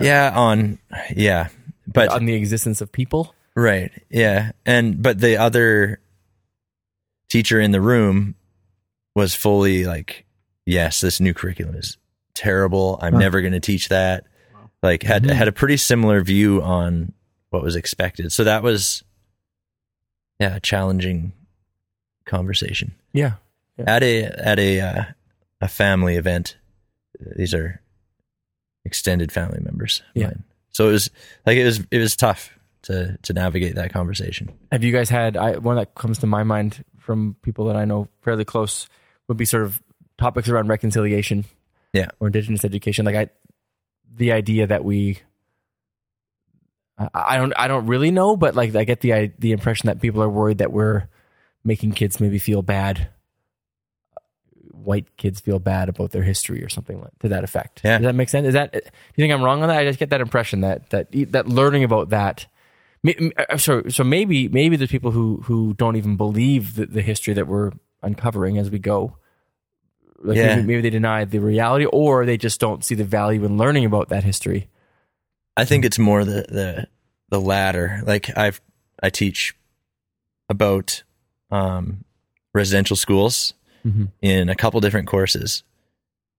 Yeah. 0.00 0.32
on 0.34 0.78
yeah, 1.14 1.48
but 1.86 2.08
on 2.10 2.26
the 2.26 2.34
existence 2.34 2.80
of 2.82 2.92
people. 2.92 3.34
Right. 3.54 3.90
Yeah. 4.10 4.52
And 4.66 5.00
but 5.02 5.18
the 5.20 5.38
other 5.38 6.00
teacher 7.28 7.60
in 7.60 7.70
the 7.72 7.80
room 7.80 8.34
was 9.14 9.34
fully 9.34 9.84
like, 9.84 10.24
yes, 10.64 11.00
this 11.00 11.20
new 11.20 11.34
curriculum 11.34 11.74
is 11.76 11.96
terrible. 12.34 12.98
I'm 13.00 13.18
never 13.18 13.40
going 13.40 13.52
to 13.54 13.60
teach 13.60 13.88
that. 13.88 14.24
Like 14.82 15.02
had 15.02 15.24
had 15.24 15.48
a 15.48 15.52
pretty 15.52 15.78
similar 15.78 16.22
view 16.22 16.62
on 16.62 17.12
what 17.50 17.62
was 17.62 17.76
expected. 17.76 18.30
So 18.32 18.44
that 18.44 18.62
was 18.62 19.02
yeah, 20.38 20.56
a 20.56 20.60
challenging 20.60 21.32
conversation. 22.26 22.94
Yeah. 23.12 23.34
At 23.78 24.02
a 24.02 24.24
at 24.24 24.58
a 24.58 24.80
uh, 24.80 25.04
a 25.60 25.68
family 25.68 26.16
event. 26.16 26.56
These 27.36 27.54
are 27.54 27.80
extended 28.84 29.32
family 29.32 29.60
members. 29.62 30.02
of 30.14 30.20
Yeah. 30.22 30.26
mine. 30.26 30.44
So 30.70 30.88
it 30.88 30.92
was 30.92 31.10
like 31.46 31.56
it 31.56 31.64
was 31.64 31.80
it 31.90 31.98
was 31.98 32.14
tough 32.16 32.50
to 32.82 33.18
to 33.22 33.32
navigate 33.32 33.74
that 33.76 33.92
conversation. 33.92 34.50
Have 34.70 34.84
you 34.84 34.92
guys 34.92 35.08
had 35.08 35.36
I, 35.36 35.56
one 35.56 35.76
that 35.76 35.94
comes 35.94 36.18
to 36.18 36.26
my 36.26 36.42
mind 36.42 36.84
from 37.06 37.36
people 37.42 37.66
that 37.66 37.76
I 37.76 37.84
know 37.84 38.08
fairly 38.20 38.44
close 38.44 38.88
would 39.28 39.36
be 39.38 39.44
sort 39.44 39.62
of 39.62 39.80
topics 40.18 40.48
around 40.48 40.66
reconciliation 40.68 41.44
Yeah. 41.92 42.08
or 42.20 42.26
indigenous 42.26 42.64
education. 42.64 43.06
Like 43.06 43.14
I, 43.14 43.28
the 44.14 44.32
idea 44.32 44.66
that 44.66 44.84
we, 44.84 45.20
I, 46.98 47.08
I 47.14 47.36
don't, 47.38 47.52
I 47.56 47.68
don't 47.68 47.86
really 47.86 48.10
know, 48.10 48.36
but 48.36 48.54
like 48.56 48.74
I 48.74 48.84
get 48.84 49.00
the 49.00 49.14
I, 49.14 49.32
the 49.38 49.52
impression 49.52 49.86
that 49.86 50.00
people 50.00 50.22
are 50.22 50.28
worried 50.28 50.58
that 50.58 50.72
we're 50.72 51.08
making 51.64 51.92
kids 51.92 52.20
maybe 52.20 52.38
feel 52.38 52.62
bad, 52.62 53.08
white 54.72 55.16
kids 55.16 55.40
feel 55.40 55.58
bad 55.58 55.88
about 55.88 56.10
their 56.12 56.22
history 56.22 56.62
or 56.62 56.68
something 56.68 57.00
like, 57.00 57.16
to 57.20 57.28
that 57.28 57.44
effect. 57.44 57.80
Yeah. 57.84 57.98
Does 57.98 58.06
that 58.06 58.14
make 58.14 58.28
sense? 58.28 58.46
Is 58.46 58.54
that? 58.54 58.72
Do 58.72 58.78
you 58.78 59.22
think 59.22 59.32
I'm 59.32 59.42
wrong 59.42 59.62
on 59.62 59.68
that? 59.68 59.78
I 59.78 59.84
just 59.84 59.98
get 59.98 60.10
that 60.10 60.20
impression 60.20 60.60
that 60.62 60.90
that 60.90 61.08
that 61.32 61.48
learning 61.48 61.84
about 61.84 62.10
that. 62.10 62.46
M- 63.18 63.32
uh, 63.36 63.56
So, 63.56 63.82
so 63.88 64.04
maybe 64.04 64.48
maybe 64.48 64.76
there's 64.76 64.90
people 64.90 65.10
who 65.12 65.40
who 65.44 65.74
don't 65.74 65.96
even 65.96 66.16
believe 66.16 66.74
the, 66.76 66.86
the 66.86 67.02
history 67.02 67.34
that 67.34 67.46
we're 67.46 67.72
uncovering 68.02 68.58
as 68.58 68.70
we 68.70 68.78
go. 68.78 69.16
Like 70.22 70.36
Yeah. 70.36 70.56
maybe, 70.56 70.66
maybe 70.66 70.80
they 70.82 70.90
deny 70.90 71.24
the 71.24 71.38
reality, 71.40 71.84
or 71.86 72.24
they 72.24 72.36
just 72.38 72.58
don't 72.60 72.84
see 72.84 72.94
the 72.94 73.04
value 73.04 73.44
in 73.44 73.58
learning 73.58 73.84
about 73.84 74.08
that 74.08 74.24
history. 74.24 74.68
I 75.56 75.64
think 75.64 75.84
it's 75.84 75.98
more 75.98 76.24
the 76.24 76.42
the 76.48 76.88
the 77.28 77.40
latter. 77.40 78.02
Like 78.06 78.36
I've 78.36 78.60
I 79.02 79.10
teach 79.10 79.54
about 80.48 81.02
um, 81.50 82.04
residential 82.54 82.96
schools 82.96 83.54
Mhm. 83.84 84.10
in 84.22 84.48
a 84.48 84.54
couple 84.56 84.80
different 84.80 85.06
courses, 85.08 85.62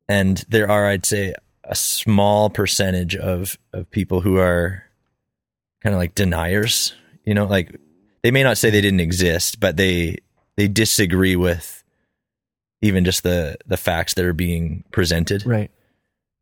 and 0.10 0.44
there 0.50 0.70
are 0.70 0.88
I'd 0.88 1.06
say 1.06 1.34
a 1.64 1.76
small 1.76 2.50
percentage 2.50 3.16
of 3.16 3.58
of 3.74 3.90
people 3.92 4.22
who 4.22 4.38
are 4.38 4.84
kind 5.84 5.94
of 5.94 6.00
like 6.00 6.16
deniers. 6.16 6.94
You 7.24 7.34
know, 7.34 7.46
like 7.46 7.76
they 8.24 8.32
may 8.32 8.44
not 8.44 8.58
say 8.58 8.70
they 8.70 8.82
didn't 8.82 9.00
exist, 9.02 9.60
but 9.60 9.78
they 9.78 10.18
they 10.56 10.68
disagree 10.68 11.36
with 11.36 11.84
even 12.82 13.06
just 13.06 13.24
the 13.24 13.58
the 13.66 13.78
facts 13.78 14.14
that 14.16 14.26
are 14.26 14.34
being 14.34 14.84
presented 14.92 15.46
Right. 15.46 15.72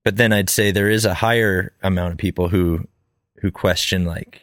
but 0.03 0.17
then 0.17 0.33
I'd 0.33 0.49
say 0.49 0.71
there 0.71 0.89
is 0.89 1.05
a 1.05 1.13
higher 1.13 1.71
amount 1.81 2.11
of 2.11 2.17
people 2.17 2.49
who 2.49 2.87
who 3.41 3.51
question 3.51 4.05
like 4.05 4.41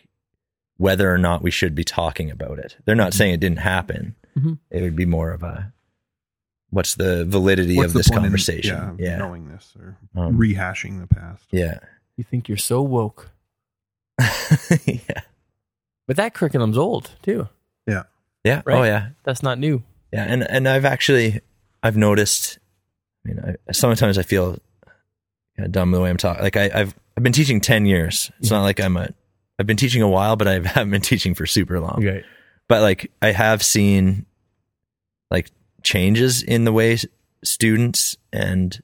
whether 0.78 1.12
or 1.12 1.18
not 1.18 1.42
we 1.42 1.50
should 1.50 1.74
be 1.74 1.84
talking 1.84 2.30
about 2.30 2.58
it. 2.58 2.76
They're 2.84 2.94
not 2.96 3.12
saying 3.14 3.34
it 3.34 3.40
didn't 3.40 3.58
happen. 3.58 4.14
Mhm. 4.36 4.58
It 4.70 4.82
would 4.82 4.96
be 4.96 5.04
more 5.06 5.30
of 5.32 5.42
a 5.42 5.72
what's 6.70 6.94
the 6.94 7.24
validity 7.26 7.76
What's 7.76 7.88
of 7.88 7.92
the 7.92 7.98
this 7.98 8.08
point 8.08 8.18
in- 8.20 8.24
conversation? 8.24 8.96
yeah, 8.98 9.10
yeah, 9.10 9.16
knowing 9.18 9.48
this 9.48 9.74
or 9.78 9.96
Um, 10.16 10.38
rehashing 10.38 10.98
the 11.00 11.06
past. 11.06 11.44
yeah, 11.50 11.78
You 12.16 12.24
think 12.24 12.48
you're 12.48 12.56
so 12.58 12.80
woke, 12.82 13.30
yeah, 14.84 15.22
but 16.06 16.16
that 16.16 16.34
curriculum's 16.34 16.78
old 16.78 17.10
too. 17.22 17.48
Yeah. 17.86 18.04
yeah. 18.44 18.62
Right. 18.64 18.78
Oh 18.78 18.82
yeah, 18.84 19.08
That's 19.24 19.42
not 19.42 19.58
new. 19.58 19.82
yeah. 20.12 20.24
And 20.24 20.42
and 20.48 20.68
I've 20.68 20.84
actually 20.84 21.40
I've 21.82 21.96
noticed. 21.96 22.58
I 23.24 23.28
mean, 23.28 23.56
I, 23.68 23.72
sometimes 23.72 24.18
I 24.18 24.22
feel 24.22 24.58
kind 25.56 25.66
of 25.66 25.72
dumb 25.72 25.90
the 25.92 26.00
way 26.00 26.10
I'm 26.10 26.16
talking. 26.16 26.42
Like 26.42 26.56
I, 26.56 26.70
I've 26.74 26.94
I've 27.16 27.22
been 27.22 27.32
teaching 27.32 27.60
ten 27.60 27.86
years. 27.86 28.30
It's 28.40 28.50
not 28.50 28.62
like 28.62 28.80
I'm 28.80 28.96
a 28.96 29.08
I've 29.58 29.66
been 29.66 29.76
teaching 29.76 30.02
a 30.02 30.08
while, 30.08 30.36
but 30.36 30.48
I 30.48 30.54
haven't 30.64 30.90
been 30.90 31.00
teaching 31.02 31.34
for 31.34 31.46
super 31.46 31.80
long. 31.80 32.04
Right. 32.04 32.24
but 32.68 32.82
like 32.82 33.10
I 33.20 33.32
have 33.32 33.62
seen 33.62 34.26
like 35.30 35.50
changes 35.82 36.42
in 36.42 36.64
the 36.64 36.72
way 36.72 36.98
students 37.44 38.16
and 38.32 38.80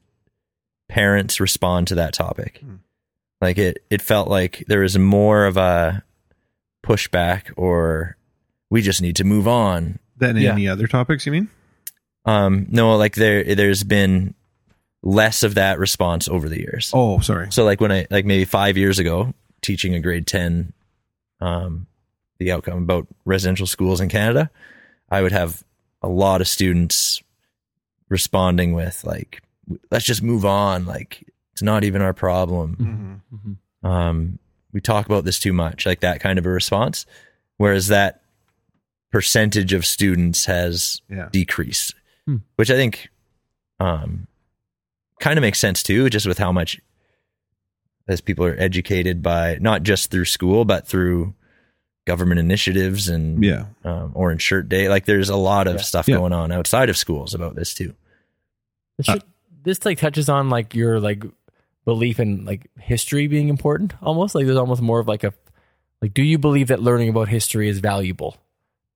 parents 0.89 1.39
respond 1.41 1.89
to 1.89 1.95
that 1.97 2.14
topic. 2.14 2.59
Hmm. 2.64 2.76
Like 3.41 3.59
it, 3.59 3.84
it 3.91 4.03
felt 4.03 4.28
like 4.28 4.64
there 4.66 4.80
was 4.80 4.99
more 4.99 5.45
of 5.47 5.57
a 5.57 6.03
pushback, 6.84 7.53
or 7.57 8.16
we 8.70 8.82
just 8.82 9.01
need 9.03 9.16
to 9.16 9.24
move 9.24 9.47
on. 9.49 9.99
than 10.16 10.36
Yeah. 10.36 10.53
any 10.53 10.66
other 10.68 10.86
topics 10.89 11.24
you 11.26 11.32
mean? 11.32 11.49
Um, 12.24 12.66
no, 12.70 12.97
like 12.97 13.14
there, 13.14 13.55
there's 13.55 13.84
been 13.84 14.34
less 15.03 15.45
of 15.45 15.55
that 15.55 15.78
response 15.78 16.28
over 16.28 16.49
the 16.49 16.59
years. 16.59 16.91
Oh, 16.93 17.20
sorry. 17.20 17.53
So 17.53 17.64
like 17.64 17.80
when 17.80 17.93
I 17.93 18.07
like 18.11 18.24
maybe 18.24 18.45
five 18.45 18.76
years 18.76 18.99
ago, 18.99 19.32
teaching 19.62 19.95
a 19.95 20.01
grade 20.01 20.26
ten, 20.26 20.72
um, 21.41 21.86
the 22.39 22.51
outcome 22.51 22.78
about 22.82 23.07
residential 23.24 23.66
schools 23.66 24.01
in 24.01 24.09
Canada, 24.09 24.51
I 25.09 25.22
would 25.22 25.32
have 25.32 25.62
a 26.03 26.09
lot 26.09 26.41
of 26.41 26.49
students 26.49 27.22
responding 28.09 28.72
with 28.72 29.05
like, 29.05 29.41
"Let's 29.91 30.05
just 30.05 30.22
move 30.22 30.45
on. 30.45 30.84
Like 30.84 31.24
it's 31.59 31.63
not 31.65 31.83
even 31.83 32.01
our 32.03 32.15
problem. 32.15 33.21
Mhm. 33.83 33.89
Um, 33.89 34.39
we 34.73 34.81
talk 34.81 35.07
about 35.07 35.25
this 35.25 35.41
too 35.41 35.53
much. 35.53 35.87
Like 35.87 36.01
that 36.01 36.21
kind 36.21 36.39
of 36.39 36.47
a 36.47 36.51
response. 36.51 37.05
Whereas 37.57 37.89
that 37.89 38.23
percentage 39.11 39.73
of 39.73 39.85
students 39.85 40.45
has 40.45 41.01
Yeah. 41.11 41.29
decreased, 41.33 41.95
Hmm. 42.27 42.37
which 42.57 42.71
I 42.71 42.75
think 42.75 43.09
um, 43.81 44.27
kind 45.21 45.39
of 45.39 45.43
makes 45.43 45.59
sense 45.61 45.83
too, 45.85 46.09
just 46.11 46.27
with 46.27 46.39
how 46.39 46.51
much 46.53 46.81
as 48.09 48.21
people 48.21 48.45
are 48.45 48.57
educated 48.59 49.23
by 49.23 49.57
not 49.61 49.83
just 49.85 50.11
through 50.11 50.25
school, 50.25 50.65
but 50.65 50.87
through 50.87 51.35
government 52.07 52.39
initiatives 52.41 53.09
and 53.09 53.43
Yeah. 53.45 53.67
um, 53.85 54.11
Orange 54.15 54.43
Shirt 54.43 54.69
Day. 54.69 54.89
Like 54.89 55.05
there's 55.07 55.29
a 55.29 55.37
lot 55.37 55.67
of 55.69 55.77
Yeah. 55.77 55.83
stuff 55.83 56.09
Yeah. 56.09 56.17
going 56.17 56.33
on 56.33 56.51
outside 56.53 56.89
of 56.89 56.97
schools 56.97 57.35
about 57.35 57.55
this 57.57 57.73
too. 57.75 57.95
This, 58.97 59.07
should, 59.07 59.23
this 59.63 59.85
like 59.85 59.99
touches 59.99 60.29
on 60.29 60.49
like 60.51 60.75
your 60.75 60.99
like 61.01 61.23
belief 61.89 62.20
in 62.24 62.45
like 62.45 62.62
history 62.78 63.26
being 63.34 63.49
important 63.49 63.95
almost 64.03 64.34
like 64.34 64.45
there's 64.47 64.59
almost 64.64 64.82
more 64.82 65.01
of 65.01 65.09
like 65.09 65.24
a 65.24 65.32
like 66.03 66.12
do 66.12 66.22
you 66.22 66.39
believe 66.39 66.68
that 66.68 66.80
learning 66.89 67.09
about 67.09 67.28
history 67.28 67.66
is 67.68 67.78
valuable 67.80 68.36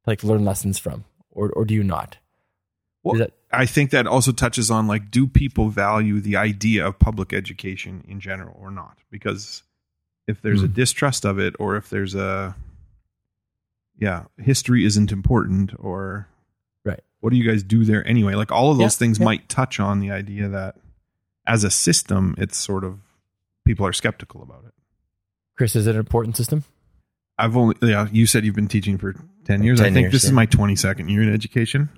like 0.06 0.22
learn 0.22 0.44
lessons 0.44 0.78
from 0.78 1.04
or 1.30 1.48
or 1.56 1.64
do 1.64 1.74
you 1.74 1.82
not 1.94 2.18
Well, 3.04 3.16
that- 3.18 3.32
I 3.62 3.66
think 3.66 3.90
that 3.90 4.06
also 4.06 4.32
touches 4.32 4.70
on 4.70 4.86
like, 4.86 5.10
do 5.10 5.26
people 5.26 5.68
value 5.68 6.20
the 6.20 6.36
idea 6.36 6.86
of 6.86 6.98
public 6.98 7.32
education 7.34 8.02
in 8.08 8.18
general 8.20 8.56
or 8.58 8.70
not? 8.70 8.96
Because 9.10 9.62
if 10.26 10.40
there's 10.40 10.62
a 10.62 10.66
Hmm. 10.68 10.72
distrust 10.82 11.26
of 11.26 11.38
it, 11.38 11.54
or 11.58 11.76
if 11.76 11.90
there's 11.90 12.14
a, 12.14 12.54
yeah, 13.98 14.24
history 14.38 14.84
isn't 14.86 15.12
important, 15.12 15.72
or 15.78 16.28
Right. 16.84 17.00
what 17.20 17.30
do 17.30 17.36
you 17.36 17.44
guys 17.50 17.62
do 17.62 17.84
there 17.84 18.06
anyway? 18.08 18.34
Like 18.34 18.50
all 18.52 18.70
of 18.70 18.78
those 18.78 18.94
Yeah, 18.94 19.00
things 19.04 19.18
yeah. 19.18 19.24
might 19.26 19.48
touch 19.50 19.78
on 19.80 20.00
the 20.00 20.10
idea 20.10 20.48
that 20.48 20.76
as 21.46 21.64
a 21.64 21.70
system, 21.70 22.34
it's 22.38 22.56
sort 22.56 22.84
of 22.84 23.00
people 23.64 23.86
are 23.86 23.92
skeptical 23.92 24.42
about 24.42 24.64
it. 24.66 24.72
chris 25.56 25.74
is 25.76 25.86
it 25.86 25.94
an 25.94 25.98
important 26.00 26.36
system 26.36 26.64
I've 27.38 27.56
only, 27.56 27.74
yeah, 27.82 28.06
you 28.12 28.26
said 28.26 28.44
you've 28.44 28.54
been 28.54 28.68
teaching 28.68 28.98
for 28.98 29.14
10 29.46 29.62
years. 29.64 29.80
I 29.80 29.84
think 29.84 29.96
years, 30.04 30.12
this 30.12 30.24
is 30.24 30.32
my 30.32 30.46
22nd 30.46 31.10
year 31.10 31.22
in 31.22 31.32
education. 31.32 31.88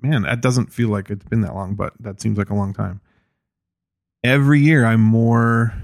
Man, 0.00 0.22
that 0.22 0.40
doesn't 0.40 0.72
feel 0.72 0.88
like 0.88 1.10
it's 1.10 1.24
been 1.24 1.40
that 1.42 1.54
long, 1.54 1.74
but 1.74 1.92
that 2.00 2.22
seems 2.22 2.38
like 2.38 2.48
a 2.48 2.54
long 2.54 2.72
time. 2.72 3.00
Every 4.22 4.60
year 4.60 4.86
I'm 4.86 5.00
more 5.02 5.74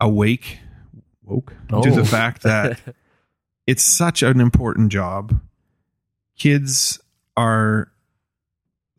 awake, 0.00 0.58
woke 1.22 1.54
to 1.68 1.76
Oh. 1.76 1.90
the 1.94 2.04
fact 2.04 2.42
that 2.42 2.80
it's 3.66 3.84
such 3.84 4.22
an 4.22 4.40
important 4.40 4.90
job. 4.90 5.40
Kids 6.36 6.98
are 7.36 7.89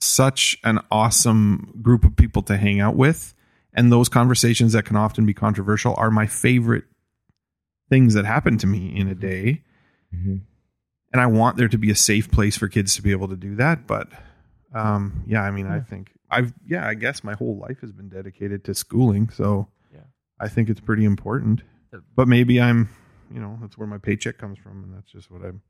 such 0.02 0.58
an 0.64 0.80
awesome 0.92 1.80
group 1.82 2.04
of 2.04 2.16
people 2.16 2.42
to 2.44 2.58
hang 2.58 2.80
out 2.80 2.96
with. 2.96 3.34
And 3.74 3.92
those 3.92 4.10
conversations 4.10 4.74
that 4.74 4.84
can 4.86 4.96
often 4.98 5.26
be 5.26 5.34
controversial 5.34 5.94
are 5.98 6.12
my 6.12 6.26
favorite 6.28 6.86
things 7.90 8.14
that 8.16 8.26
happen 8.26 8.58
to 8.58 8.68
me 8.68 8.94
in 8.96 9.08
a 9.08 9.16
day. 9.16 9.62
Mhm. 10.14 10.42
And 11.14 11.22
I 11.22 11.28
want 11.28 11.58
there 11.58 11.68
to 11.68 11.78
be 11.78 11.92
a 11.92 11.96
safe 11.96 12.32
place 12.32 12.58
for 12.58 12.68
kids 12.68 12.96
to 12.96 13.02
be 13.02 13.12
able 13.12 13.28
to 13.28 13.36
do 13.36 13.56
that. 13.56 13.86
But 13.88 14.08
um, 14.74 15.24
yeah, 15.28 15.44
I 15.44 15.52
mean, 15.52 15.68
I 15.68 15.82
think 15.82 16.12
I've, 16.30 16.54
yeah, 16.66 16.88
I 16.88 16.94
guess 16.94 17.24
my 17.24 17.34
whole 17.34 17.58
life 17.58 17.82
has 17.82 17.92
been 17.92 18.08
dedicated 18.10 18.64
to 18.66 18.74
schooling. 18.74 19.30
So 19.30 19.68
Yeah. 19.94 20.00
I 20.40 20.48
think 20.48 20.70
it's 20.70 20.80
pretty 20.80 21.04
important. 21.06 21.62
But 22.16 22.28
maybe 22.30 22.62
I'm, 22.62 22.90
you 23.34 23.40
know, 23.42 23.58
that's 23.62 23.78
where 23.78 23.88
my 23.88 23.98
paycheck 23.98 24.38
comes 24.38 24.58
from. 24.58 24.84
And 24.84 24.96
that's 24.96 25.12
just 25.12 25.30
what 25.30 25.44
I'm, 25.44 25.62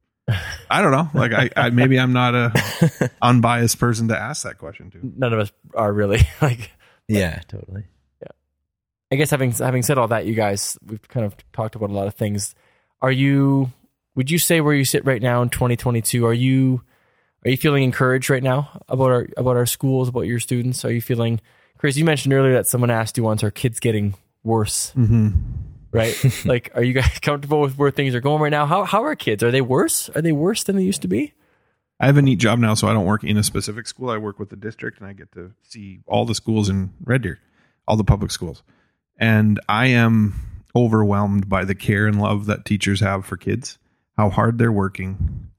I 0.70 0.82
don't 0.82 0.92
know. 0.92 1.10
Like, 1.14 1.34
I, 1.34 1.50
I 1.56 1.70
maybe 1.70 2.00
I'm 2.00 2.14
not 2.14 2.36
a 2.36 3.12
unbiased 3.22 3.80
person 3.80 4.10
to 4.10 4.18
ask 4.18 4.44
that 4.44 4.58
question 4.58 4.92
to. 4.92 5.00
None 5.02 5.34
of 5.34 5.40
us 5.40 5.52
are 5.74 5.92
really 5.92 6.22
like. 6.42 6.72
Yeah, 7.08 7.40
totally. 7.48 7.84
Yeah. 8.22 8.30
I 9.12 9.16
guess 9.16 9.32
having 9.32 9.52
having 9.52 9.84
said 9.84 9.98
all 9.98 10.08
that, 10.10 10.26
you 10.26 10.34
guys, 10.34 10.78
we've 10.86 11.06
kind 11.08 11.26
of 11.26 11.36
talked 11.54 11.76
about 11.76 11.90
a 11.90 11.94
lot 11.94 12.08
of 12.08 12.16
things. 12.16 12.56
Are 13.02 13.12
you? 13.12 13.72
Would 14.16 14.30
you 14.30 14.40
say 14.40 14.62
where 14.62 14.74
you 14.74 14.86
sit 14.86 15.06
right 15.06 15.22
now 15.22 15.42
in 15.42 15.50
2022? 15.50 16.26
Are 16.26 16.34
you? 16.34 16.82
Are 17.44 17.50
you 17.50 17.58
feeling 17.58 17.84
encouraged 17.84 18.30
right 18.30 18.44
now 18.44 18.82
about 18.88 19.10
our 19.10 19.28
about 19.38 19.58
our 19.58 19.66
schools, 19.66 20.10
about 20.10 20.22
your 20.22 20.40
students? 20.40 20.86
Are 20.86 20.92
you 20.92 21.02
feeling, 21.02 21.42
Chris? 21.78 21.98
You 21.98 22.06
mentioned 22.06 22.34
earlier 22.34 22.54
that 22.54 22.68
someone 22.68 22.92
asked 22.92 23.18
you 23.18 23.24
once, 23.24 23.44
"Are 23.44 23.52
kids 23.52 23.80
getting 23.80 24.14
worse?" 24.44 24.94
Mm-hmm. 24.96 25.30
Right? 25.92 26.16
like, 26.46 26.72
are 26.76 26.84
you 26.84 26.94
guys 26.94 27.20
comfortable 27.22 27.62
with 27.62 27.78
where 27.78 27.92
things 27.92 28.16
are 28.16 28.22
going 28.22 28.42
right 28.42 28.50
now? 28.50 28.66
How 28.66 28.84
how 28.84 29.04
are 29.04 29.16
kids? 29.16 29.44
Are 29.44 29.52
they 29.52 29.62
worse? 29.62 30.10
Are 30.10 30.22
they 30.22 30.32
worse 30.32 30.64
than 30.64 30.76
they 30.76 30.84
used 30.84 31.02
to 31.02 31.08
be? 31.08 31.34
I 32.00 32.08
have 32.08 32.18
a 32.18 32.22
neat 32.22 32.40
job 32.40 32.58
now, 32.58 32.74
so 32.74 32.88
I 32.88 32.94
don't 32.94 33.06
work 33.06 33.24
in 33.24 33.38
a 33.38 33.44
specific 33.44 33.88
school. 33.88 34.10
I 34.10 34.18
work 34.18 34.40
with 34.40 34.50
the 34.50 34.56
district, 34.56 35.00
and 35.00 35.08
I 35.08 35.14
get 35.14 35.32
to 35.34 35.52
see 35.62 36.00
all 36.08 36.26
the 36.26 36.34
schools 36.34 36.68
in 36.68 36.94
Red 37.04 37.22
Deer, 37.22 37.40
all 37.88 37.96
the 37.96 38.04
public 38.04 38.32
schools. 38.32 38.64
And 39.20 39.60
I 39.70 39.88
am 39.88 40.34
overwhelmed 40.76 41.48
by 41.48 41.64
the 41.64 41.76
care 41.76 42.08
and 42.08 42.20
love 42.20 42.48
that 42.48 42.66
teachers 42.66 43.02
have 43.02 43.24
for 43.24 43.38
kids, 43.38 43.78
how 44.18 44.32
hard 44.32 44.58
they're 44.58 44.72
working, 44.72 45.52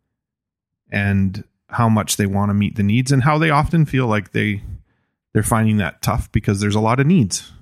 and 0.90 1.44
how 1.68 1.88
much 1.88 2.16
they 2.16 2.26
want 2.26 2.50
to 2.50 2.54
meet 2.54 2.74
the 2.74 2.82
needs, 2.82 3.12
and 3.12 3.22
how 3.22 3.38
they 3.38 3.50
often 3.50 3.86
feel 3.86 4.08
like 4.08 4.32
they 4.32 4.62
they're 5.32 5.44
finding 5.44 5.76
that 5.76 6.02
tough 6.02 6.30
because 6.32 6.60
there's 6.60 6.74
a 6.74 6.80
lot 6.80 6.98
of 6.98 7.06
needs 7.06 7.52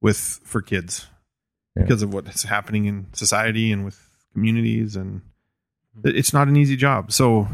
with 0.00 0.40
for 0.42 0.60
kids 0.60 1.06
Yeah. 1.76 1.82
because 1.82 2.02
of 2.02 2.12
what's 2.14 2.42
happening 2.44 2.86
in 2.86 3.06
society 3.12 3.70
and 3.70 3.84
with 3.84 3.98
communities 4.32 4.96
and 4.96 5.20
it's 6.04 6.32
not 6.32 6.48
an 6.48 6.56
easy 6.56 6.76
job 6.76 7.12
so 7.12 7.48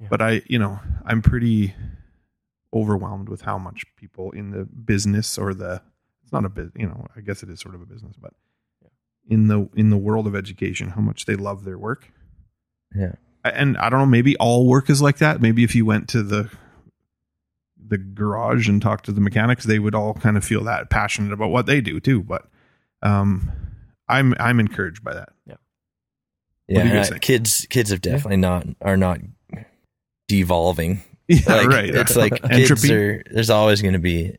Yeah. 0.00 0.08
but 0.10 0.20
i 0.22 0.42
you 0.46 0.58
know 0.58 0.80
i'm 1.04 1.22
pretty 1.22 1.74
overwhelmed 2.74 3.28
with 3.28 3.42
how 3.42 3.58
much 3.58 3.84
people 3.96 4.30
in 4.32 4.50
the 4.50 4.64
business 4.64 5.38
or 5.38 5.54
the 5.54 5.80
it's 6.22 6.32
not 6.32 6.44
a 6.44 6.48
bit 6.50 6.68
you 6.76 6.86
know 6.86 7.06
i 7.16 7.20
guess 7.20 7.42
it 7.42 7.48
is 7.50 7.60
sort 7.60 7.74
of 7.74 7.80
a 7.82 7.86
business 7.86 8.16
but 8.20 8.32
in 9.28 9.48
the 9.48 9.68
in 9.74 9.90
the 9.90 9.96
world 9.96 10.26
of 10.26 10.34
education 10.36 10.90
how 10.90 11.00
much 11.00 11.24
they 11.26 11.36
love 11.36 11.64
their 11.64 11.78
work 11.78 12.10
Yeah. 12.94 13.12
and 13.44 13.76
i 13.78 13.88
don't 13.88 14.00
know 14.00 14.06
maybe 14.06 14.36
all 14.38 14.66
work 14.66 14.90
is 14.90 15.00
like 15.00 15.18
that 15.18 15.40
maybe 15.40 15.64
if 15.64 15.74
you 15.74 15.84
went 15.86 16.08
to 16.10 16.22
the 16.22 16.50
the 17.88 17.98
garage 17.98 18.68
and 18.68 18.82
talked 18.82 19.04
to 19.06 19.12
the 19.12 19.20
mechanics 19.20 19.64
they 19.64 19.78
would 19.78 19.94
all 19.94 20.14
kind 20.14 20.36
of 20.36 20.44
feel 20.44 20.64
that 20.64 20.90
passionate 20.90 21.32
about 21.32 21.50
what 21.50 21.66
they 21.66 21.80
do 21.80 22.00
too 22.00 22.22
but 22.22 22.48
um 23.02 23.50
i'm 24.08 24.34
i'm 24.40 24.58
encouraged 24.60 25.02
by 25.04 25.14
that 25.14 25.30
Yeah, 25.46 25.56
do 26.82 26.88
you 26.88 26.94
guys 26.94 27.06
I- 27.08 27.10
think? 27.10 27.22
kids 27.22 27.66
kids 27.70 27.90
have 27.90 28.00
definitely 28.00 28.38
not 28.38 28.66
are 28.80 28.96
not 28.96 29.20
devolving. 30.28 31.02
yeah 31.28 31.40
Like, 31.46 31.68
right 31.68 31.94
It's 31.94 32.16
like 32.16 32.40
kids 32.50 32.70
entropy 32.70 32.94
are. 32.94 33.22
There's 33.30 33.50
always 33.50 33.82
going 33.82 33.94
to 33.94 34.00
be 34.00 34.36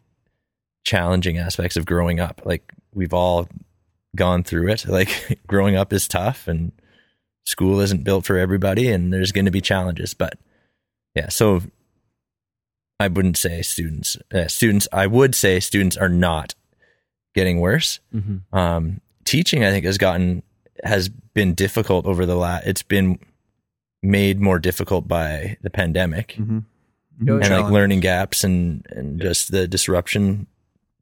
challenging 0.85 1.37
aspects 1.37 1.77
of 1.77 1.85
growing 1.85 2.19
up. 2.19 2.41
Like 2.45 2.73
we've 2.93 3.13
all 3.13 3.47
gone 4.15 4.43
through 4.43 4.69
it. 4.71 4.85
Like 4.87 5.39
growing 5.47 5.75
up 5.75 5.93
is 5.93 6.07
tough, 6.07 6.47
and 6.47 6.71
school 7.45 7.79
isn't 7.79 8.03
built 8.03 8.25
for 8.25 8.37
everybody, 8.37 8.89
and 8.89 9.13
there's 9.13 9.31
going 9.31 9.45
to 9.45 9.51
be 9.51 9.61
challenges. 9.61 10.13
But 10.13 10.37
yeah, 11.15 11.29
so 11.29 11.61
I 12.99 13.07
wouldn't 13.07 13.37
say 13.37 13.61
students. 13.61 14.17
Uh, 14.33 14.47
students, 14.47 14.87
I 14.91 15.07
would 15.07 15.35
say 15.35 15.59
students 15.59 15.95
are 15.97 16.09
not 16.09 16.55
getting 17.37 17.59
worse. 17.59 17.99
Mm-hmm. 18.13 18.55
Um, 18.57 18.99
teaching, 19.23 19.63
I 19.63 19.69
think, 19.69 19.85
has 19.85 19.97
gotten 19.99 20.41
has 20.83 21.07
been 21.09 21.53
difficult 21.53 22.05
over 22.07 22.25
the 22.25 22.35
last. 22.35 22.65
It's 22.65 22.81
been 22.83 23.19
made 24.01 24.39
more 24.41 24.57
difficult 24.59 25.07
by 25.07 25.57
the 25.61 25.69
pandemic 25.69 26.35
Mhm. 26.39 26.63
Yo, 27.21 27.37
and 27.39 27.49
like 27.49 27.71
learning 27.71 27.99
gaps 28.01 28.43
and 28.43 28.85
and 28.89 29.21
just 29.21 29.51
the 29.51 29.67
disruption 29.67 30.47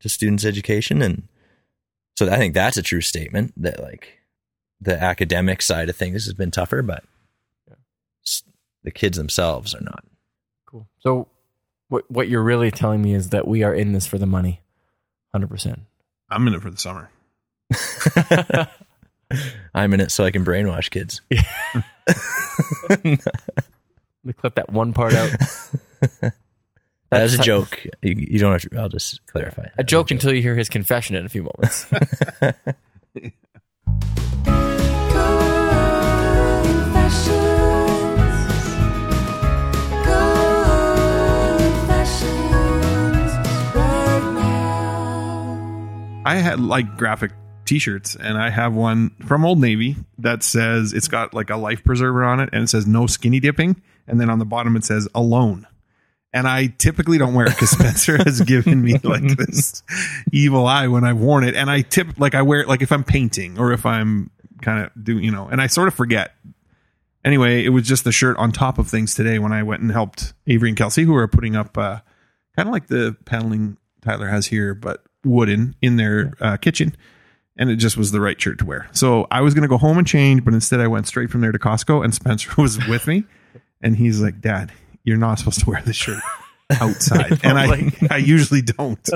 to 0.01 0.09
students' 0.09 0.45
education. 0.45 1.01
And 1.01 1.27
so 2.17 2.29
I 2.31 2.37
think 2.37 2.53
that's 2.53 2.77
a 2.77 2.81
true 2.81 3.01
statement 3.01 3.53
that 3.57 3.81
like 3.81 4.19
the 4.81 5.01
academic 5.01 5.61
side 5.61 5.89
of 5.89 5.95
things 5.95 6.25
has 6.25 6.33
been 6.33 6.51
tougher, 6.51 6.81
but 6.81 7.03
s- 8.25 8.43
the 8.83 8.91
kids 8.91 9.17
themselves 9.17 9.73
are 9.75 9.81
not. 9.81 10.03
Cool. 10.65 10.87
So, 10.99 11.27
what 11.89 12.09
what 12.09 12.27
you're 12.29 12.43
really 12.43 12.71
telling 12.71 13.01
me 13.01 13.13
is 13.13 13.29
that 13.29 13.47
we 13.47 13.63
are 13.63 13.73
in 13.73 13.91
this 13.93 14.07
for 14.07 14.17
the 14.17 14.25
money, 14.25 14.61
hundred 15.33 15.49
percent. 15.49 15.81
I'm 16.29 16.47
in 16.47 16.53
it 16.53 16.61
for 16.61 16.69
the 16.69 16.77
summer 16.77 17.09
I'm 19.73 19.93
in 19.93 19.99
it 19.99 20.11
so 20.11 20.23
I 20.23 20.31
can 20.31 20.45
brainwash 20.45 20.89
kids. 20.89 21.21
Let 22.89 23.03
me 23.03 23.17
clip 24.33 24.55
that 24.55 24.71
one 24.71 24.93
part 24.93 25.13
out. 25.13 25.31
That 27.11 27.21
was 27.21 27.35
a 27.35 27.43
joke. 27.43 27.85
You, 28.01 28.15
you 28.17 28.39
don't 28.39 28.51
have 28.51 28.69
to. 28.69 28.77
I'll 28.77 28.89
just 28.89 29.25
clarify. 29.27 29.67
A 29.77 29.83
joke 29.85 30.09
until 30.11 30.33
you 30.33 30.41
hear 30.41 30.55
his 30.55 30.67
confession 30.67 31.15
in 31.15 31.23
a 31.23 31.29
few 31.29 31.43
moments. 31.43 31.85
I 46.25 46.35
had 46.35 46.59
like 46.59 46.97
graphic 46.97 47.31
t-shirts 47.65 48.15
and 48.15 48.37
I 48.37 48.49
have 48.49 48.73
one 48.73 49.11
from 49.25 49.45
Old 49.45 49.59
Navy 49.59 49.95
that 50.17 50.41
says 50.41 50.91
it's 50.91 51.07
got 51.07 51.35
like 51.35 51.51
a 51.51 51.55
life 51.55 51.83
preserver 51.83 52.23
on 52.23 52.39
it 52.39 52.49
and 52.51 52.63
it 52.63 52.67
says 52.67 52.87
no 52.87 53.05
skinny 53.05 53.39
dipping 53.39 53.81
and 54.07 54.19
then 54.19 54.31
on 54.31 54.39
the 54.39 54.45
bottom 54.45 54.75
it 54.75 54.83
says 54.83 55.07
alone. 55.13 55.67
And 56.33 56.47
I 56.47 56.67
typically 56.67 57.19
don't 57.19 57.35
wear 57.35 57.45
it 57.45 57.51
because 57.51 57.69
Spencer 57.77 58.17
has 58.17 58.41
given 58.41 58.81
me 58.81 58.97
like 59.03 59.37
this 59.37 59.83
evil 60.33 60.65
eye 60.65 60.87
when 60.87 61.03
I've 61.03 61.19
worn 61.19 61.43
it. 61.43 61.55
And 61.55 61.69
I 61.69 61.81
tip 61.81 62.19
like 62.19 62.33
I 62.33 62.41
wear 62.41 62.59
it 62.61 62.67
like 62.67 62.81
if 62.81 62.91
I'm 62.91 63.03
painting 63.03 63.59
or 63.59 63.71
if 63.71 63.85
I'm 63.85 64.31
kind 64.61 64.83
of 64.83 65.03
doing, 65.03 65.23
you 65.23 65.31
know, 65.31 65.47
and 65.47 65.61
I 65.61 65.67
sort 65.67 65.87
of 65.87 65.93
forget. 65.93 66.35
Anyway, 67.23 67.63
it 67.63 67.69
was 67.69 67.87
just 67.87 68.03
the 68.03 68.11
shirt 68.11 68.37
on 68.37 68.51
top 68.51 68.77
of 68.77 68.87
things 68.87 69.15
today 69.15 69.39
when 69.39 69.51
I 69.51 69.63
went 69.63 69.81
and 69.81 69.91
helped 69.91 70.33
Avery 70.45 70.69
and 70.69 70.77
Kelsey, 70.77 71.03
who 71.03 71.15
are 71.15 71.27
putting 71.27 71.55
up 71.55 71.77
uh, 71.77 71.99
kind 72.55 72.67
of 72.67 72.73
like 72.73 72.87
the 72.87 73.15
paneling 73.25 73.77
Tyler 74.01 74.27
has 74.27 74.47
here, 74.47 74.75
but 74.75 75.04
wooden 75.25 75.75
in 75.81 75.97
their 75.97 76.33
uh, 76.39 76.57
kitchen. 76.57 76.95
And 77.57 77.69
it 77.69 77.77
just 77.77 77.95
was 77.95 78.11
the 78.11 78.19
right 78.19 78.39
shirt 78.39 78.59
to 78.59 78.65
wear. 78.65 78.89
So 78.91 79.27
I 79.31 79.39
was 79.41 79.53
going 79.53 79.61
to 79.61 79.69
go 79.69 79.77
home 79.77 79.97
and 79.97 80.05
change, 80.05 80.43
but 80.43 80.53
instead 80.53 80.81
I 80.81 80.87
went 80.87 81.07
straight 81.07 81.29
from 81.29 81.39
there 81.41 81.53
to 81.53 81.59
Costco 81.59 82.03
and 82.03 82.13
Spencer 82.13 82.51
was 82.61 82.85
with 82.87 83.07
me. 83.07 83.23
And 83.81 83.95
he's 83.95 84.19
like, 84.21 84.41
Dad, 84.41 84.73
you're 85.03 85.17
not 85.17 85.39
supposed 85.39 85.61
to 85.61 85.69
wear 85.69 85.81
this 85.85 85.95
shirt 85.95 86.21
outside. 86.81 87.39
and 87.43 87.57
I, 87.57 87.91
I 88.09 88.17
usually 88.17 88.61
don't. 88.61 89.07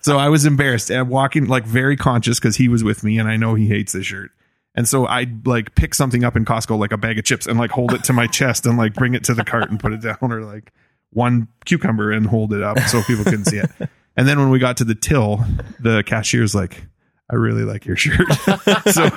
So 0.00 0.18
I 0.18 0.28
was 0.30 0.46
embarrassed 0.46 0.90
and 0.90 1.08
walking 1.08 1.46
like 1.46 1.64
very 1.64 1.96
conscious 1.96 2.40
because 2.40 2.56
he 2.56 2.68
was 2.68 2.82
with 2.82 3.04
me 3.04 3.18
and 3.18 3.28
I 3.28 3.36
know 3.36 3.54
he 3.54 3.68
hates 3.68 3.92
this 3.92 4.06
shirt. 4.06 4.30
And 4.76 4.86
so 4.86 5.06
I'd 5.06 5.46
like 5.46 5.74
pick 5.74 5.94
something 5.94 6.22
up 6.22 6.36
in 6.36 6.44
Costco, 6.44 6.78
like 6.78 6.92
a 6.92 6.98
bag 6.98 7.18
of 7.18 7.24
chips, 7.24 7.46
and 7.46 7.58
like 7.58 7.70
hold 7.70 7.94
it 7.94 8.04
to 8.04 8.12
my 8.12 8.26
chest 8.26 8.66
and 8.66 8.76
like 8.76 8.94
bring 8.94 9.14
it 9.14 9.24
to 9.24 9.34
the 9.34 9.44
cart 9.44 9.70
and 9.70 9.80
put 9.80 9.92
it 9.92 10.02
down, 10.02 10.18
or 10.20 10.42
like 10.44 10.72
one 11.12 11.48
cucumber 11.64 12.12
and 12.12 12.26
hold 12.26 12.52
it 12.52 12.62
up 12.62 12.78
so 12.80 13.02
people 13.02 13.24
couldn't 13.24 13.46
see 13.46 13.56
it. 13.56 13.70
And 14.16 14.26
then 14.26 14.38
when 14.38 14.50
we 14.50 14.58
got 14.58 14.78
to 14.78 14.84
the 14.84 14.94
till, 14.94 15.44
the 15.80 16.02
cashier's 16.06 16.54
like, 16.54 16.86
I 17.30 17.34
really 17.34 17.64
like 17.64 17.84
your 17.84 17.96
shirt. 17.96 18.26
so 18.92 19.08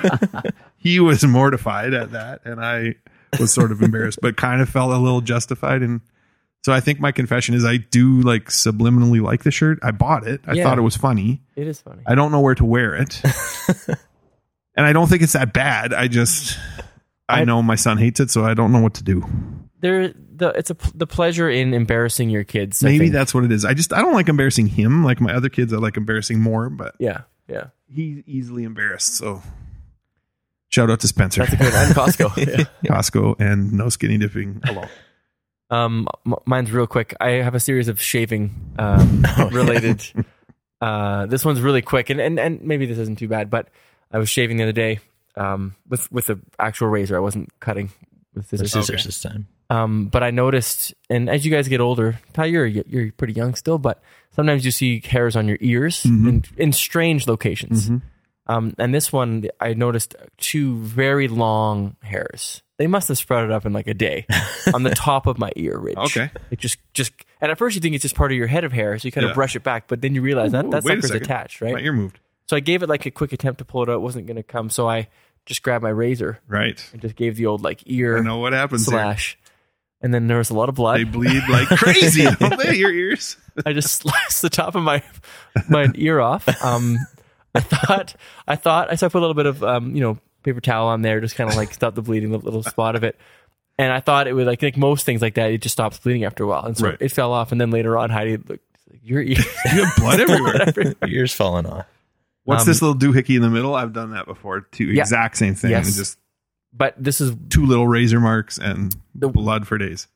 he 0.76 1.00
was 1.00 1.24
mortified 1.24 1.94
at 1.94 2.12
that. 2.12 2.40
And 2.44 2.64
I 2.64 2.96
was 3.38 3.52
sort 3.52 3.72
of 3.72 3.80
embarrassed, 3.82 4.18
but 4.20 4.36
kind 4.36 4.60
of 4.60 4.68
felt 4.68 4.92
a 4.92 4.98
little 4.98 5.20
justified. 5.20 5.82
And 5.82 6.00
so 6.64 6.72
I 6.72 6.80
think 6.80 7.00
my 7.00 7.12
confession 7.12 7.54
is 7.54 7.64
I 7.64 7.76
do 7.78 8.20
like 8.20 8.46
subliminally 8.46 9.22
like 9.22 9.44
the 9.44 9.50
shirt. 9.50 9.78
I 9.82 9.92
bought 9.92 10.26
it. 10.26 10.40
I 10.46 10.54
Yeah. 10.54 10.64
thought 10.64 10.76
it 10.76 10.82
was 10.82 10.96
funny. 10.96 11.40
it 11.56 11.66
is 11.66 11.80
funny. 11.80 12.02
I 12.06 12.14
don't 12.14 12.32
know 12.32 12.40
where 12.40 12.56
to 12.56 12.64
wear 12.64 12.94
it. 12.96 13.22
and 14.76 14.86
I 14.86 14.92
don't 14.92 15.06
think 15.08 15.22
it's 15.22 15.32
that 15.34 15.52
bad. 15.52 15.94
I 15.94 16.08
just 16.08 16.58
I, 17.28 17.40
I- 17.40 17.44
know 17.44 17.62
my 17.62 17.76
son 17.76 17.96
hates 17.96 18.20
it, 18.20 18.30
so 18.30 18.44
I 18.44 18.54
don't 18.54 18.72
know 18.72 18.80
what 18.80 18.94
to 18.94 19.04
do. 19.04 19.24
There, 19.80 20.08
the 20.12 20.48
it's 20.50 20.70
a 20.70 20.76
the 20.94 21.06
pleasure 21.06 21.48
in 21.50 21.72
embarrassing 21.74 22.28
your 22.30 22.44
kids. 22.44 22.84
I 22.84 22.88
Maybe 22.88 22.98
think. 23.06 23.12
that's 23.12 23.32
what 23.34 23.44
it 23.44 23.52
is. 23.52 23.64
I 23.64 23.74
just 23.74 23.92
I 23.92 24.00
don't 24.02 24.12
like 24.14 24.28
embarrassing 24.28 24.66
him 24.68 25.04
like 25.04 25.20
my 25.20 25.32
other 25.34 25.48
kids. 25.48 25.72
I 25.72 25.78
like 25.78 25.96
embarrassing 25.96 26.40
more, 26.40 26.68
but 26.70 26.94
yeah, 26.98 27.22
yeah. 27.48 27.68
he's 27.88 28.22
easily 28.26 28.64
embarrassed. 28.64 29.14
So 29.16 29.42
shout 30.68 30.90
out 30.90 31.00
to 31.00 31.08
Spencer, 31.08 31.44
That's 31.46 31.54
a 31.54 31.56
good 31.56 31.74
and 31.74 31.94
Costco. 31.94 32.36
Yeah. 32.82 32.94
Costco, 32.94 33.40
and 33.40 33.72
no 33.72 33.88
skinny 33.88 34.18
dipping 34.18 34.60
alone. 34.68 34.88
Um, 35.70 36.08
mine's 36.46 36.72
real 36.72 36.86
quick. 36.86 37.14
I 37.20 37.30
have 37.42 37.54
a 37.54 37.60
series 37.60 37.88
of 37.88 38.00
shaving 38.02 38.74
um, 38.78 39.24
related. 39.52 40.04
Uh, 40.80 41.26
this 41.26 41.44
one's 41.44 41.60
really 41.60 41.80
quick, 41.82 42.10
and, 42.10 42.20
and 42.20 42.38
and 42.40 42.60
maybe 42.62 42.86
this 42.86 42.98
isn't 42.98 43.18
too 43.18 43.28
bad, 43.28 43.50
but 43.50 43.68
I 44.10 44.18
was 44.18 44.28
shaving 44.28 44.56
the 44.56 44.64
other 44.64 44.72
day. 44.72 44.98
um, 45.36 45.76
with 45.88 46.10
with 46.12 46.26
the 46.26 46.40
actual 46.58 46.88
razor. 46.88 47.16
I 47.16 47.20
wasn't 47.20 47.48
cutting 47.60 47.90
with 48.34 48.48
The 48.50 48.58
scissors. 48.58 48.72
scissors 48.86 49.04
this 49.04 49.20
time. 49.22 49.46
Um, 49.70 50.06
but 50.06 50.22
I 50.24 50.30
noticed, 50.32 50.92
and 51.08 51.30
as 51.30 51.44
you 51.46 51.50
guys 51.52 51.68
get 51.68 51.80
older, 51.80 52.18
Ty, 52.32 52.46
you're 52.46 52.66
you're 52.66 53.12
pretty 53.12 53.34
young 53.34 53.54
still, 53.54 53.78
but 53.78 54.02
sometimes 54.34 54.64
you 54.64 54.72
see 54.72 55.00
hairs 55.00 55.36
on 55.36 55.46
your 55.46 55.58
ears 55.60 56.04
in, 56.04 56.42
in 56.56 56.72
strange 56.72 57.26
locations. 57.28 57.88
Um, 58.48 58.74
and 58.78 58.92
this 58.92 59.12
one, 59.12 59.44
I 59.60 59.74
noticed 59.74 60.16
two 60.38 60.78
very 60.78 61.28
long 61.28 61.94
hairs. 62.02 62.62
They 62.78 62.88
must 62.88 63.06
have 63.08 63.18
sprouted 63.18 63.52
up 63.52 63.64
in 63.64 63.72
like 63.72 63.86
a 63.86 63.94
day 63.94 64.26
on 64.74 64.82
the 64.82 64.90
top 64.90 65.26
of 65.28 65.38
my 65.38 65.52
ear 65.54 65.78
ridge. 65.78 65.96
Okay. 65.98 66.30
it 66.50 66.58
just 66.58 66.78
just, 66.92 67.12
and 67.40 67.52
at 67.52 67.58
first 67.58 67.76
you 67.76 67.80
think 67.80 67.94
it's 67.94 68.02
just 68.02 68.16
part 68.16 68.32
of 68.32 68.36
your 68.38 68.48
head 68.48 68.64
of 68.64 68.72
hair, 68.72 68.98
so 68.98 69.06
you 69.06 69.12
kind 69.12 69.22
Yeah. 69.24 69.30
of 69.30 69.34
brush 69.36 69.54
it 69.54 69.62
back, 69.62 69.86
but 69.86 70.00
then 70.00 70.16
you 70.16 70.22
realize 70.22 70.50
that 70.50 70.64
Ooh, 70.64 70.70
that 70.70 70.82
sucker's 70.82 71.10
attached, 71.12 71.60
right? 71.60 71.74
My 71.74 71.80
ear 71.80 71.92
moved. 71.92 72.18
So 72.48 72.56
I 72.56 72.60
gave 72.60 72.82
it 72.82 72.88
like 72.88 73.06
a 73.06 73.12
quick 73.12 73.32
attempt 73.32 73.58
to 73.58 73.64
pull 73.64 73.84
it 73.84 73.88
out. 73.88 73.94
It 73.94 74.00
wasn't 74.00 74.26
going 74.26 74.36
to 74.38 74.42
come, 74.42 74.68
so 74.70 74.88
I 74.88 75.06
just 75.46 75.62
grabbed 75.62 75.84
my 75.84 75.90
razor 75.90 76.40
Right. 76.48 76.84
and 76.92 77.00
just 77.00 77.14
gave 77.14 77.36
the 77.36 77.46
old 77.46 77.62
like 77.62 77.82
ear 77.86 78.18
I 78.18 78.22
know 78.22 78.38
what 78.38 78.52
happens 78.52 78.86
slash. 78.86 79.38
And 80.02 80.14
then 80.14 80.28
there 80.28 80.38
was 80.38 80.48
a 80.50 80.54
lot 80.54 80.68
of 80.70 80.74
blood. 80.74 80.98
They 80.98 81.04
bleed 81.04 81.42
like 81.48 81.68
crazy, 81.68 82.24
don't 82.24 82.58
they? 82.58 82.76
Your 82.76 82.90
ears. 82.92 83.36
I 83.66 83.72
just 83.74 83.92
sliced 84.00 84.40
the 84.42 84.48
top 84.50 84.74
of 84.74 84.82
my 84.82 85.02
my 85.68 85.88
ear 85.94 86.20
off. 86.20 86.48
Um, 86.64 86.98
I 87.54 87.60
thought 87.60 88.14
I 88.48 88.56
thought 88.56 88.90
I 88.90 88.94
so 88.94 89.06
I 89.06 89.08
put 89.10 89.18
a 89.18 89.20
little 89.20 89.34
bit 89.34 89.46
of 89.46 89.62
um, 89.62 89.94
you 89.94 90.00
know 90.00 90.18
paper 90.42 90.60
towel 90.60 90.88
on 90.88 91.02
there, 91.02 91.20
just 91.20 91.36
kind 91.36 91.50
of 91.50 91.56
like 91.56 91.74
stop 91.74 91.94
the 91.94 92.00
bleeding, 92.02 92.30
the 92.30 92.38
little 92.38 92.62
spot 92.62 92.96
of 92.96 93.04
it. 93.04 93.16
And 93.78 93.92
I 93.92 94.00
thought 94.00 94.26
it 94.26 94.32
would 94.32 94.46
like 94.46 94.62
like 94.62 94.76
most 94.76 95.04
things 95.04 95.20
like 95.20 95.34
that, 95.34 95.50
it 95.52 95.58
just 95.60 95.74
stops 95.74 95.98
bleeding 95.98 96.24
after 96.24 96.44
a 96.44 96.46
while, 96.46 96.64
and 96.64 96.76
so 96.78 96.86
Right. 96.88 96.96
it 97.00 97.10
fell 97.12 97.32
off. 97.32 97.52
And 97.52 97.60
then 97.60 97.70
later 97.70 97.98
on, 97.98 98.08
Heidi 98.10 98.36
looked 98.38 98.48
like 98.50 98.60
your 99.02 99.20
ear. 99.22 99.36
You 99.74 99.84
have 99.84 99.96
blood 99.96 100.20
everywhere. 100.20 100.94
Ears 101.08 101.34
falling 101.34 101.66
off. 101.66 101.86
What's 102.44 102.62
Um, 102.62 102.68
this 102.68 102.80
little 102.82 102.96
doohickey 102.98 103.36
in 103.36 103.42
the 103.42 103.50
middle? 103.50 103.74
I've 103.74 103.92
done 103.92 104.12
that 104.12 104.24
before 104.26 104.62
too. 104.62 104.84
Yeah. 104.84 105.02
Exact 105.02 105.36
same 105.36 105.54
thing. 105.54 105.70
Yes. 105.72 105.94
Just 105.96 106.18
but 106.72 106.94
this 107.02 107.20
is 107.20 107.34
two 107.48 107.66
little 107.66 107.86
razor 107.88 108.20
marks 108.20 108.58
and 108.58 108.94
The- 109.14 109.28
blood 109.28 109.66
for 109.66 109.78
days. 109.78 110.06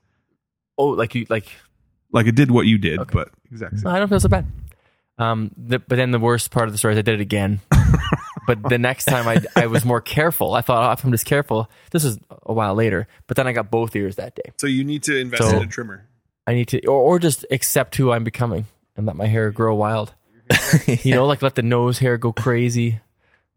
oh 0.79 0.87
like 0.89 1.15
you 1.15 1.27
like 1.29 1.47
Like 2.13 2.27
it 2.27 2.35
did 2.35 2.51
what 2.51 2.67
you 2.67 2.79
did, 2.79 2.99
Okay. 3.01 3.11
but 3.13 3.29
exactly. 3.51 3.79
same. 3.81 3.89
I 3.93 3.99
don't 3.99 4.09
feel 4.09 4.21
so 4.21 4.29
bad. 4.29 4.47
Um, 5.19 5.51
the, 5.57 5.79
but 5.79 5.97
then 5.97 6.11
the 6.11 6.19
worst 6.19 6.51
part 6.51 6.67
of 6.67 6.73
the 6.73 6.79
story 6.79 6.95
is 6.95 6.99
I 6.99 7.03
did 7.03 7.15
it 7.15 7.21
again. 7.21 7.61
but 8.49 8.63
the 8.69 8.79
next 8.79 9.05
time 9.05 9.29
I, 9.29 9.41
I 9.55 9.67
was 9.67 9.85
more 9.85 10.01
careful. 10.01 10.55
I 10.55 10.61
thought, 10.61 10.89
oh, 10.89 10.93
if 10.93 11.05
I'm 11.05 11.13
just 11.13 11.25
careful, 11.27 11.71
this 11.93 12.05
is 12.05 12.19
a 12.47 12.53
while 12.53 12.75
later. 12.75 13.07
But 13.29 13.37
then 13.37 13.47
I 13.47 13.53
got 13.53 13.71
both 13.71 13.95
ears 13.95 14.17
that 14.17 14.35
day. 14.35 14.53
So 14.59 14.67
you 14.67 14.83
need 14.85 15.05
to 15.05 15.17
invest 15.17 15.43
So- 15.51 15.57
in 15.57 15.63
a 15.63 15.67
trimmer. 15.67 16.09
I 16.47 16.55
need 16.55 16.69
to, 16.69 16.85
or, 16.87 17.01
or 17.01 17.19
just 17.21 17.47
accept 17.51 17.95
who 17.97 18.11
I'm 18.13 18.23
becoming 18.25 18.67
and 18.97 19.07
let 19.07 19.17
my 19.17 19.27
hair 19.27 19.51
grow 19.51 19.75
wild. 19.75 20.13
You 20.87 21.15
know, 21.15 21.27
like 21.27 21.41
let 21.43 21.55
the 21.55 21.63
nose 21.63 21.99
hair 22.01 22.19
go 22.19 22.33
crazy. 22.33 23.01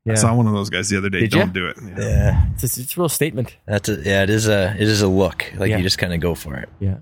Yeah, 0.08 0.14
I 0.14 0.16
saw 0.16 0.34
one 0.36 0.47
of 0.47 0.53
those 0.53 0.70
guys 0.70 0.89
the 0.89 0.97
other 0.97 1.10
day. 1.10 1.20
Did 1.22 1.34
ya? 1.34 1.39
don't 1.41 1.53
do 1.53 1.68
it. 1.68 1.78
Yeah. 1.82 1.95
Yeah, 1.99 2.45
it's, 2.53 2.64
it's, 2.64 2.78
it's 2.78 2.97
a 2.97 2.99
real 2.99 3.10
statement. 3.10 3.55
that's 3.66 3.89
a, 3.89 3.95
yeah. 4.01 4.24
It 4.24 4.30
is 4.30 4.47
a 4.47 4.74
it 4.76 4.88
is 4.88 5.01
a 5.01 5.08
look. 5.08 5.45
Like 5.58 5.70
Yeah. 5.70 5.78
you 5.78 5.84
just 5.84 5.97
kind 5.97 6.14
of 6.14 6.20
go 6.20 6.34
for 6.36 6.55
it. 6.55 6.70
Yeah, 6.80 6.97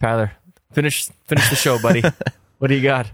Tyler, 0.00 0.32
finish 0.72 1.08
finish 1.24 1.48
the 1.50 1.56
show, 1.56 1.78
buddy. 1.80 2.02
what 2.58 2.68
do 2.68 2.74
you 2.74 2.82
got? 2.82 3.10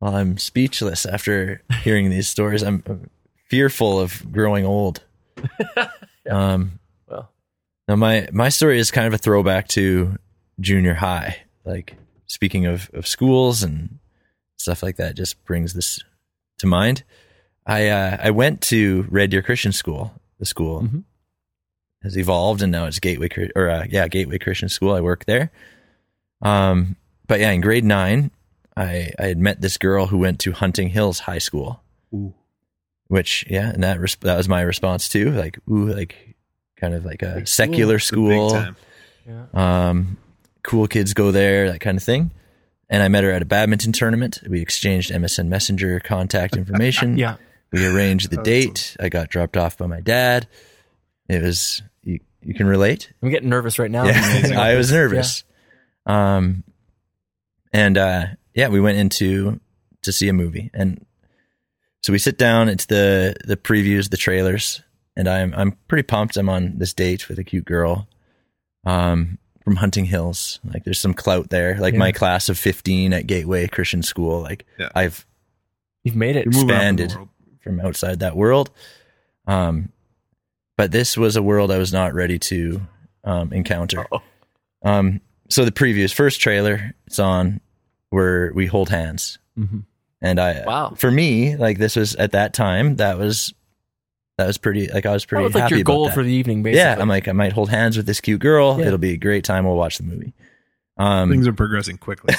Well, 0.00 0.14
I'm 0.14 0.36
speechless 0.38 1.06
after 1.06 1.62
hearing 1.82 2.10
these 2.10 2.28
stories. 2.28 2.62
I'm 2.62 2.82
I'm 2.86 3.10
fearful 3.48 3.98
of 4.00 4.30
growing 4.32 4.64
old. 4.66 5.02
Um, 6.30 6.78
Well, 7.08 7.30
now 7.88 7.96
my 7.96 8.28
my 8.32 8.48
story 8.48 8.78
is 8.78 8.90
kind 8.92 9.06
of 9.08 9.12
a 9.14 9.18
throwback 9.18 9.66
to 9.68 10.18
junior 10.60 10.94
high. 10.94 11.38
Like 11.64 11.96
speaking 12.26 12.66
of 12.66 12.88
of 12.94 13.06
schools 13.08 13.62
and 13.64 13.98
stuff 14.56 14.82
like 14.84 14.96
that, 14.96 15.16
just 15.16 15.42
brings 15.44 15.74
this 15.74 15.98
to 16.58 16.66
mind. 16.68 17.02
I 17.66 17.88
uh, 17.88 18.16
I 18.20 18.30
went 18.30 18.60
to 18.62 19.06
Red 19.10 19.30
Deer 19.30 19.42
Christian 19.42 19.72
School. 19.72 20.12
The 20.38 20.46
school 20.46 20.82
Mhm. 20.82 21.04
has 22.02 22.16
evolved, 22.18 22.62
and 22.62 22.72
now 22.72 22.86
it's 22.86 22.98
Gateway 22.98 23.28
or 23.54 23.68
uh, 23.70 23.84
yeah 23.88 24.08
Gateway 24.08 24.38
Christian 24.38 24.68
School. 24.68 24.92
I 24.94 25.00
work 25.00 25.24
there. 25.26 25.50
Um, 26.40 26.96
but 27.26 27.40
yeah, 27.40 27.50
in 27.50 27.60
grade 27.60 27.84
nine, 27.84 28.30
I 28.76 29.12
I 29.18 29.26
had 29.26 29.38
met 29.38 29.60
this 29.60 29.76
girl 29.78 30.06
who 30.06 30.18
went 30.18 30.40
to 30.40 30.52
Hunting 30.52 30.88
Hills 30.88 31.20
High 31.20 31.38
School 31.38 31.80
Ooh. 32.14 32.34
which 33.08 33.44
yeah 33.48 33.68
and 33.70 33.82
that 33.84 34.00
res- 34.00 34.16
that 34.22 34.36
was 34.36 34.48
my 34.48 34.60
response 34.62 35.08
too 35.08 35.30
like 35.30 35.58
ooh 35.70 35.86
like 35.92 36.34
kind 36.76 36.94
of 36.94 37.04
like 37.04 37.22
a 37.22 37.46
secular 37.46 37.96
It's 37.96 38.10
a 38.10 38.14
big 38.14 38.18
school 38.18 38.50
time. 38.50 38.76
yeah. 39.26 39.44
um 39.88 40.16
cool 40.62 40.86
kids 40.88 41.14
go 41.14 41.30
there 41.30 41.70
that 41.70 41.80
kind 41.80 41.96
of 41.96 42.02
thing 42.02 42.30
and 42.90 43.02
i 43.02 43.08
met 43.08 43.24
her 43.24 43.30
at 43.30 43.40
a 43.42 43.44
badminton 43.44 43.92
tournament 43.92 44.40
we 44.48 44.60
exchanged 44.60 45.10
msn 45.10 45.46
messenger 45.48 46.00
contact 46.00 46.56
information 46.62 47.16
Yeah. 47.16 47.36
We 47.72 47.84
arranged 47.86 48.30
the 48.30 48.42
date 48.42 48.96
i 49.00 49.08
got 49.08 49.28
dropped 49.28 49.56
off 49.56 49.76
by 49.78 49.86
my 49.86 50.00
dad 50.00 50.46
it 51.28 51.42
was 51.42 51.82
you, 52.02 52.18
you 52.42 52.54
can 52.54 52.66
relate 52.66 53.12
I'm 53.22 53.30
getting 53.30 53.48
nervous 53.48 53.78
right 53.78 53.90
now. 53.90 54.04
yeah, 54.04 54.52
I 54.60 54.74
was 54.76 54.90
nervous. 54.92 55.44
Um, 56.04 56.64
and 57.72 57.96
uh, 57.96 58.26
yeah, 58.54 58.68
we 58.68 58.80
went 58.80 58.98
into 58.98 59.60
to 60.02 60.12
see 60.12 60.28
a 60.28 60.32
movie, 60.32 60.70
and 60.74 61.06
so 62.02 62.12
we 62.12 62.18
sit 62.18 62.36
down. 62.38 62.68
It's 62.68 62.86
the 62.86 63.34
the 63.44 63.56
previews, 63.56 64.10
the 64.10 64.16
trailers, 64.16 64.82
and 65.16 65.28
I'm 65.28 65.54
I'm 65.56 65.72
pretty 65.88 66.02
pumped. 66.02 66.36
I'm 66.36 66.48
on 66.48 66.76
this 66.78 66.92
date 66.92 67.28
with 67.28 67.38
a 67.38 67.44
cute 67.44 67.64
girl, 67.64 68.08
um, 68.84 69.38
from 69.64 69.76
Hunting 69.76 70.06
Hills. 70.06 70.58
Like, 70.64 70.84
there's 70.84 71.00
some 71.00 71.14
clout 71.14 71.50
there. 71.50 71.78
Like 71.78 71.94
Yeah. 71.94 72.00
my 72.00 72.12
class 72.12 72.48
of 72.48 72.58
15 72.58 73.12
at 73.14 73.26
Gateway 73.28 73.68
Christian 73.68 74.02
School. 74.02 74.40
Like, 74.42 74.66
Yeah. 74.78 74.88
I've 74.94 75.24
You've 76.04 76.16
made 76.16 76.34
it. 76.34 76.46
You're 76.46 76.52
moving 76.54 76.70
up 76.76 76.82
in 76.82 76.96
the 76.96 77.02
expanded. 77.04 77.28
World. 77.64 77.78
from 77.78 77.86
outside 77.86 78.20
that 78.20 78.36
world. 78.36 78.70
Um, 79.46 79.90
but 80.76 80.90
this 80.92 81.16
was 81.16 81.36
a 81.36 81.42
world 81.42 81.70
I 81.70 81.78
was 81.78 81.92
not 81.92 82.14
ready 82.14 82.38
to 82.40 82.80
um, 83.24 83.52
encounter. 83.52 84.06
Um, 84.82 85.20
so 85.48 85.64
the 85.64 85.72
previous 85.72 86.12
first 86.12 86.40
trailer, 86.40 86.94
it's 87.06 87.18
on 87.18 87.60
where 88.10 88.52
we 88.54 88.66
hold 88.66 88.88
hands, 88.90 89.38
Mhm. 89.58 89.84
and 90.20 90.40
I, 90.40 90.64
Wow. 90.66 90.94
for 90.96 91.10
me, 91.10 91.56
like 91.56 91.78
this 91.78 91.94
was 91.96 92.14
at 92.16 92.32
that 92.32 92.52
time 92.54 92.96
that 92.96 93.18
was 93.18 93.52
that 94.38 94.46
was 94.46 94.56
pretty 94.58 94.88
like 94.88 95.04
I 95.06 95.12
was 95.12 95.22
That 95.24 95.28
pretty 95.28 95.44
was 95.44 95.54
like 95.54 95.62
happy 95.64 95.74
your 95.76 95.82
about 95.82 95.92
goal 95.92 96.04
that. 96.06 96.14
for 96.14 96.22
the 96.24 96.32
evening, 96.32 96.62
basically. 96.62 96.80
yeah, 96.80 96.96
I'm 96.98 97.08
like 97.08 97.28
I 97.28 97.32
might 97.32 97.52
hold 97.52 97.68
hands 97.70 97.96
with 97.96 98.06
this 98.06 98.20
cute 98.20 98.40
girl. 98.40 98.78
Yeah. 98.80 98.86
It'll 98.86 98.98
be 98.98 99.12
a 99.12 99.16
great 99.18 99.44
time. 99.44 99.64
We'll 99.66 99.76
watch 99.76 99.98
the 99.98 100.04
movie. 100.04 100.32
Um, 100.96 101.30
Things 101.30 101.46
are 101.46 101.52
progressing 101.52 101.98
quickly. 101.98 102.34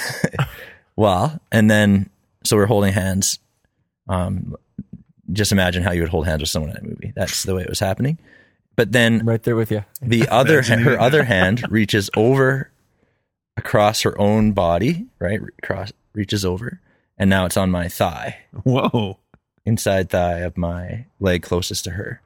well, 0.96 1.40
and 1.52 1.70
then 1.70 2.10
so 2.44 2.58
we're 2.58 2.66
holding 2.66 2.94
hands. 2.94 3.40
Um, 4.10 4.56
just 5.34 5.52
imagine 5.52 5.84
how 5.84 5.92
you 5.92 6.02
would 6.02 6.10
hold 6.10 6.26
hands 6.26 6.42
with 6.42 6.50
someone 6.50 6.72
in 6.72 6.78
a 6.78 6.88
movie. 6.88 7.12
That's 7.16 7.44
the 7.44 7.56
way 7.56 7.64
it 7.64 7.70
was 7.70 7.80
happening. 7.80 8.18
But 8.76 8.92
then 8.92 9.26
right 9.26 9.42
there 9.44 9.56
with 9.56 9.72
you. 9.72 9.84
the 10.02 10.28
other 10.32 10.62
her 10.64 11.00
other 11.00 11.24
hand 11.24 11.64
reaches 11.70 12.10
over 12.16 12.72
across 13.58 14.02
her 14.02 14.20
own 14.20 14.52
body, 14.54 15.06
right? 15.20 15.40
Cross 15.62 15.94
reaches 16.14 16.44
over, 16.46 16.80
and 17.18 17.30
now 17.30 17.46
it's 17.46 17.58
on 17.58 17.70
my 17.70 17.88
thigh, 17.88 18.38
Whoa. 18.64 19.20
inside 19.66 20.10
thigh 20.10 20.40
of 20.40 20.58
my 20.58 21.06
leg 21.20 21.44
closest 21.44 21.84
to 21.86 21.92
her. 21.92 22.22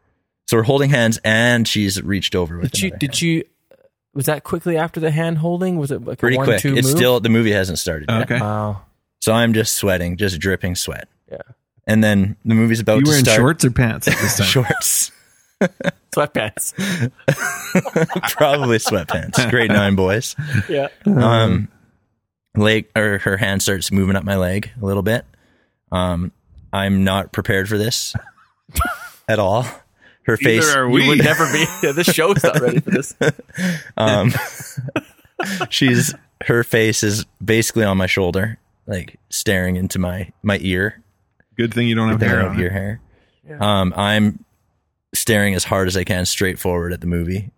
So 0.48 0.56
we're 0.58 0.64
holding 0.64 0.90
hands, 0.90 1.20
and 1.26 1.68
she's 1.68 2.02
reached 2.02 2.34
over 2.36 2.58
with 2.58 2.72
Did 2.72 2.82
you? 2.82 2.90
Did 2.92 3.02
hand. 3.10 3.22
you? 3.22 3.44
Was 4.14 4.26
that 4.28 4.44
quickly 4.46 4.78
after 4.78 5.00
the 5.02 5.12
hand 5.12 5.40
holding? 5.40 5.78
Was 5.78 5.92
it 5.92 6.04
like 6.06 6.18
Pretty 6.20 6.38
a 6.38 6.40
one, 6.40 6.48
quick. 6.48 6.62
two 6.62 6.76
It's 6.78 6.88
move? 6.88 6.98
still 6.98 7.20
the 7.20 7.30
movie 7.30 7.52
hasn't 7.52 7.78
started. 7.80 8.10
Yet. 8.10 8.22
Okay. 8.24 8.40
Wow. 8.40 8.84
So 9.20 9.34
I'm 9.34 9.54
just 9.54 9.74
sweating, 9.74 10.16
just 10.18 10.40
dripping 10.40 10.76
sweat. 10.76 11.08
Yeah. 11.30 11.38
And 11.88 12.04
then 12.04 12.36
the 12.46 12.54
movie's 12.54 12.80
about 12.82 13.00
you 13.00 13.06
to 13.06 13.12
were 13.12 13.18
in 13.18 13.24
start. 13.24 13.38
shorts 13.38 13.66
or 13.66 13.72
pants 13.72 14.08
at 14.08 14.18
this 14.20 14.38
time? 14.38 14.48
Shorts. 14.48 15.12
Sweatpants. 16.14 16.74
Probably 18.36 18.78
sweatpants. 18.78 19.50
Grade 19.50 19.70
nine 19.72 19.96
boys. 19.96 20.36
yeah. 20.70 20.90
Um, 21.06 21.70
leg 22.56 22.88
or 22.96 23.20
her 23.20 23.38
hand 23.38 23.62
starts 23.62 23.92
moving 23.92 24.16
up 24.16 24.24
my 24.24 24.36
leg 24.36 24.70
a 24.82 24.86
little 24.86 25.04
bit. 25.04 25.26
Um, 25.92 26.32
I'm 26.74 27.04
not 27.04 27.32
prepared 27.32 27.70
for 27.70 27.78
this 27.78 28.14
at 29.28 29.40
all. 29.40 29.66
Her 30.24 30.36
face. 30.38 30.66
Neither 30.68 30.82
are 30.82 30.88
You 30.88 30.94
we. 30.94 31.08
would 31.08 31.20
never 31.24 31.46
be. 31.54 31.66
Yeah, 31.82 31.94
this 31.94 32.08
show's 32.08 32.44
not 32.44 32.60
ready 32.60 32.82
for 32.82 32.92
this. 32.92 33.16
Um, 33.96 34.34
she's 35.70 36.14
her 36.46 36.64
face 36.64 37.02
is 37.04 37.26
basically 37.44 37.86
on 37.86 37.98
my 37.98 38.08
shoulder, 38.08 38.58
like 38.86 39.18
staring 39.30 39.76
into 39.78 40.00
my 40.00 40.32
my 40.44 40.58
ear, 40.62 41.02
Good 41.58 41.74
thing 41.74 41.88
you 41.88 41.96
don't 41.96 42.10
have 42.10 42.22
hair 42.22 42.30
hair 42.30 42.40
of 42.46 42.52
on. 42.54 42.60
your 42.60 42.70
hair. 42.70 43.02
Um, 43.60 43.94
I'm 43.96 44.44
staring 45.14 45.56
as 45.56 45.64
hard 45.64 45.88
as 45.88 45.96
I 45.98 46.04
can 46.04 46.26
straight 46.26 46.60
forward 46.60 46.94
at 46.94 47.02
the 47.02 47.08
movie 47.08 47.52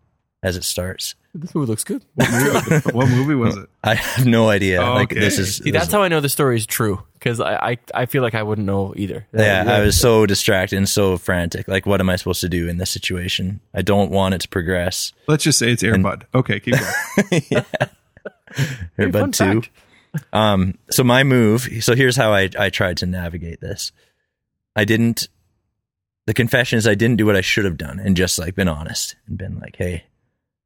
as 0.44 0.56
it 0.56 0.64
starts. 0.64 1.16
This 1.36 1.54
movie 1.54 1.68
looks 1.68 1.84
good. 1.84 2.04
what 2.16 3.08
movie 3.10 3.36
was 3.36 3.56
it? 3.58 3.70
I 3.84 3.96
have 3.96 4.26
no 4.26 4.50
idea. 4.50 4.82
Like 4.82 5.12
Okay. 5.12 5.20
this 5.20 5.38
is 5.38 5.58
See, 5.58 5.66
this 5.66 5.74
that's 5.74 5.88
is- 5.88 5.94
how 5.94 6.02
I 6.02 6.08
know 6.08 6.22
the 6.22 6.30
story 6.30 6.56
is 6.58 6.66
true 6.66 7.04
because 7.14 7.40
I, 7.40 7.54
I 7.72 7.78
I 7.94 8.06
feel 8.08 8.24
like 8.24 8.34
I 8.36 8.42
wouldn't 8.44 8.66
know 8.66 8.94
either. 8.96 9.28
yeah, 9.34 9.64
I 9.68 9.82
was 9.82 10.00
so 10.00 10.26
distracted 10.26 10.78
and 10.78 10.88
so 10.90 11.18
frantic. 11.18 11.68
Like, 11.68 11.86
what 11.86 12.00
am 12.00 12.10
I 12.10 12.16
supposed 12.16 12.42
to 12.42 12.50
do 12.50 12.68
in 12.68 12.78
this 12.78 12.90
situation? 12.90 13.60
I 13.76 13.82
don't 13.84 14.10
want 14.12 14.34
it 14.34 14.42
to 14.42 14.48
progress. 14.48 15.12
Let's 15.28 15.44
just 15.44 15.60
say 15.60 15.72
it's 15.72 15.84
Air 15.84 15.98
Bud. 16.00 16.26
Okay, 16.34 16.60
keep 16.60 16.76
going. 16.76 17.42
Here, 17.52 17.66
fun 18.98 19.12
bud, 19.12 19.34
two. 19.34 19.62
fact. 19.62 19.70
Um, 20.34 20.78
so 20.90 21.04
my 21.04 21.24
move. 21.24 21.68
So 21.82 21.96
here's 21.96 22.16
how 22.16 22.34
I 22.34 22.50
I 22.58 22.70
tried 22.70 22.98
to 22.98 23.06
navigate 23.06 23.62
this. 23.62 23.92
I 24.76 24.86
didn't. 24.86 25.28
the 26.26 26.34
confession 26.34 26.78
is 26.78 26.88
I 26.88 26.96
didn't 26.96 27.18
do 27.18 27.26
what 27.26 27.36
I 27.36 27.42
should 27.42 27.66
have 27.66 27.78
done 27.78 28.00
and 28.00 28.16
just 28.16 28.38
like 28.40 28.56
been 28.56 28.68
honest 28.68 29.16
and 29.28 29.38
been 29.38 29.60
like, 29.60 29.76
hey, 29.78 30.04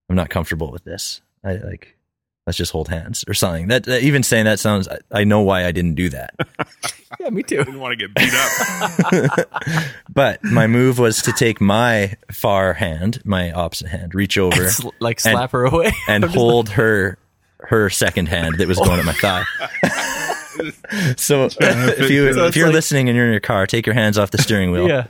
I'm 0.09 0.15
not 0.15 0.29
comfortable 0.29 0.71
with 0.71 0.83
this. 0.83 1.21
I 1.43 1.53
like 1.55 1.97
let's 2.45 2.57
just 2.57 2.71
hold 2.73 2.89
hands 2.89 3.23
or 3.27 3.33
something. 3.33 3.69
That, 3.69 3.83
that 3.85 4.03
even 4.03 4.21
saying 4.23 4.45
that 4.45 4.59
sounds. 4.59 4.87
I, 4.87 4.99
I 5.11 5.23
know 5.23 5.41
why 5.41 5.65
I 5.65 5.71
didn't 5.71 5.95
do 5.95 6.09
that. 6.09 6.35
Yeah, 7.19 7.29
me 7.29 7.43
too. 7.43 7.57
Didn't 7.57 7.79
want 7.79 7.97
to 7.97 8.07
get 8.07 8.15
beat 8.15 8.33
up. 8.33 9.49
but 10.09 10.43
my 10.43 10.65
move 10.65 10.97
was 10.97 11.21
to 11.21 11.31
take 11.31 11.61
my 11.61 12.15
far 12.31 12.73
hand, 12.73 13.21
my 13.23 13.51
opposite 13.51 13.87
hand, 13.89 14.15
reach 14.15 14.35
over 14.39 14.67
Sl- 14.67 14.89
like 14.99 15.19
slap 15.19 15.51
her 15.51 15.63
away. 15.63 15.91
and 16.07 16.23
hold 16.23 16.69
her 16.69 17.19
her 17.63 17.89
second 17.89 18.27
hand 18.27 18.55
that 18.57 18.67
was 18.67 18.77
going 18.77 18.99
at 18.99 19.05
my 19.05 19.13
thigh. 19.13 19.43
so 21.17 21.45
if 21.59 22.09
you 22.09 22.33
so 22.33 22.45
if 22.45 22.55
you're 22.55 22.67
like- 22.67 22.73
listening 22.75 23.09
and 23.09 23.15
you're 23.15 23.25
in 23.25 23.31
your 23.31 23.39
car, 23.39 23.65
take 23.67 23.85
your 23.85 23.95
hands 23.95 24.17
off 24.17 24.31
the 24.31 24.37
steering 24.37 24.71
wheel. 24.71 24.87
yeah. 24.87 25.07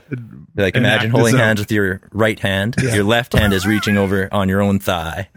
Like 0.56 0.76
imagine 0.76 1.12
holding 1.12 1.36
hands 1.38 1.60
with 1.60 1.72
your 1.72 2.02
right 2.12 2.40
hand. 2.40 2.76
Your 2.82 3.04
left 3.04 3.34
hand 3.34 3.54
is 3.54 3.66
reaching 3.66 3.98
over 3.98 4.30
on 4.32 4.50
your 4.50 4.62
own 4.62 4.80
thigh, 4.80 5.30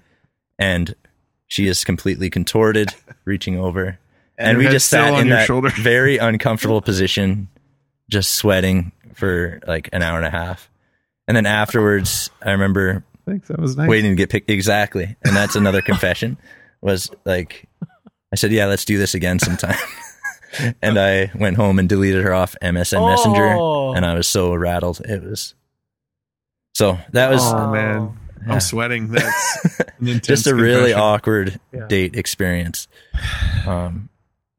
and 0.59 0.95
she 1.47 1.67
is 1.67 1.85
completely 1.85 2.29
contorted, 2.31 2.91
reaching 3.25 3.59
over. 3.59 3.99
And 4.39 4.49
And, 4.51 4.59
we 4.59 4.69
just 4.69 4.89
sat 4.91 5.19
in 5.19 5.31
that 5.31 5.47
shoulder. 5.47 5.71
very 5.71 6.19
uncomfortable 6.19 6.83
position, 6.83 7.49
just 8.11 8.33
sweating 8.35 8.93
for 9.15 9.61
like 9.67 9.89
an 9.95 10.03
hour 10.03 10.19
and 10.19 10.27
a 10.27 10.31
half. 10.31 10.69
And 11.27 11.35
then 11.37 11.47
afterwards, 11.47 12.31
I 12.43 12.51
remember 12.53 13.03
Thanks. 13.25 13.49
That 13.49 13.59
was 13.59 13.77
nice. 13.77 13.89
waiting 13.89 14.13
to 14.13 14.15
get 14.17 14.29
picked 14.31 14.51
exactly. 14.51 15.17
And 15.25 15.35
that's 15.35 15.57
another 15.57 15.81
confession 15.83 16.37
was 16.87 17.11
like, 17.25 17.69
I 18.33 18.37
said, 18.37 18.53
yeah, 18.53 18.67
let's 18.67 18.85
do 18.85 18.97
this 18.99 19.15
again 19.15 19.39
sometime. 19.39 19.77
and 20.83 20.99
I 20.99 21.31
went 21.35 21.57
home 21.57 21.79
and 21.79 21.89
deleted 21.89 22.23
her 22.25 22.33
off 22.33 22.57
MSN 22.63 22.99
Oh. 22.99 23.09
Messenger. 23.11 23.97
And 23.97 24.07
I 24.07 24.15
was 24.15 24.27
so 24.27 24.55
rattled. 24.55 25.01
It 25.01 25.23
was 25.23 25.55
so 26.75 26.99
that 27.13 27.31
was 27.31 27.43
Oh 27.45 27.71
man, 27.73 28.17
Yeah. 28.47 28.55
I'm 28.55 28.61
sweating. 28.61 29.09
That's 29.13 29.81
an 29.99 30.09
intense 30.09 30.27
just 30.27 30.47
a 30.47 30.55
really 30.55 30.93
confession. 30.93 31.01
awkward 31.01 31.61
Yeah. 31.73 31.87
date 31.89 32.17
experience. 32.17 32.89
Um, 33.67 34.09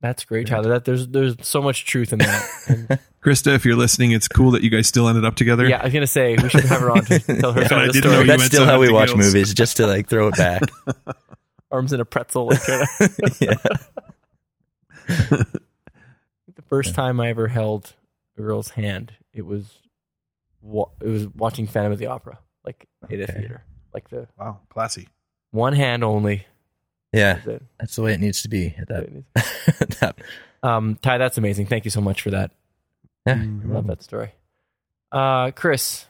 That's 0.02 0.26
great, 0.26 0.48
Tyler. 0.48 0.70
That 0.70 0.86
there's 0.86 1.08
there's 1.08 1.36
so 1.42 1.62
much 1.62 1.86
truth 1.86 2.14
in 2.14 2.20
that. 2.20 2.50
And, 2.68 3.00
Krista, 3.24 3.54
if 3.56 3.66
you're 3.66 3.76
listening, 3.76 4.12
it's 4.12 4.28
cool 4.28 4.52
that 4.52 4.64
you 4.64 4.70
guys 4.70 4.88
still 4.88 5.08
ended 5.10 5.26
up 5.26 5.36
together. 5.36 5.68
yeah, 5.68 5.80
I 5.82 5.86
was 5.86 5.94
gonna 5.94 6.08
say 6.08 6.36
we 6.42 6.48
should 6.50 6.64
have 6.66 6.80
her 6.82 6.92
on 6.92 7.04
to 7.06 7.20
tell 7.20 7.52
her 7.54 7.62
Yeah, 7.62 7.68
some 7.68 7.80
I 7.80 7.86
of 7.86 7.88
the 7.88 7.94
didn't 7.94 8.12
story. 8.12 8.22
you 8.22 8.28
that's 8.28 8.46
still 8.46 8.66
how 8.66 8.80
we 8.80 8.92
watch 8.92 9.10
gills. 9.10 9.20
movies, 9.34 9.54
just 9.54 9.78
to 9.78 9.88
like 9.88 10.08
throw 10.08 10.28
it 10.30 10.38
back. 10.38 10.62
Arms 11.72 11.94
in 11.94 12.00
a 12.00 12.06
pretzel. 12.06 12.48
Like, 12.48 12.64
kinda- 12.66 12.88
yeah. 13.40 13.54
the 15.08 16.62
first 16.68 16.96
time 16.96 17.20
I 17.20 17.30
ever 17.30 17.48
held 17.48 17.94
a 18.38 18.42
girl's 18.42 18.70
hand, 18.72 19.14
it 19.34 19.46
was 19.46 19.66
wa- 20.62 20.90
it 21.02 21.08
was 21.08 21.28
watching 21.30 21.68
Phantom 21.68 21.92
of 21.92 22.00
the 22.00 22.08
Opera, 22.08 22.40
like 22.66 22.88
in 23.10 23.20
a 23.20 23.24
Okay. 23.24 23.34
theater, 23.34 23.64
like 23.94 24.10
the 24.10 24.28
Wow, 24.38 24.60
classy. 24.70 25.08
one 25.52 25.74
hand 25.74 26.04
only. 26.04 26.46
Yeah. 27.14 27.36
That's 27.36 27.48
it. 27.48 27.64
That's 27.80 27.96
the 27.96 28.02
way 28.02 28.14
it 28.14 28.20
needs 28.20 28.42
to 28.42 28.50
be 28.50 28.76
at 28.78 28.88
that, 28.90 29.24
that 30.02 30.18
Um, 30.62 30.98
Ty, 31.02 31.18
that's 31.20 31.38
amazing. 31.38 31.68
Thank 31.68 31.86
you 31.86 31.92
so 31.92 32.02
much 32.02 32.22
for 32.22 32.32
that. 32.32 32.52
yeah. 33.26 33.36
I 33.42 33.66
love 33.68 33.88
that 33.88 34.04
story. 34.04 34.32
Uh, 35.12 35.52
Chris, 35.52 36.06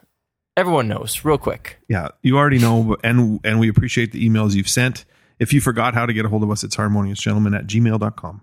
everyone 0.56 0.88
knows, 0.88 1.24
real 1.24 1.38
quick. 1.38 1.78
Yeah, 1.88 2.10
you 2.24 2.36
already 2.38 2.58
know, 2.58 2.98
and 3.04 3.40
and 3.44 3.60
we 3.60 3.70
appreciate 3.70 4.12
the 4.12 4.28
emails 4.28 4.56
you've 4.56 4.68
sent. 4.70 5.06
If 5.40 5.54
you 5.54 5.62
forgot 5.62 5.94
how 5.94 6.06
to 6.06 6.14
get 6.14 6.26
a 6.26 6.30
hold 6.30 6.44
of 6.44 6.52
us, 6.52 6.64
it's 6.64 6.76
harmoniousgentleman 6.76 7.56
at 7.58 7.68
gmail.com. 7.68 8.42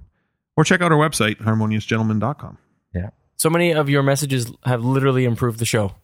Or 0.57 0.65
check 0.65 0.81
out 0.81 0.93
our 0.93 0.99
website, 0.99 1.37
harmoniousgentleman.com. 1.39 2.59
Yeah. 2.95 3.11
So 3.37 3.51
many 3.51 3.73
of 3.73 3.89
your 3.91 4.03
messages 4.03 4.53
have 4.65 4.85
literally 4.85 5.25
improved 5.25 5.59
the 5.59 5.65
show 5.65 5.97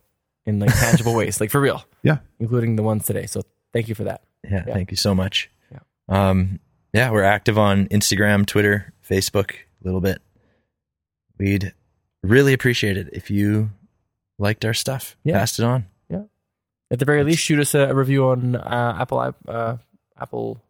in 0.46 0.58
like 0.58 0.74
tangible 0.76 1.14
ways, 1.16 1.40
like 1.40 1.50
for 1.50 1.60
real, 1.60 1.84
Yeah. 2.02 2.18
including 2.40 2.74
the 2.76 2.82
ones 2.82 3.04
today. 3.06 3.26
So 3.26 3.42
thank 3.72 3.88
you 3.88 3.94
for 3.94 4.04
that. 4.04 4.22
Yeah, 4.42 4.64
Yeah. 4.66 4.74
thank 4.74 4.90
you 4.90 4.96
so 4.96 5.14
much. 5.14 5.48
Yeah. 5.70 5.78
Um, 6.08 6.58
yeah, 6.92 7.10
we're 7.12 7.22
active 7.22 7.56
on 7.58 7.86
Instagram, 7.88 8.44
Twitter, 8.46 8.92
Facebook 9.08 9.52
a 9.52 9.84
little 9.84 10.00
bit. 10.00 10.20
We'd 11.38 11.72
really 12.22 12.52
appreciate 12.52 12.96
it 12.96 13.10
if 13.12 13.30
you 13.30 13.70
liked 14.38 14.64
our 14.64 14.74
stuff. 14.74 15.16
Yeah. 15.22 15.38
Passed 15.38 15.58
it 15.60 15.64
on. 15.64 15.86
Yeah. 16.08 16.22
At 16.90 16.98
the 16.98 17.04
very 17.04 17.22
least, 17.22 17.42
shoot 17.42 17.60
us 17.60 17.74
a, 17.74 17.90
a 17.90 17.94
review 17.94 18.26
on 18.26 18.56
uh, 18.56 18.96
Apple 19.00 19.34
uh, 19.46 19.76
Apple 20.20 20.60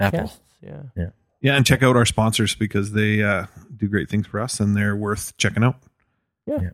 Podcasts. 0.00 0.14
Apple. 0.14 0.32
Yeah. 0.62 0.82
Yeah, 0.96 1.06
Yeah, 1.40 1.56
and 1.56 1.66
check 1.66 1.82
out 1.82 1.96
our 1.96 2.06
sponsors 2.06 2.54
because 2.54 2.92
they 2.92 3.22
uh, 3.22 3.46
do 3.76 3.86
great 3.88 4.08
things 4.08 4.26
for 4.26 4.40
us 4.40 4.60
and 4.60 4.76
they're 4.76 4.96
worth 4.96 5.36
checking 5.36 5.62
out. 5.64 5.76
Yeah. 6.46 6.58
Yeah. 6.62 6.70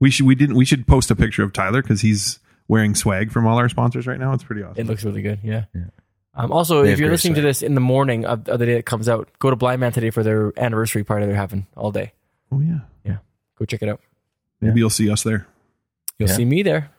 We 0.00 0.10
should 0.10 0.26
we 0.26 0.34
didn't 0.34 0.56
we 0.56 0.64
should 0.64 0.86
post 0.86 1.10
a 1.10 1.16
picture 1.16 1.42
of 1.44 1.52
Tyler 1.52 1.80
because 1.82 2.00
he's 2.00 2.38
wearing 2.68 2.94
swag 2.94 3.30
from 3.32 3.46
all 3.46 3.58
our 3.58 3.68
sponsors 3.68 4.06
right 4.06 4.18
now. 4.18 4.32
It's 4.32 4.42
pretty 4.44 4.62
awesome. 4.62 4.80
It 4.80 4.86
looks 4.86 5.04
really 5.04 5.22
good. 5.22 5.40
Yeah. 5.42 5.64
Yeah. 5.74 5.84
Um, 6.34 6.50
also, 6.50 6.82
They 6.82 6.92
if 6.92 6.98
you're 6.98 7.08
great 7.08 7.14
listening 7.14 7.34
to 7.34 7.40
this 7.42 7.60
in 7.62 7.74
the 7.74 7.80
morning 7.80 8.24
of, 8.24 8.48
of 8.48 8.58
the 8.58 8.66
day 8.66 8.76
it 8.78 8.86
comes 8.86 9.08
out, 9.08 9.28
go 9.38 9.50
to 9.50 9.56
Blindman 9.56 9.92
today 9.92 10.10
for 10.10 10.22
their 10.22 10.52
anniversary 10.58 11.04
party 11.04 11.26
they're 11.26 11.34
having 11.34 11.66
all 11.76 11.92
day. 11.92 12.12
oh 12.50 12.60
yeah, 12.60 12.78
Yeah. 13.04 13.18
Go 13.58 13.64
check 13.66 13.82
it 13.82 13.88
out. 13.88 14.00
maybe 14.60 14.80
you'll 14.80 14.88
see 14.90 15.10
us 15.10 15.22
there. 15.22 15.46
You'll 16.18 16.28
Yeah. 16.30 16.36
see 16.36 16.44
me 16.46 16.62
there. 16.62 16.90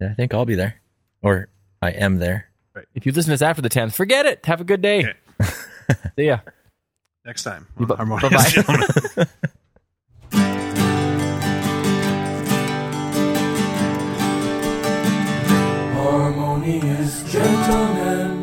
Yeah, 0.00 0.10
I 0.10 0.14
think 0.14 0.34
I'll 0.34 0.44
be 0.44 0.56
there. 0.56 0.74
Or 1.22 1.48
I 1.80 1.90
am 1.92 2.18
there. 2.18 2.48
If 2.94 3.06
you 3.06 3.12
listen 3.12 3.28
to 3.28 3.32
this 3.32 3.42
after 3.42 3.62
the 3.62 3.68
10th, 3.70 3.92
forget 3.94 4.26
it. 4.26 4.44
Have 4.46 4.60
a 4.60 4.64
good 4.64 4.80
day. 4.82 5.00
Okay. 5.40 5.50
See 6.16 6.24
ya. 6.26 6.38
Next 7.24 7.44
time, 7.44 7.66
You 7.78 7.86
bu- 7.86 7.96
bye-bye. 7.96 9.26
Harmonious 15.94 17.22
gentlemen. 17.30 18.41